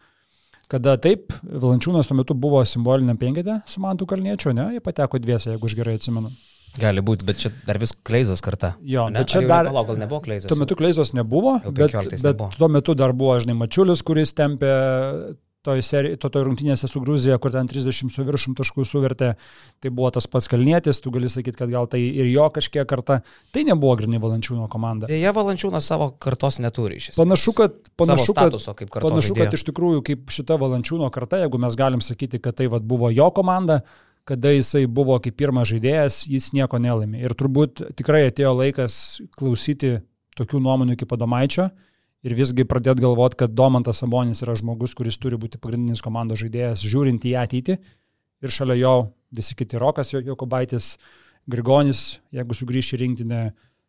kada 0.67 0.97
taip, 0.99 1.31
Valančiūnas 1.47 2.11
tuo 2.11 2.19
metu 2.19 2.35
buvo 2.35 2.65
simboliniam 2.67 3.15
penketė 3.15 3.61
su 3.63 3.79
Mantu 3.79 4.09
Kalniečiu, 4.11 4.51
ne, 4.51 4.73
jie 4.75 4.83
pateko 4.83 5.23
dviese, 5.23 5.53
jeigu 5.53 5.71
aš 5.71 5.79
gerai 5.79 5.95
atsimenu. 6.01 6.35
Gali 6.77 7.01
būti, 7.01 7.25
bet 7.25 7.37
čia 7.41 7.49
dar 7.65 7.79
vis 7.81 7.93
kleizos 8.05 8.41
karta. 8.45 8.75
Jo, 8.85 9.07
Ne? 9.09 9.19
bet 9.23 9.27
čia 9.33 9.41
dar- 9.47 9.65
Palauk, 9.71 9.87
gal 9.87 9.97
nebuvo 9.97 10.21
kleizos? 10.21 10.47
Tuo 10.51 10.57
metu 10.61 10.75
Kleizos 10.77 11.13
nebuvo, 11.13 11.57
bet, 11.73 11.91
15 11.91 12.21
bet 12.21 12.35
nebuvo. 12.37 12.51
tuo 12.57 12.67
metu 12.69 12.93
dar 12.95 13.13
buvo, 13.13 13.39
žinai, 13.39 13.57
Mačiulis, 13.57 14.03
kuris 14.05 14.33
tempė 14.33 15.35
toj, 15.67 15.81
seri, 15.83 16.13
to, 16.15 16.29
toj 16.31 16.45
rungtynėse 16.47 16.87
su 16.87 17.01
Gruzija, 17.03 17.35
kur 17.43 17.51
ten 17.51 17.67
30 17.67 17.91
su 18.13 18.23
viršum 18.23 18.53
taškų 18.55 18.85
suvertė, 18.87 19.33
tai 19.83 19.89
buvo 19.91 20.07
tas 20.15 20.23
pats 20.31 20.47
Kalnietis, 20.47 21.01
tu 21.03 21.11
gali 21.11 21.27
sakyti, 21.27 21.57
kad 21.59 21.67
gal 21.73 21.89
tai 21.91 21.99
ir 21.99 22.29
jo 22.31 22.45
kažkiek 22.55 22.85
karta, 22.87 23.17
tai 23.51 23.65
nebuvo 23.67 23.97
grinai 23.99 24.21
Valančiūno 24.23 24.69
komanda. 24.71 25.09
Dėja, 25.11 25.33
Valančiūnas 25.35 25.81
savo 25.91 26.11
kartos 26.23 26.61
neturi 26.63 27.01
iš 27.01 27.09
esmės. 27.11 27.19
Panašu, 27.19 27.53
kad, 27.57 27.75
panašu, 27.99 28.31
kad, 28.31 28.47
statuso 28.53 28.75
kartos 28.79 29.09
panašu, 29.11 29.33
žaidėjo. 29.33 29.43
kad 29.43 29.53
iš 29.59 29.65
tikrųjų 29.67 30.03
kaip 30.07 30.31
šita 30.37 30.55
Valančiūno 30.61 31.11
karta, 31.11 31.41
jeigu 31.43 31.59
mes 31.59 31.75
galim 31.75 31.99
sakyti, 32.05 32.39
kad 32.39 32.55
tai 32.55 32.67
vat, 32.71 32.83
buvo 32.87 33.09
jo 33.11 33.27
komanda, 33.35 33.81
kada 34.27 34.51
jisai 34.51 34.85
buvo 34.91 35.15
kaip 35.23 35.37
pirmas 35.39 35.69
žaidėjas, 35.71 36.25
jis 36.27 36.51
nieko 36.55 36.79
nelaimė. 36.83 37.21
Ir 37.23 37.35
turbūt 37.37 37.85
tikrai 37.97 38.25
atėjo 38.27 38.53
laikas 38.57 38.97
klausyti 39.37 39.97
tokių 40.37 40.61
nuomonių 40.63 40.97
kaip 40.99 41.13
Adomaičio 41.15 41.69
ir 42.27 42.35
visgi 42.35 42.65
pradėti 42.67 43.05
galvoti, 43.05 43.39
kad 43.39 43.53
Domantas 43.55 44.01
Sabonis 44.03 44.43
yra 44.43 44.57
žmogus, 44.59 44.95
kuris 44.97 45.19
turi 45.21 45.39
būti 45.39 45.61
pagrindinis 45.61 46.03
komandos 46.03 46.41
žaidėjas, 46.43 46.83
žiūrint 46.83 47.23
į 47.29 47.37
ateitį. 47.43 47.77
Ir 48.43 48.53
šalia 48.53 48.75
jo 48.81 48.95
visi 49.33 49.55
kiti 49.57 49.79
Rokas 49.79 50.11
Jokubaitis, 50.13 50.95
Grigonis, 51.47 52.19
jeigu 52.35 52.57
sugrįš 52.57 52.91
į 52.93 53.01
rinktinę, 53.03 53.41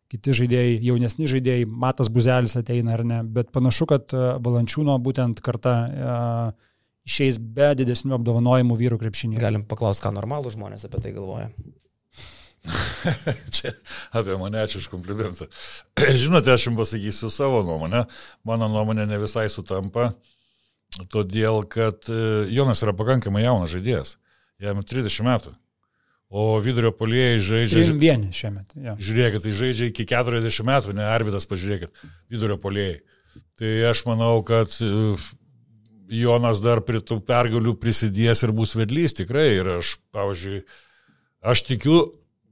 kiti 0.08 0.32
žaidėjai, 0.38 0.78
jaunesni 0.86 1.28
žaidėjai, 1.28 1.66
Matas 1.66 2.08
Buzelis 2.12 2.56
ateina 2.56 2.94
ar 2.94 3.02
ne, 3.04 3.18
bet 3.26 3.50
panašu, 3.52 3.88
kad 3.90 4.14
e, 4.14 4.20
Valančiūno 4.40 4.94
būtent 5.04 5.42
karta 5.44 5.74
uh, 5.84 6.68
išeis 7.08 7.40
be 7.40 7.72
didesnių 7.78 8.18
apdovanojimų 8.18 8.76
vyrų 8.78 9.00
krepšinėje. 9.00 9.42
Galim 9.42 9.66
paklausti, 9.68 10.04
ką 10.04 10.12
normalų 10.18 10.52
žmonės 10.54 10.86
apie 10.88 11.00
tai 11.04 11.14
galvoja. 11.16 11.48
Čia 13.54 13.72
apie 14.18 14.36
mane 14.40 14.60
ačiū 14.60 14.82
už 14.82 14.88
komplimentą. 14.92 15.48
Žinote, 16.22 16.52
aš 16.52 16.68
jums 16.68 16.80
pasakysiu 16.82 17.30
savo 17.32 17.62
nuomonę. 17.66 18.04
Mano 18.48 18.68
nuomonė 18.72 19.06
ne 19.08 19.20
visai 19.22 19.46
sutampa, 19.52 20.10
todėl 21.12 21.62
kad 21.70 22.10
e, 22.12 22.48
Jonas 22.52 22.82
yra 22.84 22.94
pakankamai 22.98 23.46
jaunas 23.46 23.72
žaidėjas. 23.72 24.16
Jam 24.62 24.82
30 24.82 25.26
metų. 25.26 25.54
O 26.28 26.58
vidurio 26.60 26.90
polėjai 26.92 27.38
žaidžia. 27.40 27.84
Trim 27.86 28.00
vieni 28.02 28.34
šiemet. 28.36 28.74
Ja. 28.76 28.98
Žiūrėkit, 29.00 29.46
tai 29.46 29.52
žaidžia 29.56 29.86
iki 29.88 30.04
40 30.10 30.66
metų, 30.68 30.96
ne 30.98 31.06
Arvidas, 31.08 31.48
pažiūrėkit, 31.48 32.02
vidurio 32.28 32.58
polėjai. 32.60 32.98
Tai 33.58 33.70
aš 33.88 34.02
manau, 34.10 34.34
kad 34.46 34.74
e, 34.84 35.14
Jonas 36.08 36.62
dar 36.64 36.80
prie 36.84 37.02
tų 37.04 37.20
pergalių 37.28 37.74
prisidės 37.80 38.42
ir 38.46 38.54
bus 38.56 38.74
vedlys 38.78 39.16
tikrai. 39.18 39.50
Ir 39.58 39.68
aš, 39.78 39.98
pavyzdžiui, 40.16 40.62
aš 41.52 41.62
tikiu, 41.68 41.98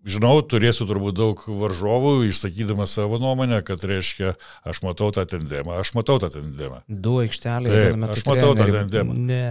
žinau, 0.07 0.34
turėsiu 0.44 0.86
turbūt 0.88 1.16
daug 1.18 1.42
varžovų, 1.48 2.18
išsakydamas 2.28 2.94
savo 2.98 3.20
nuomonę, 3.22 3.62
kad 3.66 3.82
reiškia, 3.82 4.34
aš 4.66 4.82
matau 4.86 5.11
tą 5.16 5.24
tendemą, 5.28 5.80
aš 5.82 5.94
matau 5.96 6.18
tą 6.22 6.30
tendemą. 6.36 6.82
Du 6.86 7.16
aikštelė. 7.24 7.72
Taip, 7.72 8.07
aš 8.12 8.26
matau 8.28 8.52
tą 8.52 8.61
trenerių. 8.62 8.84
tandemą. 8.84 9.18
Ne. 9.32 9.42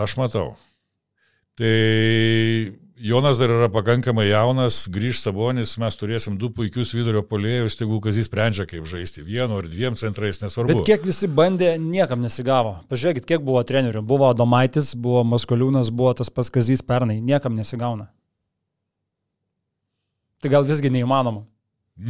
Aš 0.00 0.18
matau. 0.20 0.48
Tai 1.60 1.74
Jonas 3.00 3.38
dar 3.40 3.48
yra 3.48 3.68
pakankamai 3.72 4.26
jaunas, 4.28 4.82
grįž 4.92 5.22
Sabonis, 5.22 5.70
mes 5.80 5.96
turėsim 5.96 6.34
du 6.36 6.50
puikius 6.52 6.90
vidurio 6.92 7.22
polėjus, 7.24 7.78
tegul 7.80 8.02
Kazis 8.04 8.28
sprendžia, 8.28 8.66
kaip 8.68 8.84
žaisti 8.84 9.24
vienu 9.24 9.56
ar 9.56 9.68
dviem 9.72 9.96
centrais, 9.96 10.42
nesvarbu. 10.42 10.74
Bet 10.74 10.84
kiek 10.84 11.06
visi 11.08 11.30
bandė, 11.32 11.70
niekam 11.80 12.20
nesigavo. 12.20 12.74
Pažiūrėkit, 12.92 13.24
kiek 13.30 13.40
buvo 13.46 13.62
trenerių. 13.64 14.02
Buvo 14.04 14.28
Adomaitis, 14.28 14.92
buvo 14.92 15.22
Maskoliūnas, 15.30 15.88
buvo 15.88 16.12
tas 16.18 16.28
pats 16.28 16.52
Kazys 16.52 16.84
pernai. 16.84 17.22
Niekam 17.24 17.56
nesigauna. 17.56 18.10
Tai 20.44 20.52
gal 20.52 20.68
visgi 20.68 20.92
neįmanoma. 20.92 21.46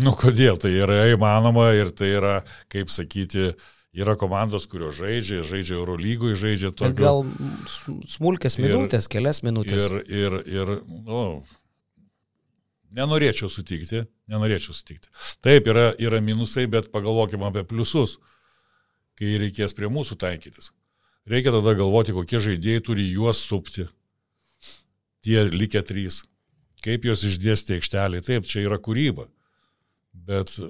Nu 0.03 0.17
kodėl, 0.19 0.59
tai 0.59 0.75
yra 0.75 1.05
įmanoma 1.15 1.71
ir 1.79 1.95
tai 1.95 2.17
yra, 2.17 2.35
kaip 2.71 2.91
sakyti, 2.91 3.53
yra 3.97 4.15
komandos, 4.19 4.67
kurios 4.71 4.95
žaidžia, 5.01 5.43
žaidžia 5.47 5.79
Eurolygui, 5.81 6.35
žaidžia 6.39 6.71
tokio. 6.71 6.95
Gal 6.95 7.25
s- 7.67 8.17
smulkės 8.17 8.59
Ir- 8.59 8.69
minutės, 8.69 9.09
kelias 9.11 9.43
minutės. 9.43 9.89
Ir, 9.91 10.05
ir, 10.07 10.37
ir, 10.47 10.75
nu, 10.87 11.23
nenorėčiau 12.97 13.51
sutikti, 13.51 14.05
nenorėčiau 14.31 14.75
sutikti. 14.75 15.09
Taip, 15.45 15.67
yra, 15.71 15.91
yra 15.99 16.21
minusai, 16.23 16.67
bet 16.71 16.91
pagalvokime 16.95 17.47
apie 17.51 17.65
pliusus, 17.67 18.19
kai 19.19 19.37
reikės 19.43 19.75
prie 19.77 19.91
mūsų 19.93 20.17
taikytis. 20.23 20.71
Reikia 21.31 21.53
tada 21.55 21.75
galvoti, 21.79 22.15
kokie 22.17 22.41
žaidėjai 22.43 22.83
turi 22.87 23.05
juos 23.13 23.43
supti. 23.45 23.87
Tie 25.23 25.43
likę 25.53 25.83
trys. 25.85 26.23
Kaip 26.81 27.05
juos 27.05 27.21
išdėsti 27.29 27.77
aikštelį. 27.77 28.23
Taip, 28.25 28.47
čia 28.49 28.63
yra 28.65 28.79
kūryba. 28.81 29.27
Bet 30.13 30.53
e, 30.59 30.67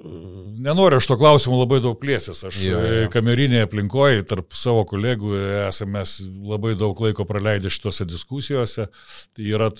nenoriu 0.63 0.99
aš 1.01 1.07
to 1.09 1.17
klausimų 1.19 1.61
labai 1.63 1.79
daug 1.83 1.97
plėsis. 2.01 2.43
Aš 2.47 2.59
Jo, 2.65 2.79
jo. 2.81 3.05
e, 3.05 3.09
kamerinėje 3.13 3.67
aplinkoje 3.67 4.25
tarp 4.29 4.55
savo 4.57 4.83
kolegų 4.89 5.33
esame 5.67 5.99
mes 5.99 6.17
labai 6.53 6.75
daug 6.79 6.99
laiko 7.03 7.25
praleidę 7.29 7.71
šitose 7.73 8.07
diskusijose. 8.09 8.87
Tai 9.35 9.49
yra 9.49 9.71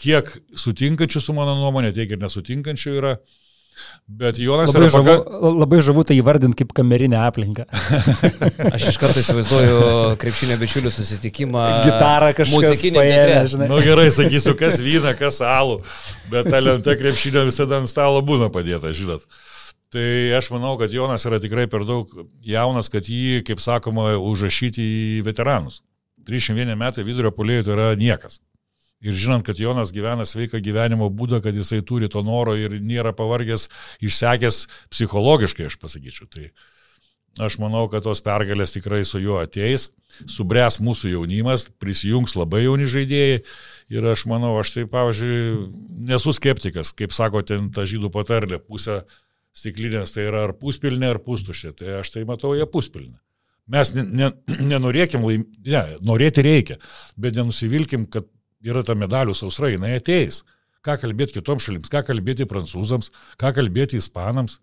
kiek 0.00 0.30
sutinkančių 0.58 1.22
su 1.22 1.36
mano 1.36 1.54
nuomonė, 1.60 1.92
tiek 1.94 2.16
ir 2.16 2.22
nesutinkančių 2.22 2.96
yra. 2.98 3.16
Bet 4.04 4.38
Jonas 4.38 4.72
Labai 4.74 4.82
yra 4.82 4.90
žavu, 4.92 5.06
pakankamai... 5.08 5.52
labai 5.62 5.78
žavu 5.86 6.04
tai 6.04 6.16
įvardinti 6.20 6.58
kaip 6.60 6.74
kamerinę 6.76 7.16
aplinką. 7.24 7.64
Aš 8.74 8.90
iš 8.92 8.98
karto 9.00 9.22
įsivaizduoju 9.22 9.78
krepšinio 10.20 10.58
bičiulių 10.60 10.92
susitikimą. 10.92 11.64
Gitarą 11.86 12.28
žinai. 13.54 13.70
Na 13.70 13.72
nu, 13.72 13.80
gerai, 13.84 14.10
sakysiu, 14.14 14.54
kas 14.60 14.78
vyna, 14.84 15.14
kas 15.18 15.40
alų, 15.44 15.80
bet 16.32 16.52
ta 16.52 16.60
lenta 16.60 16.96
krepšinio 17.00 17.46
visada 17.48 17.80
ant 17.80 17.90
stalo 17.90 18.20
būna 18.26 18.50
padėta, 18.52 18.92
žinot. 18.94 19.24
Tai 19.94 20.06
aš 20.36 20.50
manau, 20.50 20.74
kad 20.80 20.92
Jonas 20.92 21.24
yra 21.28 21.38
tikrai 21.40 21.68
per 21.70 21.86
daug 21.86 22.10
jaunas, 22.42 22.90
kad 22.90 23.06
jį, 23.06 23.44
kaip 23.46 23.62
sakoma, 23.62 24.16
užrašyti 24.18 24.84
į 24.84 25.20
veteranus. 25.26 25.80
301 26.28 26.76
metai 26.80 27.04
vidurio 27.06 27.30
polėjų 27.36 27.66
tai 27.68 27.76
yra 27.76 27.88
niekas. 28.00 28.40
Ir 29.04 29.16
žinant, 29.16 29.44
kad 29.44 29.58
Jonas 29.60 29.92
gyvena 29.92 30.24
sveiką 30.24 30.62
gyvenimo 30.64 31.10
būdą, 31.12 31.42
kad 31.44 31.56
jisai 31.56 31.82
turi 31.84 32.08
to 32.08 32.22
noro 32.24 32.54
ir 32.56 32.78
nėra 32.80 33.12
pavargęs, 33.16 33.68
išsekęs 34.04 34.64
psichologiškai, 34.94 35.68
aš 35.68 35.76
pasakyčiau. 35.82 36.28
Tai 36.32 36.48
aš 37.44 37.58
manau, 37.60 37.84
kad 37.92 38.06
tos 38.06 38.22
pergalės 38.24 38.72
tikrai 38.72 39.02
su 39.04 39.20
juo 39.20 39.40
ateis, 39.42 39.90
subręs 40.30 40.80
mūsų 40.84 41.12
jaunimas, 41.16 41.66
prisijungs 41.82 42.36
labai 42.38 42.64
jauni 42.64 42.88
žaidėjai. 42.88 43.42
Ir 43.92 44.08
aš 44.14 44.24
manau, 44.30 44.54
aš 44.62 44.72
tai, 44.78 44.86
pavyzdžiui, 44.88 45.42
nesu 46.08 46.32
skeptikas, 46.32 46.94
kaip 46.96 47.12
sako 47.12 47.44
ten 47.44 47.68
ta 47.74 47.84
žydų 47.84 48.08
patarlė, 48.14 48.62
pusė 48.62 49.02
stiklinės 49.54 50.14
tai 50.14 50.30
yra 50.30 50.46
ar 50.48 50.54
puspilnė, 50.58 51.12
ar 51.12 51.20
pustuštė. 51.22 51.74
Tai 51.78 52.00
aš 52.00 52.14
tai 52.16 52.24
matau 52.28 52.54
ją 52.56 52.66
puspilnę. 52.70 53.18
Mes 53.70 53.92
ne, 53.96 54.04
ne, 54.04 54.30
nenorėkim, 54.72 55.24
laim... 55.24 55.46
ne, 55.64 55.84
norėti 56.04 56.44
reikia, 56.44 56.78
bet 57.20 57.36
nenusivilkim, 57.38 58.08
kad 58.12 58.28
yra 58.64 58.82
ta 58.86 58.94
medalių 58.98 59.34
sausra, 59.36 59.68
jinai 59.72 59.94
ateis. 59.98 60.42
Ką 60.84 60.98
kalbėti 61.00 61.38
kitoms 61.38 61.64
šalims, 61.64 61.88
ką 61.92 62.02
kalbėti 62.04 62.44
prancūzams, 62.48 63.10
ką 63.40 63.54
kalbėti 63.56 63.96
ispanams, 64.00 64.58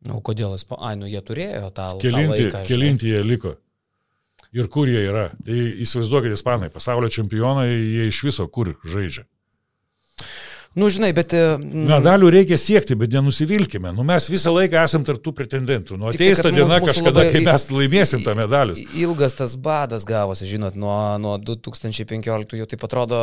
Na, 0.00 0.14
o 0.16 0.20
kodėl 0.24 0.54
jis, 0.56 0.62
pa- 0.64 0.78
ai, 0.80 0.94
nu 0.96 1.04
jie 1.10 1.20
turėjo 1.20 1.66
tą, 1.76 1.90
tą 1.92 1.98
kelinti, 2.00 2.46
laiką. 2.46 2.52
žinai. 2.62 2.66
kelinti 2.70 3.10
jie 3.10 3.18
liko. 3.20 3.50
Ir 4.56 4.68
kur 4.72 4.88
jie 4.88 5.02
yra. 5.04 5.26
Tai 5.44 5.58
įsivaizduokit, 5.84 6.32
ispanai, 6.38 6.70
pasaulio 6.72 7.10
čempionai, 7.12 7.66
jie 7.68 8.06
iš 8.08 8.22
viso 8.24 8.46
kur 8.48 8.70
žaidžia. 8.80 9.26
Nu, 10.78 10.86
žinai, 10.86 11.10
bet... 11.16 11.32
e, 11.34 11.56
Medalių 11.58 12.28
reikia 12.30 12.54
siekti, 12.60 12.94
bet 12.98 13.10
nenusivilkime. 13.10 13.90
Nu, 13.96 14.04
mes 14.06 14.28
visą 14.30 14.52
laiką 14.54 14.84
esam 14.86 15.02
tarptų 15.06 15.32
pretendentų. 15.40 15.98
Nu, 15.98 16.12
tai, 16.12 16.30
ateis 16.30 16.42
ta 16.44 16.52
diena 16.54 16.78
kažkada, 16.84 17.24
kai 17.32 17.42
mes 17.42 17.64
laimėsim 17.74 18.22
tą 18.22 18.36
medalį. 18.38 18.76
Ilgas 19.02 19.34
tas 19.40 19.56
badas 19.58 20.06
gavosi, 20.06 20.46
žinot, 20.46 20.78
nuo, 20.78 20.94
nuo 21.22 21.34
2015 21.42 22.54
jau 22.60 22.68
taip 22.70 22.86
atrodo, 22.86 23.22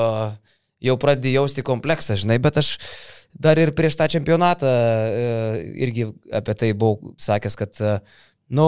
jau 0.83 0.97
pradėjau 0.99 1.45
jausti 1.45 1.63
kompleksą, 1.65 2.19
žinai, 2.19 2.35
bet 2.43 2.59
aš 2.59 2.73
dar 3.39 3.59
ir 3.61 3.71
prieš 3.77 3.95
tą 3.99 4.09
čempionatą 4.11 4.67
e, 4.67 5.27
irgi 5.87 6.09
apie 6.35 6.57
tai 6.59 6.73
buvau 6.75 7.15
sakęs, 7.21 7.55
kad, 7.63 7.79
e, 7.79 7.95
nu, 8.59 8.67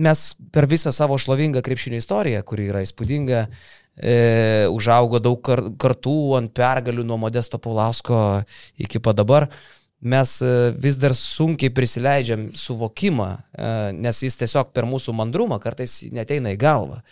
mes 0.00 0.24
per 0.54 0.66
visą 0.70 0.92
savo 0.94 1.18
šlovingą 1.20 1.62
krepšinio 1.62 2.00
istoriją, 2.00 2.42
kuri 2.46 2.68
yra 2.70 2.82
įspūdinga, 2.84 3.46
e, 3.96 4.66
užaugo 4.70 5.20
daug 5.22 5.40
kar, 5.44 5.62
kartų 5.80 6.16
ant 6.38 6.52
pergalių 6.56 7.04
nuo 7.06 7.18
Modesto 7.20 7.58
Paulausko 7.58 8.42
iki 8.80 9.02
pat 9.02 9.20
dabar. 9.20 9.48
Mes 10.00 10.38
e, 10.40 10.52
vis 10.80 10.96
dar 10.96 11.12
sunkiai 11.16 11.72
prisileidžiam 11.76 12.48
suvokimą, 12.56 13.28
e, 13.36 13.72
nes 14.00 14.22
jis 14.24 14.38
tiesiog 14.40 14.72
per 14.72 14.88
mūsų 14.88 15.12
mandrumą 15.16 15.60
kartais 15.60 15.98
neteina 16.12 16.54
į 16.54 16.60
galvą, 16.60 17.02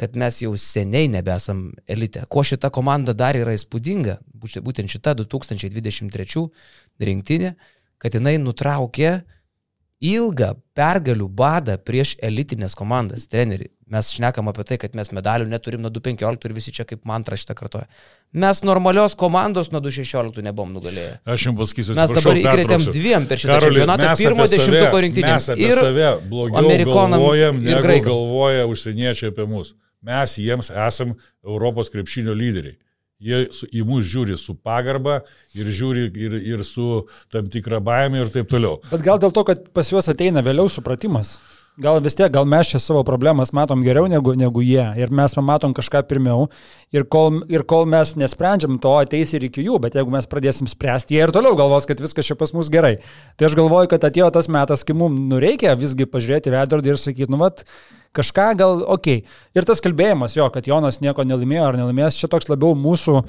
kad 0.00 0.16
mes 0.16 0.38
jau 0.40 0.54
seniai 0.56 1.10
nebesam 1.12 1.66
elite. 1.84 2.24
Ko 2.32 2.44
šita 2.46 2.70
komanda 2.72 3.12
dar 3.12 3.36
yra 3.36 3.52
įspūdinga, 3.52 4.16
būtent- 4.40 4.88
šita 4.88 5.12
2023 5.20 6.48
rinktinė, 7.00 7.54
kad 8.00 8.16
jinai 8.16 8.38
nutraukė 8.40 9.20
ilgą 10.00 10.54
pergalių 10.72 11.28
badą 11.28 11.76
prieš 11.76 12.16
elitinės 12.24 12.74
komandas. 12.74 13.28
Treneri, 13.28 13.68
mes 13.90 14.08
šnekam 14.14 14.48
apie 14.50 14.64
tai, 14.68 14.76
kad 14.80 14.94
mes 14.98 15.10
medalių 15.16 15.48
neturim 15.50 15.82
nuo 15.82 15.90
2015 15.90 16.46
ir 16.48 16.54
visi 16.56 16.72
čia 16.76 16.84
kaip 16.88 17.02
mantra 17.08 17.36
šitą 17.38 17.56
kartoja. 17.58 17.88
Mes 18.32 18.62
normalios 18.62 19.16
komandos 19.18 19.72
nuo 19.74 19.80
2016 19.82 20.42
nebuvom 20.46 20.72
nugalėję. 20.76 21.16
Aš 21.26 21.46
jums 21.48 21.58
pasakysiu, 21.64 21.96
Mes 21.98 22.14
dabar 22.14 22.38
pertrauksiu. 22.44 22.92
dviem 22.94 23.26
per 23.26 23.42
šitą 23.42 23.56
Karoli, 23.58 23.80
čempionatą 23.80 24.12
pirmo 24.22 24.46
dešimtuko 24.54 25.00
rinktinėm. 25.06 25.34
Mes 25.34 25.48
apie 25.56 25.66
Ir 25.70 25.80
save 25.82 26.10
blogiau 26.30 26.84
galvojam, 26.86 27.58
ir 27.64 27.74
negu 27.74 27.82
graikam. 27.82 28.12
galvoja 28.12 28.66
užsieniečiai 28.70 29.32
apie 29.34 29.46
mus. 29.50 29.74
Mes 30.02 30.36
jiems 30.38 30.70
esam 30.70 31.16
Europos 31.44 31.90
krepšinio 31.92 32.32
lyderiai. 32.32 32.78
Jie 33.20 33.50
su, 33.52 33.66
į 33.68 33.82
mus 33.84 34.06
žiūri 34.08 34.32
su 34.40 34.54
pagarba 34.56 35.18
ir 35.52 35.66
žiūri 35.68 36.06
ir, 36.16 36.36
ir 36.54 36.62
su 36.64 37.02
tam 37.28 37.50
tikra 37.52 37.76
baime 37.84 38.22
ir 38.22 38.30
taip 38.32 38.48
toliau. 38.48 38.78
Bet 38.88 39.02
gal 39.04 39.18
dėl 39.20 39.34
to, 39.36 39.44
kad 39.44 39.66
pas 39.76 39.90
juos 39.92 40.08
ateina 40.08 40.40
vėliau 40.40 40.70
supratimas. 40.72 41.34
Gal 41.80 41.96
vis 42.04 42.12
tiek, 42.12 42.28
gal 42.28 42.44
mes 42.44 42.68
čia 42.68 42.76
savo 42.82 43.00
problemas 43.08 43.54
matom 43.56 43.80
geriau 43.80 44.04
negu, 44.10 44.34
negu 44.36 44.60
jie 44.60 44.82
ir 45.00 45.12
mes 45.16 45.32
matom 45.40 45.72
kažką 45.72 46.02
pirmiau 46.10 46.50
ir 46.92 47.06
kol, 47.08 47.38
ir 47.48 47.62
kol 47.64 47.86
mes 47.88 48.12
nesprendžiam, 48.20 48.76
to 48.82 48.92
ateis 49.00 49.32
ir 49.32 49.46
iki 49.48 49.64
jų, 49.64 49.78
bet 49.80 49.96
jeigu 49.96 50.12
mes 50.12 50.28
pradėsim 50.28 50.68
spręsti, 50.68 51.16
jie 51.16 51.22
ir 51.24 51.32
toliau 51.32 51.56
galvos, 51.56 51.86
kad 51.88 52.02
viskas 52.02 52.28
čia 52.28 52.36
pas 52.36 52.52
mus 52.52 52.68
gerai. 52.68 52.98
Tai 53.40 53.48
aš 53.48 53.56
galvoju, 53.56 53.88
kad 53.94 54.04
atėjo 54.10 54.28
tas 54.34 54.50
metas, 54.52 54.84
kai 54.84 54.98
mums 54.98 55.22
nureikia 55.30 55.72
visgi 55.80 56.04
pažiūrėti 56.04 56.52
vedrodį 56.52 56.92
ir 56.92 57.00
sakyti, 57.00 57.30
nu 57.32 57.40
vat, 57.40 57.64
kažką 58.12 58.50
gal, 58.60 58.84
okei. 58.84 59.22
Okay. 59.22 59.40
Ir 59.56 59.68
tas 59.70 59.80
kalbėjimas 59.80 60.36
jo, 60.36 60.50
kad 60.52 60.68
Jonas 60.68 61.00
nieko 61.00 61.24
nelaimėjo 61.24 61.64
ar 61.70 61.80
nelaimės, 61.80 62.20
čia 62.20 62.28
toks 62.28 62.52
labiau 62.52 62.76
mūsų 62.76 63.22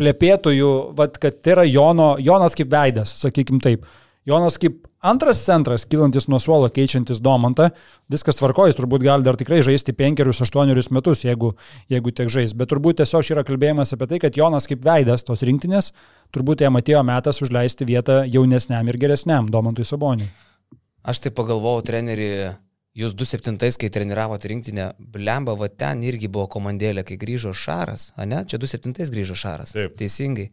plėpėtojų, 0.00 0.72
vat, 0.96 1.20
kad 1.20 1.36
tai 1.44 1.58
yra 1.58 1.68
Jono, 1.68 2.14
Jonas 2.16 2.56
kaip 2.56 2.72
veidas, 2.72 3.12
sakykim 3.20 3.60
taip. 3.60 3.84
Jonas 4.24 4.56
kaip 4.56 4.86
antras 5.04 5.42
centras, 5.44 5.82
kylantis 5.84 6.30
nuo 6.32 6.38
suolo, 6.40 6.70
keičiantis 6.72 7.18
Domantą, 7.20 7.66
viskas 8.08 8.38
tvarkojas, 8.38 8.76
turbūt 8.78 9.04
gali 9.04 9.26
dar 9.26 9.36
tikrai 9.36 9.58
žaisti 9.66 9.92
penkerius, 9.92 10.40
aštuonerius 10.46 10.88
metus, 10.96 11.26
jeigu, 11.26 11.50
jeigu 11.92 12.12
tiek 12.16 12.30
žais. 12.32 12.54
Bet 12.56 12.70
turbūt 12.72 13.02
tiesiog 13.02 13.34
yra 13.34 13.44
kalbėjimas 13.44 13.92
apie 13.92 14.08
tai, 14.08 14.20
kad 14.24 14.38
Jonas 14.40 14.68
kaip 14.70 14.80
veidas 14.86 15.26
tos 15.28 15.44
rinktinės, 15.44 15.90
turbūt 16.32 16.64
jam 16.64 16.80
atėjo 16.80 17.02
metas 17.04 17.42
užleisti 17.44 17.84
vietą 17.90 18.22
jaunesniam 18.24 18.88
ir 18.88 19.00
geresniam 19.02 19.50
Domantui 19.52 19.84
Saboniui. 19.84 20.30
Aš 21.04 21.20
tai 21.26 21.34
pagalvojau, 21.36 21.84
treneri, 21.84 22.30
jūs 22.96 23.12
27, 23.12 23.76
kai 23.82 23.92
treniravote 23.92 24.48
rinktinę, 24.48 24.88
blemba, 24.96 25.52
va 25.60 25.68
ten 25.68 26.00
irgi 26.08 26.32
buvo 26.32 26.48
komandėlė, 26.56 27.04
kai 27.04 27.20
grįžo 27.20 27.52
Šaras, 27.52 28.14
ne? 28.24 28.40
Čia 28.48 28.56
27 28.62 29.12
grįžo 29.12 29.36
Šaras. 29.36 29.76
Taip. 29.76 30.00
Teisingai. 30.00 30.48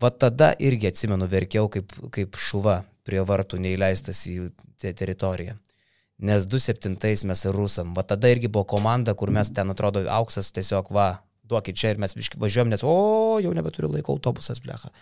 Va 0.00 0.08
tada 0.08 0.54
irgi 0.56 0.88
atsimenu, 0.88 1.28
verkiau 1.30 1.68
kaip, 1.70 1.92
kaip 2.16 2.40
šuva 2.40 2.80
prie 3.04 3.20
vartų 3.26 3.60
neįleistas 3.60 4.24
į 4.30 4.36
te- 4.80 4.92
teritoriją. 4.96 5.56
Nes 6.24 6.46
27 6.46 7.26
mes 7.26 7.40
ir 7.44 7.56
rusam. 7.56 7.90
Va 7.96 8.04
tada 8.06 8.30
irgi 8.30 8.48
buvo 8.48 8.64
komanda, 8.76 9.14
kur 9.18 9.32
mes 9.34 9.50
ten 9.50 9.70
atrodo 9.72 10.04
auksas 10.14 10.52
tiesiog 10.54 10.92
va, 10.94 11.08
duokit 11.44 11.76
čia 11.76 11.90
ir 11.92 11.98
mes 12.00 12.14
važiuojam, 12.14 12.70
nes 12.72 12.84
o, 12.86 12.94
jau 13.42 13.50
nebeturiu 13.52 13.90
laiko 13.92 14.14
autobusas, 14.14 14.62
blecha. 14.64 14.92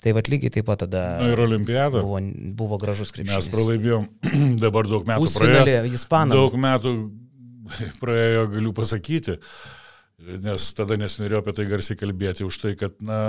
Tai 0.00 0.12
va 0.16 0.22
lygiai 0.26 0.50
taip 0.52 0.66
pat 0.66 0.82
tada 0.82 1.04
Na 1.20 1.28
ir 1.30 1.40
olimpiada. 1.44 2.00
buvo, 2.02 2.18
buvo 2.56 2.78
gražus 2.82 3.12
krepšinis. 3.14 3.46
Mes 3.46 3.52
pralaimėjom 3.52 4.08
dabar 4.64 4.88
daug 4.90 5.06
metų 5.08 5.24
Pusfinalį. 5.26 5.74
Ispanam. 5.94 6.34
Daug 6.36 6.56
metų 6.60 6.94
praėjo, 8.02 8.46
galiu 8.56 8.72
pasakyti, 8.76 9.36
nes 10.44 10.66
tada 10.76 10.96
nesinorėjau 11.00 11.42
apie 11.44 11.54
tai 11.56 11.66
garsiai 11.70 12.00
kalbėti, 12.00 12.44
už 12.48 12.58
tai, 12.64 12.74
kad, 12.80 12.96
na, 13.04 13.20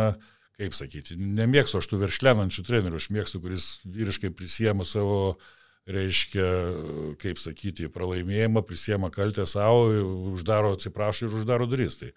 kaip 0.59 0.75
sakyti, 0.77 1.17
nemėgstu 1.17 1.79
aš 1.79 1.89
tų 1.89 2.01
veršlenančių 2.03 2.65
trenerių, 2.67 2.99
aš 2.99 3.09
mėgstu, 3.13 3.41
kuris 3.43 3.65
vyriškai 3.87 4.31
prisėmė 4.35 4.85
savo, 4.87 5.37
reiškia, 5.89 6.45
kaip 7.21 7.41
sakyti, 7.41 7.89
pralaimėjimą, 7.93 8.63
prisėmė 8.67 9.09
kaltę 9.13 9.47
savo, 9.49 9.87
uždaro, 10.33 10.75
atsiprašo 10.77 11.27
ir 11.27 11.39
uždaro 11.41 11.67
duris. 11.69 11.97
Tai 12.01 12.11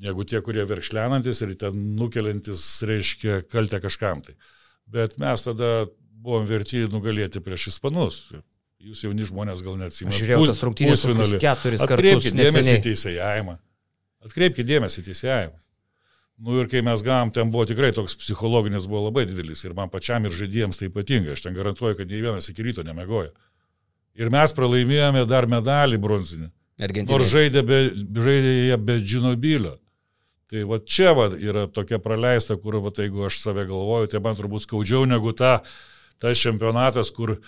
negu 0.00 0.24
tie, 0.24 0.40
kurie 0.44 0.64
verkšlenantis 0.68 1.42
ir 1.44 1.56
ten 1.60 1.76
nukeliantis, 1.98 2.64
reiškia, 2.88 3.42
kaltę 3.50 3.82
kažkam. 3.82 4.22
Tai. 4.24 4.36
Bet 4.90 5.18
mes 5.20 5.44
tada 5.44 5.90
buvom 6.20 6.46
verti 6.48 6.86
nugalėti 6.90 7.42
prieš 7.44 7.70
ispanus. 7.74 8.22
Jūs 8.80 9.02
jauni 9.04 9.26
žmonės 9.28 9.60
gal 9.64 9.76
neatsimenu. 9.76 10.14
Aš 10.14 10.22
žiūrėjau 10.22 10.44
tas 10.48 10.62
rungtynės 10.64 11.02
keturis 11.36 11.82
kartus 11.84 11.98
Atkreipkite 11.98 12.38
dėmesį 12.38 12.76
į 12.78 12.84
teisėjavimą. 12.86 13.56
Atkreipkite 14.24 14.68
dėmesį 14.70 15.02
į 15.02 15.08
teisėjavimą. 15.10 15.58
Nu 16.40 16.56
ir 16.56 16.70
kai 16.72 16.80
mes 16.84 17.02
gavom, 17.04 17.28
ten 17.36 17.50
buvo 17.52 17.66
tikrai 17.68 17.90
toks 17.92 18.14
psichologinis, 18.16 18.86
buvo 18.88 19.10
labai 19.10 19.26
didelis 19.28 19.60
ir 19.66 19.74
man 19.76 19.90
pačiam 19.92 20.24
ir 20.24 20.32
žaidėjams 20.32 20.80
tai 20.80 20.88
ypatinga. 20.88 21.34
Aš 21.36 21.44
ten 21.44 21.56
garantuoju, 21.56 21.98
kad 21.98 22.08
nei 22.08 22.22
vienas 22.24 22.48
iki 22.48 22.64
ryto 22.64 22.84
nemegojo. 22.86 23.34
Ir 24.16 24.32
mes 24.32 24.54
pralaimėjome 24.56 25.26
dar 25.28 25.46
medalį 25.50 26.00
bronzinį. 26.00 26.48
Argentina. 26.80 27.12
Nors 27.12 27.28
žaidė, 27.28 27.62
be, 27.66 27.80
žaidė 28.24 28.54
jie 28.56 28.78
be 28.80 28.96
Džinobilio. 29.04 29.76
Tai 30.50 30.64
va 30.66 30.80
čia 30.82 31.12
va 31.14 31.28
yra 31.36 31.66
tokia 31.70 32.00
praleista, 32.02 32.56
kur 32.58 32.80
va 32.82 32.90
jeigu 32.96 33.28
aš 33.28 33.38
save 33.44 33.66
galvoju, 33.68 34.08
tai 34.10 34.22
man 34.24 34.38
turbūt 34.38 34.64
skaudžiau 34.64 35.04
negu 35.06 35.30
ta, 35.36 35.60
tas 36.18 36.40
čempionatas, 36.40 37.12
kur 37.14 37.36
e, 37.36 37.38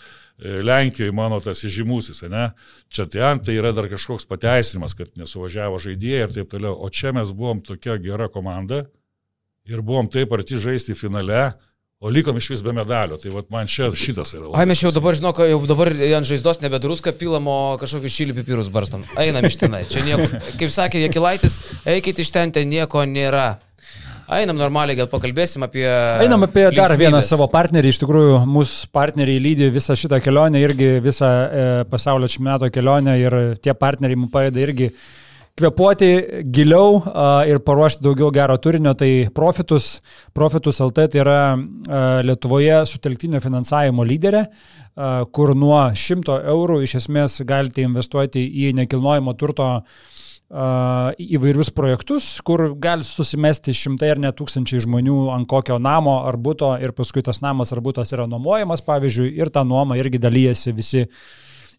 Lenkijoje 0.43 1.13
mano 1.15 1.39
tas 1.41 1.61
įžymusis, 1.63 2.25
ne? 2.31 2.49
Čia 2.91 3.07
ten 3.07 3.43
tai 3.45 3.55
yra 3.61 3.71
dar 3.77 3.87
kažkoks 3.91 4.27
pateisinimas, 4.27 4.97
kad 4.99 5.13
nesuvažiavo 5.19 5.79
žaidėjai 5.83 6.25
ir 6.27 6.35
taip 6.35 6.51
toliau. 6.51 6.75
O 6.83 6.91
čia 6.91 7.13
mes 7.15 7.31
buvom 7.31 7.61
tokia 7.63 7.95
gera 8.03 8.27
komanda 8.33 8.87
ir 9.69 9.85
buvom 9.87 10.11
taip 10.11 10.33
arti 10.35 10.59
žaisti 10.59 10.97
finale, 10.99 11.53
o 12.03 12.11
likom 12.11 12.37
iš 12.37 12.49
vis 12.51 12.63
be 12.67 12.75
medalio. 12.75 13.21
Tai 13.23 13.31
va 13.37 13.45
man 13.55 13.71
čia 13.71 13.93
šitas 13.95 14.35
yra 14.35 14.49
labai. 14.49 14.59
Ai, 14.59 14.67
mes 14.67 14.83
jau 14.83 14.91
dabar, 14.95 15.15
žinok, 15.15 15.45
jau 15.47 15.61
dabar 15.71 15.93
ant 16.19 16.27
žaizdos 16.27 16.59
nebedruską 16.65 17.15
pilam, 17.19 17.47
o 17.47 17.59
kažkokius 17.79 18.17
šilį 18.19 18.41
pipirus 18.41 18.73
barstam. 18.75 19.07
Einam 19.23 19.47
iš 19.47 19.61
tenai. 19.63 19.85
Čia 19.91 20.03
nieko, 20.09 20.27
kaip 20.59 20.75
sakė 20.75 21.05
Jekilaitis, 21.07 21.61
eikit 21.87 22.25
iš 22.25 22.35
ten, 22.35 22.55
ten 22.55 22.67
nieko 22.73 23.07
nėra. 23.07 23.53
Einam 24.33 24.57
normaliai, 24.57 24.97
gal 24.97 25.09
pakalbėsim 25.13 25.65
apie... 25.67 25.85
Einam 26.25 26.47
apie 26.47 26.65
dar 26.65 26.89
linksmybes. 26.89 27.01
vieną 27.01 27.23
savo 27.27 27.49
partnerį. 27.53 27.93
Iš 27.93 28.03
tikrųjų, 28.03 28.37
mūsų 28.49 28.93
partneriai 28.95 29.41
lydi 29.43 29.69
visą 29.73 29.97
šitą 29.99 30.23
kelionę, 30.25 30.63
irgi 30.63 30.95
visą 31.05 31.29
e, 31.29 31.67
pasaulio 31.91 32.31
čempionato 32.31 32.71
kelionę 32.73 33.19
ir 33.21 33.37
tie 33.63 33.75
partneriai 33.77 34.21
mums 34.23 34.33
padeda 34.33 34.63
irgi 34.63 34.93
kvepuoti 35.59 36.09
giliau 36.49 37.03
a, 37.05 37.27
ir 37.49 37.61
paruošti 37.65 38.05
daugiau 38.05 38.31
gero 38.33 38.57
turinio. 38.57 38.95
Tai 38.99 39.11
Profitus, 39.37 39.99
Profitus 40.33 40.81
LT 40.81 41.09
tai 41.13 41.21
yra 41.25 41.41
a, 41.53 41.59
Lietuvoje 42.25 42.81
sutelktinio 42.89 43.43
finansavimo 43.45 44.07
lyderė, 44.09 44.47
a, 44.47 45.13
kur 45.29 45.53
nuo 45.59 45.83
100 45.93 46.41
eurų 46.55 46.81
iš 46.87 46.97
esmės 47.03 47.43
galite 47.49 47.85
investuoti 47.85 48.47
į 48.65 48.73
nekilnojamo 48.81 49.37
turto 49.37 49.69
a, 49.69 49.83
įvairius 50.53 51.71
projektus, 51.73 52.27
kur 52.45 52.75
gali 52.77 53.07
susimesti 53.07 53.73
šimtai 53.73 54.11
ar 54.13 54.21
net 54.21 54.37
tūkstančiai 54.37 54.83
žmonių 54.85 55.31
ant 55.33 55.49
kokio 55.49 55.79
namo 55.81 56.19
ar 56.29 56.37
būto 56.37 56.75
ir 56.83 56.93
paskui 56.93 57.25
tas 57.25 57.41
namas 57.41 57.73
ar 57.73 57.81
būtas 57.81 58.13
yra 58.13 58.27
nuomojamas, 58.29 58.85
pavyzdžiui, 58.85 59.33
ir 59.41 59.49
tą 59.49 59.65
nuomą 59.65 59.97
irgi 59.97 60.21
dalyjasi 60.21 60.75
visi 60.77 61.07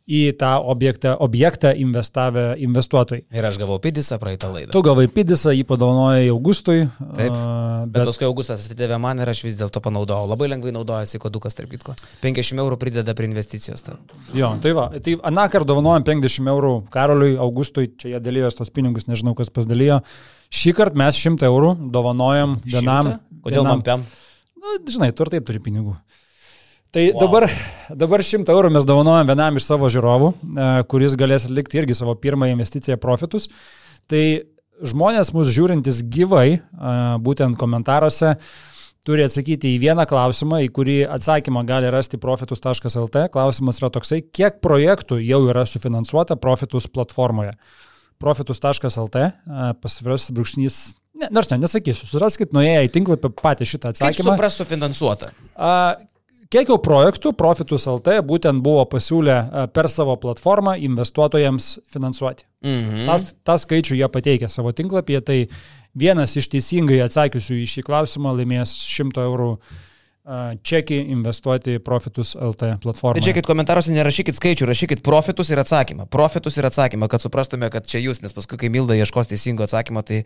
į 0.03 0.33
tą 0.35 0.51
objektą, 0.67 1.13
objektą 1.23 1.71
investavę 1.79 2.57
investuotojai. 2.59 3.23
Ir 3.31 3.45
aš 3.47 3.57
gavau 3.61 3.77
pidisą 3.79 4.17
praeitą 4.19 4.49
laidą. 4.51 4.73
Tu 4.75 4.81
gavai 4.83 5.05
pidisą, 5.07 5.53
jį 5.55 5.63
padovanojai 5.67 6.27
Augustui. 6.33 6.89
Taip. 7.15 7.31
a, 7.31 7.85
Bet 7.87 8.09
paskui 8.09 8.27
Augustas 8.27 8.65
atidavė 8.67 8.97
man 8.99 9.21
ir 9.23 9.31
aš 9.31 9.45
vis 9.47 9.55
dėlto 9.59 9.79
panaudojau. 9.83 10.27
Labai 10.27 10.49
lengvai 10.51 10.73
naudojasi 10.75 11.21
kodukas, 11.23 11.55
tarp 11.55 11.71
kitko. 11.71 11.95
50 12.23 12.59
eurų 12.63 12.79
prideda 12.81 13.15
prie 13.15 13.29
investicijos. 13.31 13.85
Ta. 13.85 13.95
Jo, 14.35 14.51
tai 14.63 14.73
va, 14.75 14.89
tai 15.03 15.15
aną 15.23 15.45
kartą 15.53 15.71
dovanojom 15.71 16.07
50 16.09 16.51
eurų 16.51 16.73
Karoliui, 16.91 17.37
Augustui, 17.39 17.93
čia 17.95 18.15
jie 18.15 18.23
dalyjos 18.23 18.59
tos 18.59 18.73
pinigus, 18.75 19.07
nežinau 19.07 19.37
kas 19.39 19.53
pasidalijo. 19.55 20.01
Šį 20.53 20.75
kartą 20.81 20.99
mes 20.99 21.21
100 21.21 21.47
eurų 21.47 21.77
dovanojom 21.95 22.59
vienam. 22.67 23.15
Kodėl 23.43 23.63
vienam, 23.63 23.71
man 23.71 23.87
piam? 23.87 24.03
Nu, 24.59 24.75
žinai, 24.83 25.13
tu 25.15 25.23
ir 25.23 25.31
taip 25.31 25.47
turi 25.47 25.63
pinigų. 25.63 25.95
Tai 26.93 27.07
wow. 27.09 27.23
dabar, 27.23 27.47
dabar 27.89 28.21
100 28.21 28.53
eurų 28.53 28.69
mes 28.75 28.85
dovanojam 28.85 29.25
vienam 29.25 29.55
iš 29.57 29.65
savo 29.65 29.87
žiūrovų, 29.89 30.27
e, 30.29 30.65
kuris 30.91 31.15
galės 31.17 31.47
atlikti 31.47 31.79
irgi 31.81 31.95
savo 31.97 32.13
pirmąją 32.21 32.53
investiciją 32.53 32.99
profitus. 33.01 33.47
Tai 34.11 34.21
žmonės 34.85 35.33
mūsų 35.33 35.55
žiūrintis 35.55 36.03
gyvai, 36.13 36.59
e, 36.59 36.61
būtent 37.25 37.57
komentaruose, 37.57 38.35
turi 39.09 39.25
atsakyti 39.25 39.73
į 39.73 39.81
vieną 39.87 40.05
klausimą, 40.09 40.61
į 40.67 40.69
kurį 40.75 40.99
atsakymą 41.17 41.65
gali 41.65 41.89
rasti 41.89 42.21
profitus.lt. 42.21 43.25
Klausimas 43.33 43.81
yra 43.81 43.89
toksai, 43.97 44.21
kiek 44.29 44.61
projektų 44.61 45.17
jau 45.25 45.41
yra 45.49 45.65
sufinansuota 45.65 46.37
profitus 46.37 46.85
platformoje. 46.93 47.57
Profitus.lt 48.21 49.27
pasviras 49.81 50.29
brūkšnys. 50.29 50.79
Ne, 51.17 51.33
nors 51.33 51.49
ne, 51.49 51.57
nesakysiu, 51.65 52.05
suraskit 52.09 52.53
nuėję 52.53 52.85
į 52.85 52.93
tinklapį 52.93 53.33
patį 53.41 53.67
šitą 53.73 53.89
Kaip 53.91 53.97
atsakymą. 53.97 54.37
suprastų 54.37 54.69
finansuota? 54.69 55.33
A, 55.53 55.73
Kiek 56.53 56.69
jau 56.69 56.75
projektų 56.77 57.31
Profitus 57.33 57.87
LT 57.89 58.19
būtent 58.29 58.61
buvo 58.61 58.83
pasiūlę 58.91 59.37
a, 59.37 59.63
per 59.73 59.87
savo 59.89 60.13
platformą 60.21 60.75
investuotojams 60.85 61.69
finansuoti. 61.89 62.45
Mhm. 62.61 63.07
Tas, 63.09 63.31
tą 63.41 63.55
skaičių 63.57 63.97
jie 63.97 64.09
pateikė 64.13 64.49
savo 64.53 64.73
tinklapyje, 64.75 65.23
tai 65.25 65.39
vienas 65.97 66.35
iš 66.37 66.51
teisingai 66.53 67.01
atsakiusių 67.07 67.57
į 67.63 67.65
šį 67.73 67.85
klausimą 67.89 68.35
laimės 68.37 68.75
100 68.85 69.25
eurų 69.25 69.49
a, 69.57 70.53
čekį 70.61 71.01
investuoti 71.15 71.79
Profitus 71.81 72.35
LT 72.37 72.75
platformą. 72.85 73.25
Žiūrėkit, 73.25 73.49
komentaruose 73.49 73.97
nerašykit 73.97 74.37
skaičių, 74.37 74.69
rašykit 74.69 75.05
profitus 75.05 75.49
ir 75.49 75.65
atsakymą. 75.65 76.05
Profitus 76.05 76.61
ir 76.61 76.69
atsakymą, 76.69 77.09
kad 77.09 77.25
suprastume, 77.25 77.73
kad 77.73 77.89
čia 77.89 78.03
jūs, 78.05 78.21
nes 78.21 78.37
paskui, 78.37 78.61
kai 78.61 78.69
Milda 78.69 78.93
ieškos 79.01 79.33
teisingo 79.33 79.65
atsakymo, 79.65 80.05
tai 80.05 80.21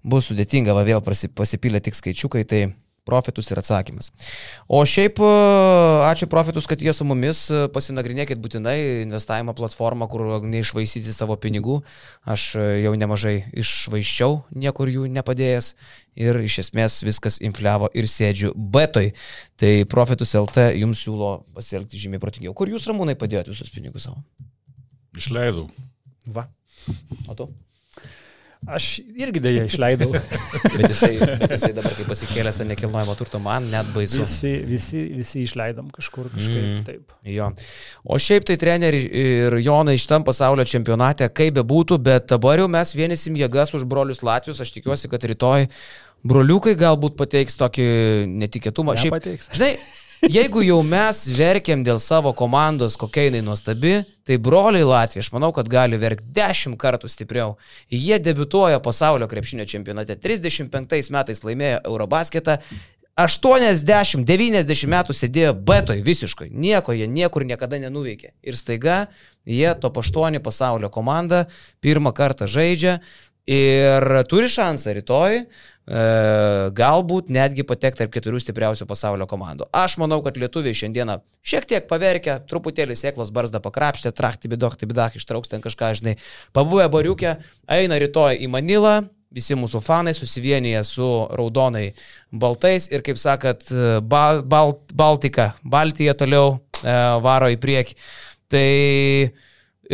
bus 0.00 0.32
sudėtinga, 0.32 0.72
va 0.72 0.88
vėl 0.88 1.04
pasipylė 1.04 1.84
tik 1.84 2.00
skaičiukai, 2.00 2.48
tai 2.48 2.70
Profitus 3.10 3.50
ir 3.50 3.58
atsakymas. 3.60 4.10
O 4.70 4.80
šiaip, 4.86 5.18
e, 5.18 5.30
ačiū 6.06 6.28
Profitus, 6.30 6.68
kad 6.70 6.80
jie 6.82 6.94
su 6.94 7.06
mumis, 7.08 7.42
e, 7.50 7.64
pasinagrinėkit 7.74 8.40
būtinai 8.42 8.76
investavimo 9.02 9.54
platformą, 9.58 10.06
kur 10.10 10.24
neišvaistyti 10.46 11.14
savo 11.16 11.36
pinigų. 11.40 11.80
Aš 12.30 12.46
e, 12.60 12.66
jau 12.84 12.94
nemažai 12.98 13.36
išvaiščiau, 13.64 14.44
niekur 14.62 14.92
jų 14.92 15.08
nepadėjęs 15.18 15.72
ir 16.20 16.40
iš 16.44 16.60
esmės 16.64 17.00
viskas 17.06 17.40
infliavo 17.42 17.90
ir 17.96 18.08
sėdžiu 18.10 18.52
betoj. 18.54 19.10
Tai 19.60 19.72
Profitus 19.90 20.36
LT 20.38 20.70
jums 20.80 21.02
siūlo 21.04 21.40
pasielgti 21.56 22.00
žymiai 22.00 22.22
protingiau. 22.22 22.54
Kur 22.56 22.70
jūs 22.70 22.86
ramūnai 22.90 23.18
padėjote 23.18 23.52
visus 23.52 23.72
pinigus 23.74 24.08
savo? 24.08 24.22
Išleidau. 25.18 25.66
Va. 26.30 26.46
O 27.28 27.34
tu? 27.36 27.50
Aš 28.68 29.00
irgi 29.16 29.40
dėja 29.40 29.62
išleidau. 29.64 30.10
Bet 30.76 30.82
jisai, 30.92 31.14
bet 31.40 31.54
jisai 31.56 31.70
dabar, 31.74 31.94
kai 31.96 32.04
pasikėlęs 32.04 32.58
nekilnojamo 32.68 33.14
turto, 33.16 33.40
man 33.40 33.64
net 33.72 33.88
baisu. 33.94 34.20
Visi, 34.20 34.50
visi, 34.68 35.00
visi 35.16 35.42
išleidom 35.46 35.88
kažkur 35.96 36.28
kažkaip 36.34 36.60
Mm. 36.60 36.82
taip. 36.84 37.14
Jo. 37.24 37.48
O 38.04 38.18
šiaip 38.20 38.44
tai 38.46 38.58
treneriai 38.60 39.08
ir 39.08 39.56
Jonai 39.64 39.96
šitam 39.98 40.22
pasaulio 40.28 40.64
čempionate, 40.68 41.26
kaip 41.32 41.56
be 41.56 41.64
būtų, 41.64 41.98
bet 42.04 42.28
dabar 42.34 42.60
jau 42.60 42.68
mes 42.68 42.92
vienysim 42.94 43.34
jėgas 43.40 43.72
už 43.74 43.88
brolius 43.88 44.20
Latvijus. 44.22 44.60
Aš 44.60 44.74
tikiuosi, 44.76 45.08
kad 45.08 45.24
rytoj 45.24 45.66
broliukai 46.22 46.76
galbūt 46.76 47.16
pateiks 47.16 47.56
tokį 47.56 47.88
netikėtumą. 48.44 48.92
Šiaip, 49.00 49.14
Nepateiks. 49.16 49.48
žinai, 49.56 49.72
jeigu 50.28 50.62
jau 50.64 50.80
mes 50.84 51.22
verkiam 51.36 51.82
dėl 51.86 52.00
savo 52.02 52.32
komandos, 52.36 52.96
kokia 53.00 53.28
jinai 53.28 53.40
nuostabi, 53.46 54.00
tai 54.26 54.38
broliai 54.42 54.86
Latvijai, 54.86 55.24
aš 55.24 55.32
manau, 55.34 55.50
kad 55.56 55.68
gali 55.70 55.98
verkti 56.00 56.28
dešimt 56.36 56.78
kartų 56.80 57.08
stipriau. 57.10 57.56
Jie 57.90 58.18
debituoja 58.22 58.80
pasaulio 58.84 59.28
krepšinio 59.30 59.66
čempionate. 59.70 60.18
35 60.20 61.12
metais 61.14 61.44
laimėjo 61.46 61.82
Eurobasketą. 61.88 62.60
80-90 63.20 64.88
metų 64.88 65.16
sėdėjo 65.16 65.54
betoj 65.66 66.00
visiškai. 66.04 66.48
Nieko 66.52 66.94
jie 66.96 67.08
niekur 67.10 67.44
niekada 67.44 67.80
nenuveikė. 67.82 68.32
Ir 68.40 68.56
staiga 68.56 69.08
jie 69.44 69.68
to 69.80 69.90
paštuoni 69.92 70.40
pasaulio 70.40 70.88
komanda 70.92 71.46
pirmą 71.84 72.14
kartą 72.16 72.48
žaidžia 72.48 73.00
ir 73.50 74.06
turi 74.30 74.48
šansą 74.52 74.94
rytoj 75.00 75.42
galbūt 75.90 77.32
netgi 77.34 77.64
patekti 77.66 78.04
tarp 78.04 78.12
keturių 78.14 78.38
stipriausių 78.42 78.86
pasaulio 78.86 79.26
komandų. 79.30 79.66
Aš 79.74 79.96
manau, 79.98 80.20
kad 80.22 80.36
lietuviai 80.38 80.76
šiandieną 80.76 81.18
šiek 81.42 81.66
tiek 81.66 81.88
paverkia, 81.90 82.38
truputėlį 82.46 82.94
sėklos 82.98 83.32
barzdą 83.34 83.58
pakrapštė, 83.64 84.12
trakti 84.14 84.50
bidok, 84.52 84.78
bidak, 84.86 85.18
ištrauks 85.18 85.50
ten 85.50 85.64
kažką, 85.64 85.94
žinai, 85.98 86.14
pabuvę 86.54 86.86
bariukė, 86.92 87.40
eina 87.66 87.98
rytoj 87.98 88.38
į 88.38 88.50
Manilą, 88.52 89.00
visi 89.34 89.56
mūsų 89.58 89.80
fanai 89.82 90.14
susivienyje 90.14 90.82
su 90.86 91.08
raudonai 91.38 91.90
baltais 92.30 92.88
ir, 92.90 93.02
kaip 93.06 93.18
sakat, 93.20 93.66
bal, 94.02 94.42
bal, 94.42 94.74
Baltika, 94.94 95.52
Baltija 95.62 96.16
toliau 96.18 96.58
e, 96.82 96.96
varo 97.22 97.50
į 97.50 97.58
priekį. 97.62 97.96
Tai 98.50 98.66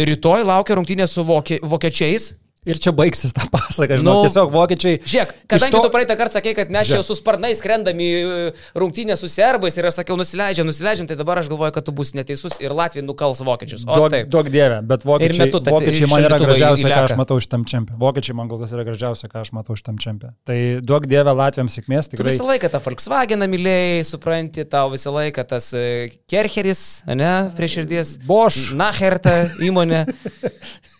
rytoj 0.08 0.44
laukia 0.48 0.78
rungtynė 0.78 1.08
su 1.08 1.24
vokie, 1.28 1.60
vokiečiais. 1.62 2.34
Ir 2.66 2.78
čia 2.82 2.90
baigsis 2.92 3.30
tą 3.32 3.44
pasaką, 3.52 3.96
žinau, 4.00 4.16
Nu, 4.16 4.22
tiesiog 4.26 4.50
vokiečiai. 4.50 4.98
Žiūrėk, 5.06 5.30
kadangi 5.46 5.70
to- 5.76 5.82
tu 5.86 5.90
praeitą 5.94 6.16
kartą 6.18 6.40
sakei, 6.40 6.54
kad 6.58 6.70
mes 6.74 6.88
čia 6.90 6.98
su 7.06 7.14
sparnais 7.14 7.58
skrendami 7.62 8.02
į 8.02 8.52
rungtynę 8.74 9.14
su 9.16 9.28
serbais 9.30 9.76
ir 9.78 9.86
aš 9.86 10.00
sakiau, 10.02 10.16
nusileidžiam, 10.18 10.66
nusileidžiam, 10.66 11.06
tai 11.06 11.14
dabar 11.16 11.38
aš 11.38 11.46
galvoju, 11.48 11.72
kad 11.72 11.84
tu 11.86 11.92
būsi 11.92 12.14
neteisus 12.18 12.58
ir 12.60 12.74
Latvija 12.74 13.04
nukals 13.06 13.38
vokiečius. 13.46 13.84
O 13.86 14.08
taip. 14.10 14.26
duok 14.28 14.50
dievę, 14.50 14.80
bet 14.82 15.04
vokiečiai, 15.06 15.38
metu 15.46 15.60
ta- 15.62 15.70
vokiečiai 15.70 16.08
man 16.10 16.24
yra 16.26 16.38
gražiausia, 16.42 16.88
ką 16.90 17.04
aš 17.06 17.16
matau 17.16 17.38
šitam 17.38 17.62
čempionate. 17.64 18.00
Vokiečiai 18.02 18.34
man 18.34 18.48
kol 18.50 18.58
kas 18.58 18.72
yra 18.74 18.84
gražiausia, 18.84 19.28
ką 19.30 19.40
aš 19.46 19.52
matau 19.54 19.76
šitam 19.78 19.96
čempionate. 20.02 20.34
Tai 20.44 20.58
duok 20.82 21.06
dievę 21.06 21.30
Latvijams 21.36 21.70
sėkmės, 21.78 22.10
Tu 22.10 22.16
tikrai. 22.16 22.32
visą 22.34 22.44
laiką 22.50 22.68
tą 22.74 22.80
Volkswageną 22.82 23.46
mylėjai, 23.46 24.02
supranti, 24.04 24.64
tau 24.66 24.90
visą 24.90 25.14
laiką 25.14 25.46
tas 25.46 25.70
e, 25.74 26.10
Kercheris, 26.28 27.02
ne, 27.06 27.50
prie 27.56 27.68
širdies. 27.70 28.18
Bosch. 28.26 28.72
Naherta 28.74 29.46
įmonė. 29.62 30.02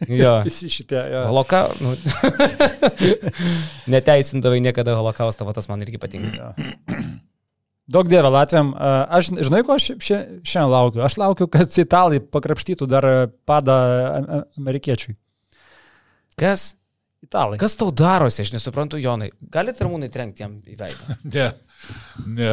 Jo. 0.08 0.42
Visi 0.44 0.68
šitie. 0.68 0.98
Jo. 1.12 1.22
Holoka... 1.64 1.80
Nu. 1.80 1.94
Neteisindavai 3.96 4.60
niekada 4.64 4.96
holokaustą, 4.98 5.46
va 5.48 5.54
tas 5.56 5.68
man 5.70 5.82
irgi 5.84 6.00
patinka. 6.02 6.52
Daug 7.86 8.08
dievė 8.10 8.30
Latvijam. 8.34 8.72
Aš 8.76 9.30
žinai, 9.46 9.62
ko 9.66 9.76
aš 9.78 9.92
šia- 10.02 10.24
šiandien 10.42 10.72
laukiu? 10.72 11.04
Aš 11.06 11.18
laukiu, 11.22 11.46
kad 11.50 11.70
italai 11.78 12.18
pakrapštytų 12.20 12.88
dar 12.90 13.06
padą 13.46 13.76
amerikiečiui. 14.58 15.14
Kas? 16.40 16.72
Italai. 17.26 17.56
Kas 17.58 17.74
tau 17.78 17.88
darosi, 17.94 18.42
aš 18.44 18.52
nesuprantu, 18.54 18.98
Jonai. 19.02 19.30
Galite 19.50 19.82
ramūnai 19.86 20.10
trenkti 20.12 20.44
jam 20.44 20.58
į 20.66 20.76
veidą. 20.82 21.16
Ne. 21.36 21.46
Ne. 22.26 22.52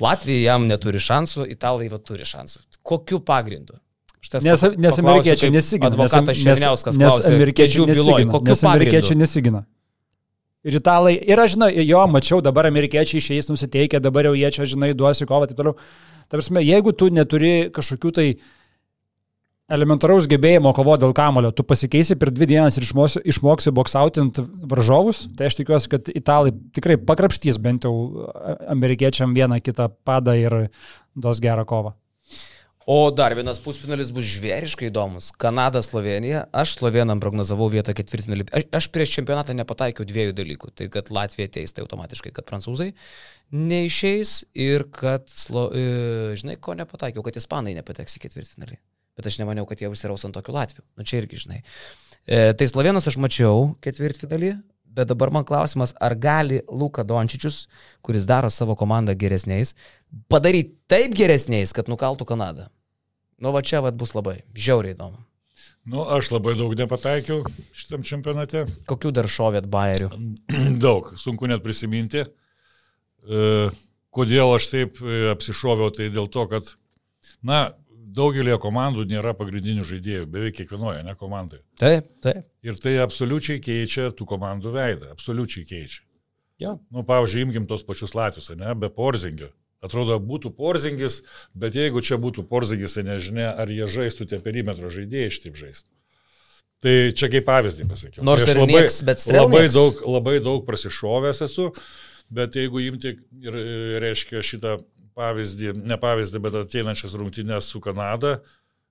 Latvija 0.00 0.52
jam 0.54 0.64
neturi 0.70 1.00
šansų, 1.02 1.44
italai 1.52 1.88
va 1.92 1.98
turi 2.02 2.24
šansų. 2.26 2.62
Kokiu 2.86 3.18
pagrindu? 3.26 3.76
Šitas 4.24 4.44
Nes, 4.44 4.62
nes 4.76 4.98
amerikiečiai 4.98 5.52
nesigina. 5.54 5.92
Advokatas 5.92 6.34
nes, 6.34 6.42
Šerniauskas 6.42 6.96
nes 6.98 7.12
klausė, 7.12 7.34
amerikiečiai 7.36 7.86
nesigina. 7.86 8.40
Nes 8.48 8.64
amerikiečiai 8.66 9.18
nesigina. 9.18 9.64
Ir 10.66 10.74
italai, 10.80 11.14
ir 11.22 11.38
aš 11.38 11.54
žinau, 11.54 11.68
jo, 11.70 12.04
mačiau, 12.10 12.40
dabar 12.42 12.66
amerikiečiai 12.68 13.22
išeis 13.22 13.46
nusiteikę, 13.48 14.00
dabar 14.02 14.26
jau 14.26 14.34
jie 14.34 14.50
čia, 14.56 14.66
žinai, 14.68 14.90
duosi 14.98 15.28
kovą, 15.28 15.46
taip 15.46 15.60
toliau. 15.60 15.78
Tarsi, 16.28 16.52
jeigu 16.66 16.92
tu 16.92 17.08
neturi 17.14 17.70
kažkokių 17.72 18.12
tai 18.18 18.26
elementaraus 19.72 20.26
gebėjimo 20.28 20.72
kovoti 20.76 21.04
dėl 21.04 21.14
kamulio, 21.16 21.52
tu 21.52 21.64
pasikeisi 21.68 22.16
per 22.18 22.32
dvi 22.34 22.48
dienas 22.50 22.76
ir 22.76 22.86
išmoksi, 22.88 23.22
išmoksi 23.32 23.72
boksautinti 23.76 24.44
varžovus, 24.68 25.26
tai 25.38 25.48
aš 25.50 25.60
tikiuosi, 25.60 25.92
kad 25.92 26.10
italai 26.10 26.52
tikrai 26.76 26.98
pakrapštys 27.00 27.60
bent 27.62 27.86
jau 27.86 27.94
amerikiečiam 28.68 29.36
vieną 29.36 29.60
kitą 29.64 29.90
padą 30.08 30.36
ir 30.40 30.58
duos 31.14 31.40
gerą 31.44 31.68
kovą. 31.68 31.94
O 32.90 33.10
dar 33.12 33.34
vienas 33.36 33.58
pusfinalis 33.60 34.08
bus 34.16 34.24
žvėriškai 34.24 34.86
įdomus. 34.88 35.26
Kanada, 35.36 35.82
Slovenija. 35.84 36.46
Aš 36.56 36.78
slovenam 36.78 37.20
prognozavau 37.20 37.66
vietą 37.68 37.92
ketvirtfinalį. 37.92 38.46
Aš, 38.48 38.64
aš 38.78 38.86
prieš 38.94 39.10
čempionatą 39.18 39.52
nepataikiau 39.58 40.06
dviejų 40.08 40.32
dalykų. 40.38 40.70
Tai 40.72 40.86
kad 40.94 41.10
Latvija 41.12 41.50
ateis, 41.50 41.74
tai 41.76 41.84
automatiškai, 41.84 42.32
kad 42.32 42.46
prancūzai 42.48 42.94
neišeis 43.52 44.32
ir 44.56 44.86
kad, 44.96 45.28
slo, 45.28 45.66
e, 45.76 45.82
žinai, 46.40 46.56
ko 46.64 46.78
nepataikiau, 46.78 47.26
kad 47.26 47.36
ispanai 47.36 47.74
nepateks 47.76 48.16
į 48.16 48.22
ketvirtfinalį. 48.24 48.80
Bet 49.20 49.28
aš 49.28 49.36
nemaniau, 49.42 49.68
kad 49.68 49.84
jie 49.84 49.92
užsiraus 49.92 50.24
ant 50.24 50.38
tokių 50.38 50.56
Latvių. 50.56 50.86
Na 50.96 51.04
čia 51.04 51.20
irgi, 51.20 51.42
žinai. 51.44 51.60
E, 52.24 52.40
tai 52.56 52.70
slovenus 52.72 53.10
aš 53.12 53.20
mačiau 53.20 53.74
ketvirtfinalį. 53.84 54.54
Bet 54.96 55.12
dabar 55.12 55.28
man 55.28 55.44
klausimas, 55.44 55.92
ar 56.00 56.16
gali 56.16 56.62
Luka 56.72 57.04
Dončičius, 57.04 57.66
kuris 58.00 58.24
daro 58.24 58.48
savo 58.48 58.80
komandą 58.80 59.12
geresniais, 59.12 59.76
padaryti 60.32 60.72
taip 60.88 61.12
geresniais, 61.20 61.76
kad 61.76 61.92
nukaltų 61.92 62.24
Kanadą? 62.32 62.70
Nu 63.38 63.54
va 63.54 63.62
čia 63.62 63.82
vat 63.84 63.96
bus 63.98 64.14
labai 64.16 64.40
žiauriai 64.54 64.96
įdomu. 64.96 65.20
Nu, 65.88 66.02
aš 66.04 66.32
labai 66.34 66.52
daug 66.58 66.74
nepataikiau 66.76 67.44
šitam 67.76 68.02
čempionate. 68.04 68.66
Kokių 68.90 69.12
dar 69.16 69.28
šovėt 69.30 69.68
bairių? 69.72 70.10
daug, 70.84 71.14
sunku 71.16 71.48
net 71.48 71.62
prisiminti. 71.64 72.26
E, 73.24 73.68
Kodėl 74.18 74.54
aš 74.56 74.66
taip 74.72 74.98
e, 75.04 75.28
apsišoviau, 75.34 75.92
tai 75.94 76.08
dėl 76.12 76.28
to, 76.32 76.46
kad, 76.50 76.72
na, 77.44 77.68
daugelio 78.18 78.56
komandų 78.60 79.04
nėra 79.08 79.34
pagrindinių 79.36 79.84
žaidėjų, 79.86 80.26
beveik 80.32 80.56
kiekvienoje, 80.58 81.04
ne 81.06 81.14
komandai. 81.18 81.60
Taip, 81.80 82.08
taip. 82.24 82.46
Ir 82.66 82.80
tai 82.82 82.96
absoliučiai 83.04 83.60
keičia 83.62 84.08
tų 84.16 84.26
komandų 84.32 84.72
veidą, 84.74 85.12
absoliučiai 85.14 85.68
keičia. 85.68 86.02
Jo. 86.58 86.74
Nu, 86.90 87.04
pavyzdžiui, 87.06 87.44
imkim 87.46 87.68
tos 87.70 87.84
pačius 87.86 88.16
Latvius, 88.18 88.50
ne, 88.58 88.72
be 88.74 88.90
porzingio. 88.90 89.52
Atrodo, 89.84 90.16
būtų 90.18 90.50
porzingis, 90.58 91.20
bet 91.54 91.76
jeigu 91.78 92.02
čia 92.02 92.18
būtų 92.18 92.42
porzingis, 92.50 92.96
tai 92.96 93.04
nežinia, 93.06 93.52
ar 93.54 93.70
jie 93.70 93.86
žaistų 93.86 94.26
tie 94.32 94.40
perimetro 94.42 94.90
žaidėjai 94.90 95.30
iš 95.30 95.38
taip 95.44 95.58
žaistų. 95.60 95.88
Tai 96.82 96.94
čia 97.18 97.28
kaip 97.30 97.46
pavyzdį 97.46 97.86
pasakiau. 97.90 98.24
Nors 98.26 98.46
tai 98.46 98.54
labai, 98.58 98.82
nieks, 98.84 99.00
bet 99.06 99.22
still 99.22 99.38
labai, 99.40 99.64
daug, 99.74 100.02
labai 100.06 100.36
daug 100.42 100.66
prasišovęs 100.66 101.42
esu, 101.46 101.68
bet 102.34 102.58
jeigu 102.58 102.82
imti 102.86 103.14
ir, 103.14 103.54
e, 103.58 103.78
reiškia, 104.02 104.42
šitą 104.46 104.76
pavyzdį, 105.18 105.72
ne 105.78 105.98
pavyzdį, 105.98 106.42
bet 106.42 106.58
ateinančias 106.60 107.16
rungtynės 107.18 107.70
su 107.70 107.82
Kanada, 107.82 108.36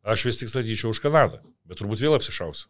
aš 0.08 0.26
vis 0.28 0.40
tik 0.40 0.52
statyčiau 0.52 0.92
už 0.92 1.04
Kanadą, 1.04 1.40
bet 1.68 1.80
turbūt 1.80 2.04
vėl 2.04 2.16
apsišausiu. 2.16 2.68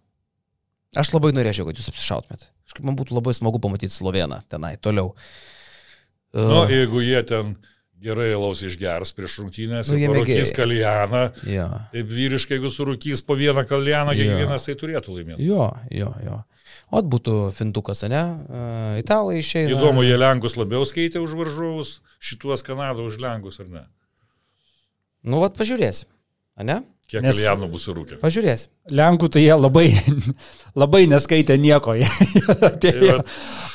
Aš 0.97 1.11
labai 1.13 1.34
norėčiau, 1.36 1.65
kad 1.68 1.78
jūs 1.78 1.89
apsišautumėt. 1.91 2.45
Kažkaip 2.70 2.86
man 2.88 2.97
būtų 2.97 3.18
labai 3.18 3.34
smagu 3.36 3.61
pamatyti 3.61 3.93
Sloveną 3.93 4.41
tenai 4.49 4.78
toliau. 4.82 5.13
Nu, 6.38 6.61
Uh, 6.61 6.70
jeigu 6.70 7.01
jie 7.01 7.20
ten 7.26 7.55
gerai 8.03 8.29
laus 8.37 8.61
išgers 8.65 9.11
prieš 9.17 9.39
rungtynės, 9.41 9.89
Nu, 9.91 9.97
mėgėjai. 9.97 10.51
kaljaną, 10.55 11.21
jo. 11.49 11.67
taip 11.93 12.11
vyriškai, 12.13 12.57
jeigu 12.59 12.69
surūkys 12.73 13.23
po 13.25 13.35
vieną 13.39 13.63
kaljaną, 13.67 14.13
Jo. 14.13 14.21
kiekvienas 14.23 14.65
tai 14.69 14.75
turėtų 14.75 15.15
laimėti. 15.17 15.47
jo, 15.47 15.71
jo, 15.91 16.13
jo. 16.25 16.43
O 16.91 17.01
būtų 17.03 17.51
fintukas, 17.51 18.03
ne? 18.07 18.21
Uh, 18.47 18.99
italai 19.01 19.39
išeina. 19.41 19.73
Įdomu, 19.75 20.05
jie 20.07 20.15
Lenkus 20.15 20.55
labiau 20.55 20.85
skaitė 20.87 21.19
už 21.19 21.33
varžovus, 21.35 21.97
šituos 22.23 22.63
Kanadą 22.63 23.03
už 23.09 23.17
Lenkus 23.19 23.59
ar 23.59 23.67
ne? 23.67 23.83
Nu, 25.23 25.41
vad 25.43 25.57
pažiūrėsim. 25.57 26.07
Ne? 26.63 26.79
Kiek 27.07 27.23
Nes- 27.23 27.37
Alijanų 27.37 27.69
bus 27.71 27.85
surūkę. 27.87 28.17
Pažiūrėsim. 28.19 28.67
Lenkų 28.91 29.29
tai 29.31 29.45
jie 29.45 29.53
labai, 29.55 29.85
labai 30.81 31.05
neskaitė 31.07 31.55
nieko. 31.61 31.93
Atėjo, 32.67 33.21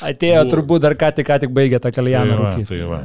atėjo 0.05 0.43
buvo- 0.43 0.51
turbūt 0.53 0.83
dar 0.85 0.97
ką 1.01 1.09
tik, 1.17 1.27
ką 1.31 1.39
tik 1.47 1.55
baigė 1.57 1.81
tą 1.81 1.93
kaljaną 1.97 2.37
Tai 2.37 2.43
rūkyti. 2.43 2.69
tai 2.69 2.81
va. 2.91 2.99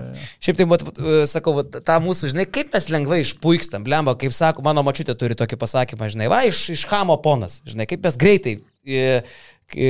Šiaip 0.43 0.59
tai, 0.59 0.67
vat, 0.73 0.83
vat, 0.89 0.99
sakau, 1.31 1.55
vat, 1.61 1.79
tą 1.87 1.97
mūsų, 2.03 2.33
žinai, 2.33 2.47
kaip 2.51 2.75
mes 2.75 2.89
lengvai 2.91 3.21
išpuikstam, 3.23 3.85
blemba, 3.87 4.17
kaip 4.19 4.35
sako, 4.35 4.65
mano 4.67 4.83
mačiutė 4.87 5.15
turi 5.15 5.37
tokį 5.39 5.61
pasakymą, 5.63 6.11
žinai, 6.11 6.27
va, 6.33 6.41
iš, 6.49 6.65
iš 6.75 6.83
hamo 6.91 7.15
ponas, 7.23 7.61
žinai, 7.67 7.87
kaip 7.87 8.03
mes 8.03 8.19
greitai, 8.19 8.57
e, 8.83 9.07
e, 9.79 9.87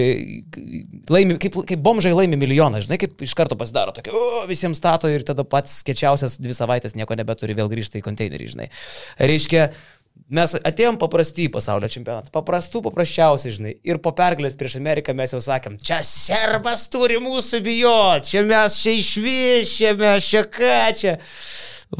laimi, 1.13 1.39
kaip, 1.41 1.57
kaip 1.69 1.81
bomžai 1.85 2.13
laimi 2.13 2.37
milijoną, 2.39 2.81
žinai, 2.85 3.01
kaip 3.01 3.25
iš 3.25 3.33
karto 3.37 3.57
pasidaro 3.59 3.93
tokia, 3.97 4.13
o, 4.13 4.45
visiems 4.49 4.77
stato 4.81 5.09
ir 5.09 5.25
tada 5.27 5.45
pats 5.49 5.81
skečiausias 5.81 6.37
dvi 6.41 6.53
savaitės 6.57 6.93
nieko 6.97 7.17
nebeturi, 7.17 7.57
vėl 7.57 7.69
grįžta 7.73 7.97
į 8.01 8.05
konteinerį, 8.05 8.49
žinai. 8.53 8.69
Reiškia, 9.21 9.69
Mes 10.27 10.51
atėjom 10.59 10.97
paprastai 10.99 11.45
į 11.45 11.51
pasaulio 11.53 11.87
čempionatą. 11.87 12.27
Paprastų, 12.35 12.81
paprasčiausiai, 12.89 13.53
žinai. 13.55 13.71
Ir 13.87 14.01
po 14.03 14.11
pergalės 14.15 14.57
prieš 14.59 14.75
Ameriką 14.81 15.13
mes 15.15 15.31
jau 15.31 15.39
sakėm, 15.43 15.77
čia 15.79 16.01
serbas 16.03 16.83
turi 16.91 17.15
mūsų 17.23 17.61
bijoti, 17.63 18.33
čia 18.33 18.41
mes 18.49 18.75
čia 18.81 18.97
išvišėme, 18.99 20.11
čia 20.25 20.43
ką 20.51 20.81
čia. 20.99 21.13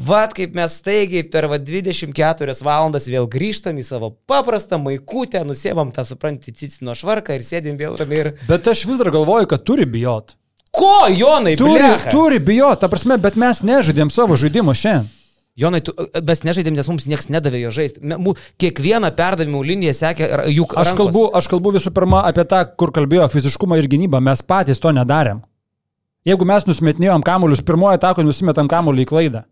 Vat 0.10 0.34
kaip 0.36 0.58
mes 0.60 0.76
staigiai 0.82 1.24
per 1.32 1.48
va 1.48 1.56
24 1.64 2.58
valandas 2.68 3.08
vėl 3.08 3.30
grįžtam 3.32 3.80
į 3.80 3.86
savo 3.88 4.12
paprastą 4.28 4.76
maikutę, 4.84 5.46
nusėmam 5.48 5.94
tą, 5.96 6.04
supranti, 6.10 6.52
cicino 6.52 6.98
švarką 7.00 7.38
ir 7.38 7.48
sėdim 7.48 7.80
vėl 7.80 7.96
ramiai 7.96 8.26
ir... 8.26 8.34
Bet 8.50 8.68
aš 8.68 8.84
vis 8.90 9.00
dar 9.00 9.14
galvoju, 9.16 9.48
kad 9.54 9.64
turi 9.64 9.88
bijot. 9.88 10.36
Ko, 10.76 11.08
Jonai, 11.08 11.56
Turi, 11.56 11.80
blecha? 11.80 12.12
turi 12.12 12.44
bijot, 12.44 12.84
ta 12.84 12.92
prasme, 12.92 13.16
bet 13.24 13.40
mes 13.40 13.64
nežaidėm 13.64 14.12
savo 14.12 14.36
žaidimo 14.36 14.76
šiandien. 14.76 15.08
Jonai, 15.58 15.80
tu, 15.82 15.94
mes 16.22 16.44
nežaidėm, 16.46 16.76
nes 16.78 16.86
mums 16.92 17.08
niekas 17.10 17.32
nedavė 17.34 17.64
jo 17.64 17.72
žaisti. 17.74 18.04
Kiekvieną 18.62 19.10
perdavimų 19.18 19.64
liniją 19.66 19.96
sekė 19.98 20.28
juk 20.54 20.76
Aš 20.78 20.92
rankos. 20.92 21.00
kalbu, 21.02 21.24
aš 21.40 21.50
kalbu 21.50 21.74
visų 21.80 21.94
pirma 21.98 22.22
apie 22.30 22.46
tą, 22.46 22.60
kur 22.78 22.94
kalbėjo 22.94 23.26
fiziškumą 23.34 23.80
ir 23.82 23.90
gynybą. 23.90 24.22
Mes 24.22 24.46
patys 24.46 24.78
to 24.84 24.94
nedarėm. 24.94 25.42
Jeigu 26.28 26.46
mes 26.46 26.66
nusimetinėjom 26.70 27.24
kamuolius, 27.26 27.64
pirmoji 27.66 28.04
tako 28.04 28.26
nusimetam 28.28 28.70
kamuolį 28.70 29.08
į 29.08 29.10
klaidą. 29.10 29.46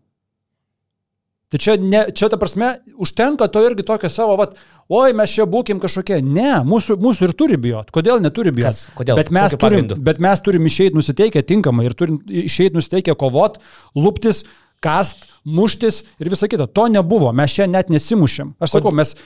Tai 1.46 1.58
čia, 1.62 1.76
ne, 1.78 2.00
čia 2.10 2.26
ta 2.26 2.36
prasme, 2.42 2.72
užtenka 2.98 3.46
to 3.54 3.60
irgi 3.62 3.84
tokio 3.86 4.08
savo, 4.10 4.34
vat, 4.40 4.56
oi, 4.90 5.12
mes 5.14 5.30
čia 5.30 5.44
būkim 5.46 5.78
kažkokie. 5.82 6.18
Ne, 6.26 6.56
mūsų, 6.66 6.96
mūsų 6.98 7.28
ir 7.28 7.34
turi 7.38 7.58
bijot. 7.62 7.92
Kodėl 7.94 8.18
neturi 8.22 8.50
bijot? 8.54 8.66
Kas? 8.66 8.80
Kodėl? 8.98 9.14
Bet 9.20 9.30
mes, 9.30 9.54
Kokiu 9.54 9.62
turim, 9.62 9.84
pagrindu? 9.86 9.98
bet 10.08 10.18
mes 10.26 10.42
turim 10.42 10.66
išeiti 10.66 10.98
nusiteikę 10.98 11.44
tinkamai 11.46 11.86
ir 11.86 11.94
turim 11.94 12.18
išeiti 12.26 12.74
nusiteikę 12.74 13.14
kovot, 13.18 13.60
luptis, 13.94 14.42
kast, 14.86 15.26
muštis 15.46 16.02
ir 16.22 16.30
visa 16.32 16.48
kita. 16.50 16.68
To 16.78 16.86
nebuvo, 16.90 17.32
mes 17.36 17.52
čia 17.58 17.66
net 17.70 17.90
nesimušėm. 17.92 18.54
Aš 18.62 18.78
sakau, 18.78 18.94
mes 18.94 19.16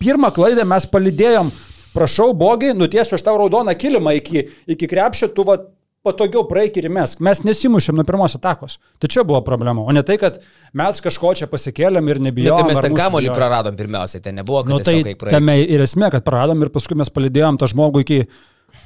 pirmą 0.00 0.32
klaidą 0.36 0.64
mes 0.68 0.88
palidėjom, 0.90 1.52
prašau, 1.96 2.32
bogiai, 2.38 2.72
nutiesiu 2.78 3.16
aš 3.18 3.24
tau 3.28 3.36
raudoną 3.40 3.76
kilimą 3.76 4.16
iki, 4.20 4.46
iki 4.76 4.88
krepšio, 4.90 5.28
tu 5.36 5.44
va, 5.48 5.58
patogiau 6.06 6.46
praeik 6.48 6.78
ir 6.80 6.86
mes. 6.88 7.12
Mes 7.20 7.42
nesimušėm 7.44 7.98
nuo 7.98 8.04
pirmos 8.08 8.32
atakos. 8.38 8.78
Tai 9.02 9.08
čia 9.12 9.20
buvo 9.28 9.42
problema, 9.44 9.82
o 9.84 9.92
ne 9.92 10.00
tai, 10.06 10.14
kad 10.22 10.38
mes 10.80 11.02
kažko 11.04 11.34
čia 11.36 11.48
pasikėlėm 11.52 12.06
ir 12.08 12.20
Ne, 12.22 12.30
nebijojom. 12.30 12.56
tai 12.62 12.70
mes 12.70 12.80
ten 12.86 12.94
kamolį 12.96 13.26
bijojo. 13.28 13.34
praradom 13.36 13.76
pirmiausiai, 13.76 14.22
ten 14.24 14.38
nebuvo, 14.40 14.62
kad 14.64 14.72
Nu, 14.72 14.78
tai 14.86 15.02
tame 15.34 15.58
ir 15.60 15.84
esmė, 15.84 16.08
kad 16.14 16.24
praradom 16.24 16.64
ir 16.64 16.70
paskui 16.72 16.96
mes 16.96 17.12
palidėjom 17.12 17.58
tą 17.60 17.68
žmogų 17.74 18.06
iki 18.06 18.22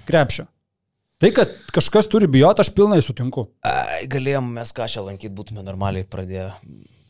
krepšio. 0.09 0.49
Tai, 1.23 1.31
kad 1.35 1.53
kažkas 1.75 2.09
turi 2.11 2.27
bijoti, 2.31 2.65
aš 2.65 2.73
pilnai 2.75 2.99
sutinku. 3.05 3.47
Ai, 3.67 4.05
galėjom 4.11 4.51
mes 4.57 4.75
ką 4.75 4.89
čia 4.91 5.05
lankyti, 5.07 5.33
būtume 5.35 5.63
normaliai 5.63 6.07
pradėję 6.11 6.49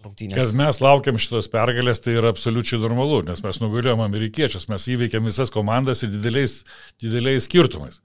rungtynės. 0.04 0.36
Kad 0.38 0.58
mes 0.58 0.80
laukiam 0.84 1.18
šitos 1.20 1.48
pergalės, 1.52 2.02
tai 2.04 2.18
yra 2.18 2.32
absoliučiai 2.34 2.80
normalu, 2.82 3.22
nes 3.28 3.40
mes 3.44 3.60
nugalėjom 3.62 4.02
amerikiečius, 4.04 4.68
mes 4.70 4.88
įveikėm 4.92 5.30
visas 5.30 5.52
komandas 5.54 6.04
ir 6.04 6.12
dideliais, 6.12 6.60
dideliais 7.02 7.48
skirtumais. 7.48 8.02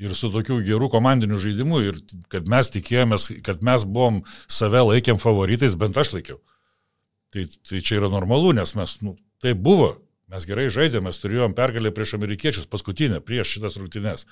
Ir 0.00 0.14
su 0.16 0.30
tokiu 0.32 0.62
geru 0.64 0.88
komandiniu 0.88 1.40
žaidimu, 1.42 1.82
ir 1.84 1.98
kad 2.32 2.46
mes 2.48 2.70
tikėjomės, 2.72 3.26
kad 3.44 3.66
mes 3.66 3.84
buvom 3.84 4.22
save 4.48 4.80
laikėm 4.86 5.20
favoritais, 5.20 5.76
bent 5.76 5.98
aš 6.00 6.14
laikiau. 6.14 6.38
Tai, 7.34 7.44
tai 7.68 7.82
čia 7.84 7.98
yra 7.98 8.08
normalu, 8.10 8.54
nes 8.56 8.72
mes, 8.78 8.94
nu, 9.04 9.18
tai 9.42 9.52
buvo, 9.52 9.92
mes 10.32 10.46
gerai 10.48 10.70
žaidėme, 10.72 11.10
mes 11.10 11.20
turėjom 11.20 11.52
pergalę 11.58 11.92
prieš 11.94 12.16
amerikiečius, 12.16 12.70
paskutinę, 12.70 13.20
prieš 13.20 13.58
šitas 13.58 13.76
rungtynes. 13.82 14.24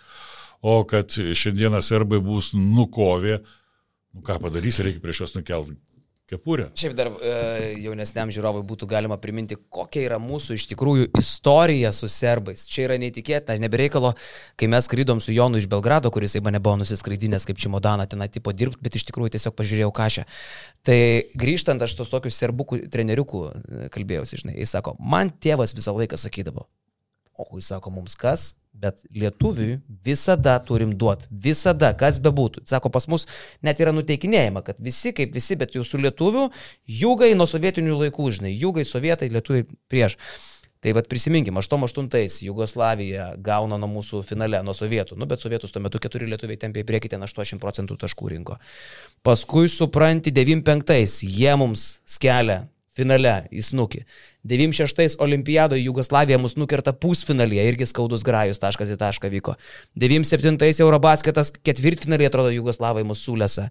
O 0.63 0.81
kad 0.89 1.15
šiandieną 1.15 1.83
serbai 1.85 2.19
bus 2.25 2.51
nukovė, 2.57 3.39
nu 4.15 4.25
ką 4.27 4.41
padarysi, 4.43 4.83
reikia 4.87 5.03
prieš 5.05 5.25
juos 5.25 5.37
nukelti 5.39 5.79
kepurę. 6.29 6.69
Šiaip 6.77 6.93
dar 6.97 7.09
e, 7.09 7.33
jaunesniam 7.81 8.29
žiūrovui 8.33 8.61
būtų 8.69 8.89
galima 8.91 9.17
priminti, 9.21 9.57
kokia 9.73 10.03
yra 10.05 10.19
mūsų 10.21 10.59
iš 10.59 10.67
tikrųjų 10.73 11.09
istorija 11.17 11.93
su 11.97 12.09
serbais. 12.13 12.67
Čia 12.69 12.85
yra 12.85 12.99
neįtikėtina, 13.01 13.57
nebereikalo, 13.63 14.13
kai 14.61 14.69
mes 14.69 14.89
skrydom 14.89 15.23
su 15.25 15.33
Jonu 15.33 15.61
iš 15.61 15.69
Belgrado, 15.73 16.13
kuris 16.13 16.37
į 16.37 16.43
mane 16.45 16.61
buvo 16.61 16.77
nusiskraidinęs 16.83 17.49
kaip 17.49 17.61
Čimodaną 17.63 18.05
ten 18.11 18.27
tipo 18.35 18.53
dirbti, 18.53 18.83
bet 18.85 18.99
iš 19.01 19.07
tikrųjų 19.09 19.39
tiesiog 19.39 19.57
pažiūrėjau 19.57 19.93
kažę. 19.97 20.27
Tai 20.85 20.99
grįžtant, 21.41 21.85
aš 21.85 21.97
tos 21.97 22.13
tokius 22.13 22.37
serbukų 22.43 22.83
treneriukų 22.93 23.45
e, 23.49 23.89
kalbėjausi, 23.95 24.43
žinai, 24.45 24.59
jis 24.61 24.77
sako, 24.77 24.99
man 25.01 25.33
tėvas 25.33 25.73
visą 25.77 25.97
laiką 25.97 26.21
sakydavo, 26.21 26.69
o 27.39 27.49
jis 27.57 27.70
sako, 27.72 27.93
mums 27.95 28.16
kas? 28.18 28.53
Bet 28.78 29.01
lietuviui 29.11 29.80
visada 30.07 30.55
turim 30.62 30.93
duoti. 30.99 31.26
Visada, 31.30 31.91
kas 31.99 32.20
bebūtų. 32.22 32.62
Sako, 32.68 32.93
pas 32.95 33.09
mus 33.11 33.26
net 33.64 33.80
yra 33.82 33.95
nuteikinėjama, 33.97 34.62
kad 34.66 34.78
visi 34.82 35.11
kaip 35.16 35.34
visi, 35.34 35.57
bet 35.59 35.74
jau 35.74 35.82
su 35.86 35.99
lietuviu, 35.99 36.47
jūgai 37.01 37.32
nuo 37.34 37.49
sovietinių 37.51 37.99
laikų, 38.05 38.28
žinai, 38.39 38.55
jūgai, 38.55 38.86
sovietai, 38.86 39.32
lietuviai 39.34 39.66
prieš. 39.91 40.18
Tai 40.78 40.93
vad 40.95 41.09
prisiminkim, 41.11 41.59
88-ais 41.59 42.36
Jugoslavija 42.47 43.32
gauna 43.43 43.80
nuo 43.82 43.89
mūsų 43.97 44.20
finale, 44.22 44.61
nuo 44.62 44.76
sovietų, 44.78 45.16
nu 45.18 45.26
bet 45.26 45.43
sovietus 45.43 45.74
tuo 45.74 45.82
metu 45.82 45.99
keturi 45.99 46.28
lietuviai 46.30 46.61
tempė 46.62 46.84
į 46.84 46.86
priekį, 46.86 47.11
ten 47.16 47.26
80 47.26 47.59
procentų 47.59 47.97
taškų 47.99 48.30
rinko. 48.36 48.61
Paskui 49.26 49.66
supranti, 49.66 50.30
95-ais 50.30 51.18
jie 51.26 51.57
mums 51.59 51.97
skelia 52.07 52.61
finale 52.95 53.41
į 53.51 53.64
snukį. 53.72 54.05
96 54.49 55.18
olimpiadoje 55.24 55.84
Jugoslavija 55.84 56.40
mus 56.40 56.57
nukerta 56.57 56.94
pusfinalyje, 56.96 57.68
irgi 57.68 57.88
skaudus 57.92 58.24
grajus 58.26 58.61
taškas 58.62 58.94
į 58.94 58.99
tašką 59.01 59.30
vyko. 59.36 59.59
97 60.01 60.82
Eurobasketas 60.84 61.53
ketvirtfinalį 61.61 62.30
atrodo 62.30 62.53
Jugoslavai 62.55 63.05
mūsų 63.09 63.32
sulėse. 63.32 63.70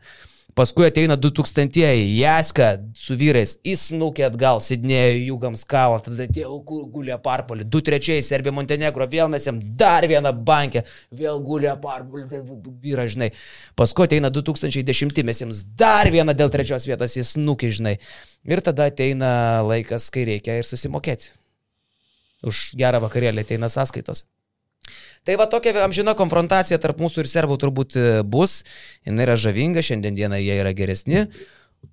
Paskui 0.58 0.88
ateina 0.88 1.14
2000-ieji, 1.20 2.06
Jaska 2.18 2.70
su 2.98 3.14
vyrais, 3.20 3.58
įsnukė 3.68 4.24
atgal, 4.26 4.62
sidnėjo 4.64 5.20
jūgams 5.28 5.66
kavą, 5.70 6.00
tada 6.06 6.26
atėjo 6.26 6.56
gu- 6.66 6.86
gulė 6.96 7.18
parpolį, 7.22 7.68
2-3 7.70 8.24
Serbija 8.26 8.56
Montenegro, 8.56 9.06
vėl 9.12 9.30
mes 9.30 9.46
jam 9.46 9.60
dar 9.78 10.08
vieną 10.10 10.32
bankę, 10.48 10.82
vėl 11.14 11.44
gulė 11.46 11.76
parpolį, 11.84 12.42
vyra, 12.82 13.06
žinai. 13.12 13.30
Paskui 13.78 14.08
ateina 14.08 14.32
2010, 14.34 15.22
mes 15.28 15.44
jiems 15.44 15.62
dar 15.78 16.10
vieną 16.16 16.34
dėl 16.34 16.50
trečios 16.50 16.88
vietos 16.90 17.20
įsnukė, 17.22 17.70
žinai. 17.78 17.98
Ir 18.48 18.64
tada 18.64 18.88
ateina 18.88 19.62
laikas, 19.68 20.08
kai 20.10 20.24
reikia 20.32 20.58
ir 20.58 20.66
susimokėti. 20.68 21.32
Už 22.48 22.72
gerą 22.78 23.02
vakarėlį 23.04 23.46
ateina 23.46 23.70
sąskaitos. 23.74 24.26
Tai 25.28 25.36
va 25.36 25.48
tokia 25.52 25.74
amžina 25.84 26.14
konfrontacija 26.16 26.78
tarp 26.80 27.02
mūsų 27.04 27.24
ir 27.24 27.28
serbų 27.28 27.58
turbūt 27.60 27.98
e, 28.00 28.08
bus. 28.24 28.62
Jis 29.04 29.24
yra 29.26 29.36
žavinga, 29.36 29.84
šiandieną 29.84 30.40
jie 30.40 30.60
yra 30.62 30.72
geresni. 30.78 31.26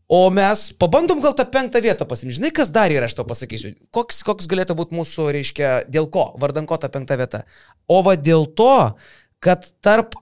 O 0.07 0.29
mes 0.31 0.69
pabandom 0.79 1.23
gal 1.25 1.35
tą 1.35 1.47
penktą 1.51 1.81
vietą 1.83 2.07
pasimti. 2.07 2.37
Žinai, 2.37 2.53
kas 2.55 2.71
dar 2.71 2.93
yra, 2.93 3.09
aš 3.09 3.17
to 3.19 3.25
pasakysiu. 3.27 3.73
Koks, 3.95 4.23
koks 4.27 4.49
galėtų 4.51 4.77
būti 4.79 4.97
mūsų, 4.99 5.31
reiškia, 5.35 5.71
dėl 5.91 6.07
ko, 6.13 6.29
vardan 6.41 6.69
ko 6.71 6.79
ta 6.79 6.91
penkta 6.93 7.17
vieta. 7.19 7.43
O 7.91 8.03
va 8.05 8.15
dėl 8.21 8.47
to, 8.59 8.95
kad 9.43 9.67
tarp 9.85 10.15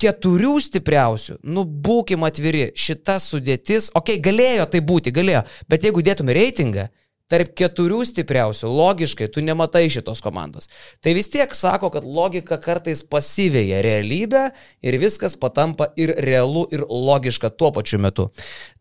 keturių 0.00 0.56
stipriausių, 0.62 1.40
nu 1.48 1.64
būkim 1.64 2.24
atviri, 2.28 2.68
šita 2.76 3.16
sudėtis, 3.22 3.90
okei, 3.92 4.18
okay, 4.18 4.24
galėjo 4.24 4.68
tai 4.72 4.82
būti, 4.84 5.12
galėjo, 5.14 5.42
bet 5.72 5.86
jeigu 5.88 6.04
dėtume 6.04 6.36
reitingą, 6.36 6.88
tarp 7.32 7.52
keturių 7.58 8.00
stipriausių, 8.06 8.68
logiškai, 8.70 9.28
tu 9.32 9.42
nematai 9.44 9.86
šitos 9.92 10.22
komandos. 10.24 10.70
Tai 11.02 11.14
vis 11.16 11.28
tiek 11.32 11.52
sako, 11.56 11.90
kad 11.94 12.06
logika 12.06 12.58
kartais 12.62 13.02
pasivėja 13.06 13.82
realybę 13.86 14.44
ir 14.86 14.98
viskas 15.02 15.36
patampa 15.38 15.90
ir 15.98 16.14
realu, 16.22 16.66
ir 16.70 16.86
logiška 16.86 17.50
tuo 17.58 17.72
pačiu 17.74 18.00
metu. 18.02 18.28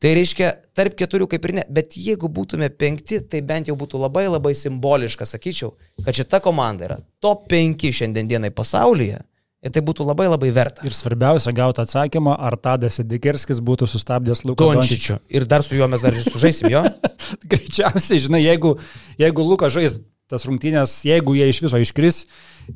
Tai 0.02 0.16
reiškia, 0.18 0.52
tarp 0.78 0.98
keturių 1.00 1.30
kaip 1.34 1.50
ir 1.50 1.58
ne, 1.60 1.68
bet 1.70 1.98
jeigu 1.98 2.30
būtume 2.32 2.70
penkti, 2.70 3.22
tai 3.26 3.42
bent 3.46 3.72
jau 3.72 3.78
būtų 3.80 4.02
labai 4.06 4.28
labai 4.30 4.54
simboliška, 4.58 5.28
sakyčiau, 5.30 5.74
kad 6.06 6.18
šita 6.18 6.42
komanda 6.46 6.90
yra 6.90 7.00
top 7.24 7.48
5 7.52 7.90
šiandien 7.96 8.30
dienai 8.30 8.54
pasaulyje. 8.54 9.24
Ir 9.66 9.74
tai 9.74 9.82
būtų 9.82 10.06
labai 10.06 10.28
labai 10.30 10.52
verta. 10.54 10.84
Ir 10.86 10.94
svarbiausia 10.94 11.54
gauti 11.56 11.82
atsakymą, 11.82 12.36
ar 12.38 12.54
Tadas 12.62 13.00
Edikerskis 13.02 13.64
būtų 13.66 13.88
sustabdęs 13.90 14.44
Luką 14.46 14.68
Dončičių. 14.76 15.18
Ir 15.34 15.48
dar 15.50 15.66
su 15.66 15.78
juo 15.78 15.88
mes 15.90 16.06
dar 16.06 16.14
ir 16.14 16.26
sužaisim 16.28 16.70
jo. 16.70 16.84
Greičiausiai, 17.52 18.22
žinai, 18.28 18.44
jeigu, 18.46 18.76
jeigu 19.18 19.46
Lukas 19.48 19.74
žais 19.74 19.98
tas 20.30 20.46
rungtynės, 20.46 20.94
jeigu 21.06 21.36
jie 21.38 21.48
iš 21.52 21.62
viso 21.62 21.80
iškris 21.82 22.24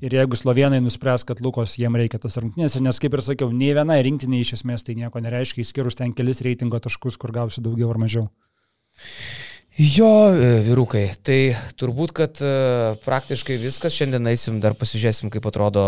ir 0.05 0.13
jeigu 0.19 0.37
slovenai 0.37 0.81
nuspręs, 0.85 1.25
kad 1.25 1.41
Lukos 1.41 1.75
jiem 1.81 1.97
reikia 1.97 2.21
tos 2.21 2.37
rungtynės, 2.41 2.77
nes 2.81 3.01
kaip 3.01 3.17
ir 3.17 3.25
sakiau, 3.25 3.49
nei 3.53 3.71
vienai 3.77 3.99
rinktiniai 4.05 4.45
iš 4.45 4.59
esmės 4.59 4.85
tai 4.85 4.97
nieko 4.99 5.21
nereiškia, 5.21 5.65
išskyrus 5.65 5.97
ten 5.97 6.13
kelis 6.17 6.43
reitingo 6.45 6.77
taškus, 6.81 7.17
kur 7.21 7.33
gausi 7.33 7.65
daugiau 7.65 7.89
ar 7.93 8.01
mažiau. 8.01 8.29
Jo, 9.79 10.11
e, 10.35 10.59
vyrukai, 10.65 11.05
tai 11.23 11.39
turbūt, 11.79 12.13
kad 12.17 12.41
e, 12.43 12.53
praktiškai 13.05 13.55
viskas. 13.61 13.95
Šiandien 13.95 14.27
eisim, 14.27 14.57
dar 14.59 14.75
pasižiūrėsim, 14.77 15.29
kaip 15.31 15.45
atrodo 15.47 15.85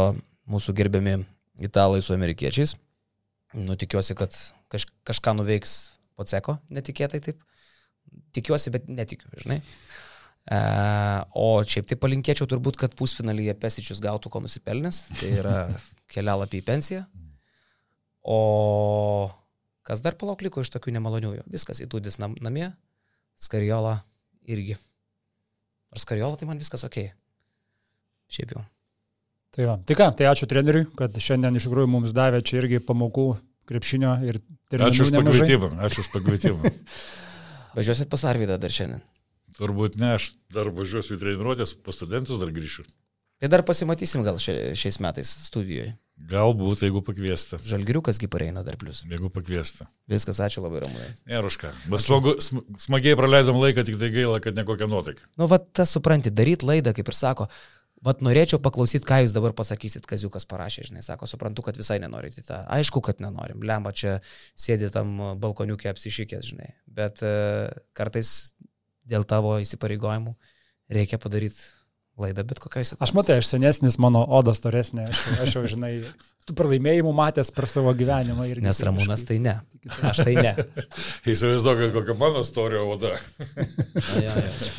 mūsų 0.52 0.76
gerbiami 0.78 1.22
italai 1.64 2.02
su 2.04 2.16
amerikiečiais. 2.16 2.76
Nu, 3.58 3.76
tikiuosi, 3.76 4.16
kad 4.16 4.36
kaž, 4.72 4.88
kažką 5.08 5.36
nuveiks 5.40 5.76
Poceko, 6.20 6.58
netikėtai 6.72 7.20
taip. 7.24 7.42
Tikiuosi, 8.36 8.72
bet 8.74 8.88
netikiu, 8.92 9.32
žinai. 9.42 9.60
E, 10.52 10.60
o 11.38 11.62
šiaip 11.68 11.90
tai 11.90 11.98
palinkėčiau 12.02 12.48
turbūt, 12.50 12.80
kad 12.80 12.96
pusfinalyje 12.98 13.56
Pesičius 13.62 14.02
gautų 14.04 14.32
ko 14.34 14.42
nusipelnęs. 14.44 15.04
Tai 15.20 15.32
yra 15.38 15.56
kelialapį 16.14 16.62
į 16.62 16.66
pensiją. 16.68 17.04
O 18.22 19.32
kas 19.88 20.04
dar 20.06 20.18
palauk 20.20 20.44
liko 20.46 20.64
iš 20.64 20.72
tokių 20.74 20.96
nemaloniųjų? 20.98 21.48
Viskas 21.52 21.82
įtūdis 21.84 22.20
nam, 22.22 22.36
namie, 22.44 22.70
skariola 23.40 24.00
irgi. 24.50 24.78
Ar 25.92 26.02
skariola 26.02 26.40
tai 26.40 26.48
man 26.50 26.62
viskas 26.62 26.86
ok. 26.88 27.04
Šiaip 28.32 28.56
jau. 28.56 28.64
Tai, 29.52 29.66
va. 29.68 29.78
tai 29.84 29.98
ką, 30.00 30.08
tai 30.16 30.30
ačiū 30.32 30.48
treneriui, 30.48 30.86
kad 30.96 31.16
šiandien 31.20 31.58
iš 31.60 31.68
tikrųjų 31.68 31.90
mums 31.92 32.14
davė 32.16 32.40
čia 32.48 32.62
irgi 32.62 32.80
pamokų 32.88 33.26
krepšinio 33.68 34.14
ir 34.28 34.40
Ačiū 34.72 35.04
už 35.04 35.12
pakvietimą. 35.18 35.74
Ačiū 35.84 36.06
už 36.06 36.12
pakvietimą. 36.14 36.72
Važiuosit 37.76 38.08
pas 38.12 38.24
Arvydą 38.32 38.56
dar 38.60 38.72
šiandien. 38.72 39.04
Turbūt 39.58 39.98
ne, 40.00 40.16
aš 40.16 40.32
dar 40.52 40.70
važiuosiu 40.72 41.18
į 41.18 41.20
treniruotės, 41.20 41.76
pas 41.84 41.98
studentus 42.00 42.40
dar 42.40 42.54
grįšiu. 42.56 42.86
Tai 43.42 43.50
dar 43.52 43.64
pasimatysim 43.68 44.24
gal 44.24 44.38
šia, 44.40 44.72
šiais 44.78 45.00
metais 45.04 45.32
studijoje. 45.50 45.96
Galbūt, 46.32 46.84
jeigu 46.86 47.02
pakviesti. 47.04 47.58
Žalgiriukas 47.66 48.20
gi 48.22 48.30
pareina 48.32 48.62
dar 48.64 48.78
plus. 48.78 49.02
Jeigu 49.10 49.32
pakviesti. 49.34 49.88
Viskas, 50.12 50.40
ačiū 50.46 50.62
labai 50.62 50.84
ramūnai. 50.84 51.08
Neruška. 51.32 51.72
Bet 51.90 52.04
smagu, 52.06 52.36
sm- 52.38 52.62
smagiai 52.80 53.18
praleidom 53.18 53.58
laiką, 53.58 53.84
tik 53.88 53.98
tai 54.00 54.12
gaila, 54.14 54.38
kad 54.44 54.56
nekokia 54.60 54.88
nuotaika. 54.92 55.26
Nu, 55.42 55.50
va, 55.50 55.58
tas 55.58 55.92
supranti, 55.98 56.30
daryt 56.30 56.62
laidą, 56.68 56.94
kaip 56.94 57.10
ir 57.10 57.18
sako, 57.18 57.50
va, 58.06 58.14
norėčiau 58.28 58.62
paklausyti, 58.64 59.06
ką 59.08 59.22
jūs 59.24 59.36
dabar 59.36 59.56
pasakysit, 59.58 60.08
Kaziukas 60.10 60.48
parašė, 60.50 60.88
žinai, 60.90 61.04
sako, 61.06 61.30
suprantu, 61.30 61.66
kad 61.68 61.78
visai 61.80 62.00
nenorit 62.04 62.38
į 62.40 62.46
tą. 62.48 62.62
Aišku, 62.78 63.04
kad 63.06 63.22
nenorim. 63.24 63.62
Lemba 63.68 63.94
čia 63.96 64.20
sėdi 64.60 64.92
tam 64.94 65.14
balkoniukė 65.42 65.92
apsišykęs, 65.94 66.54
žinai. 66.54 66.72
Bet 66.90 67.22
e, 67.26 67.36
kartais 67.98 68.54
dėl 69.08 69.28
tavo 69.28 69.58
įsipareigojimų 69.62 70.36
reikia 70.92 71.22
padaryti 71.22 71.70
laidą 72.22 72.44
bet 72.46 72.60
kokiai 72.62 72.86
situacijai. 72.86 73.08
Aš 73.08 73.14
matai, 73.18 73.38
aš 73.42 73.50
senesnis, 73.50 73.98
mano 74.02 74.22
oda 74.38 74.54
storesnė, 74.58 75.08
aš, 75.10 75.24
aš 75.46 75.56
jau 75.58 75.64
žinai, 75.72 75.94
tų 76.48 76.56
pralaimėjimų 76.60 77.14
matęs 77.18 77.52
per 77.56 77.68
savo 77.72 77.94
gyvenimą. 77.98 78.46
Irgi, 78.52 78.66
Nes 78.66 78.82
Ramūnas 78.86 79.26
tai 79.28 79.40
ne. 79.44 79.58
Aš 80.12 80.24
tai 80.26 80.36
ne. 80.38 80.54
Įsivaizduoju, 81.32 81.92
kokia 81.96 82.18
mano 82.20 82.44
istorija 82.46 82.84
oda. 82.86 83.16
Na, 83.56 84.26
jo, 84.28 84.36
jo. 84.46 84.74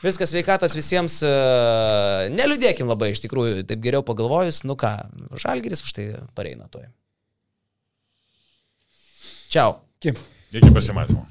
Viskas 0.00 0.32
sveikatas 0.32 0.76
visiems. 0.76 1.18
e, 1.26 1.32
Neliūdėkim 2.32 2.88
labai, 2.88 3.10
iš 3.14 3.20
tikrųjų, 3.26 3.66
taip 3.68 3.82
geriau 3.84 4.04
pagalvojus, 4.06 4.62
nu 4.68 4.76
ką, 4.80 4.94
Žalgiris 5.42 5.84
už 5.84 5.92
tai 5.96 6.06
pareina 6.36 6.70
toj. 6.72 6.88
Čiau. 9.50 9.76
Iki. 10.00 10.16
Iki 10.56 10.72
pasimatymo. 10.72 11.26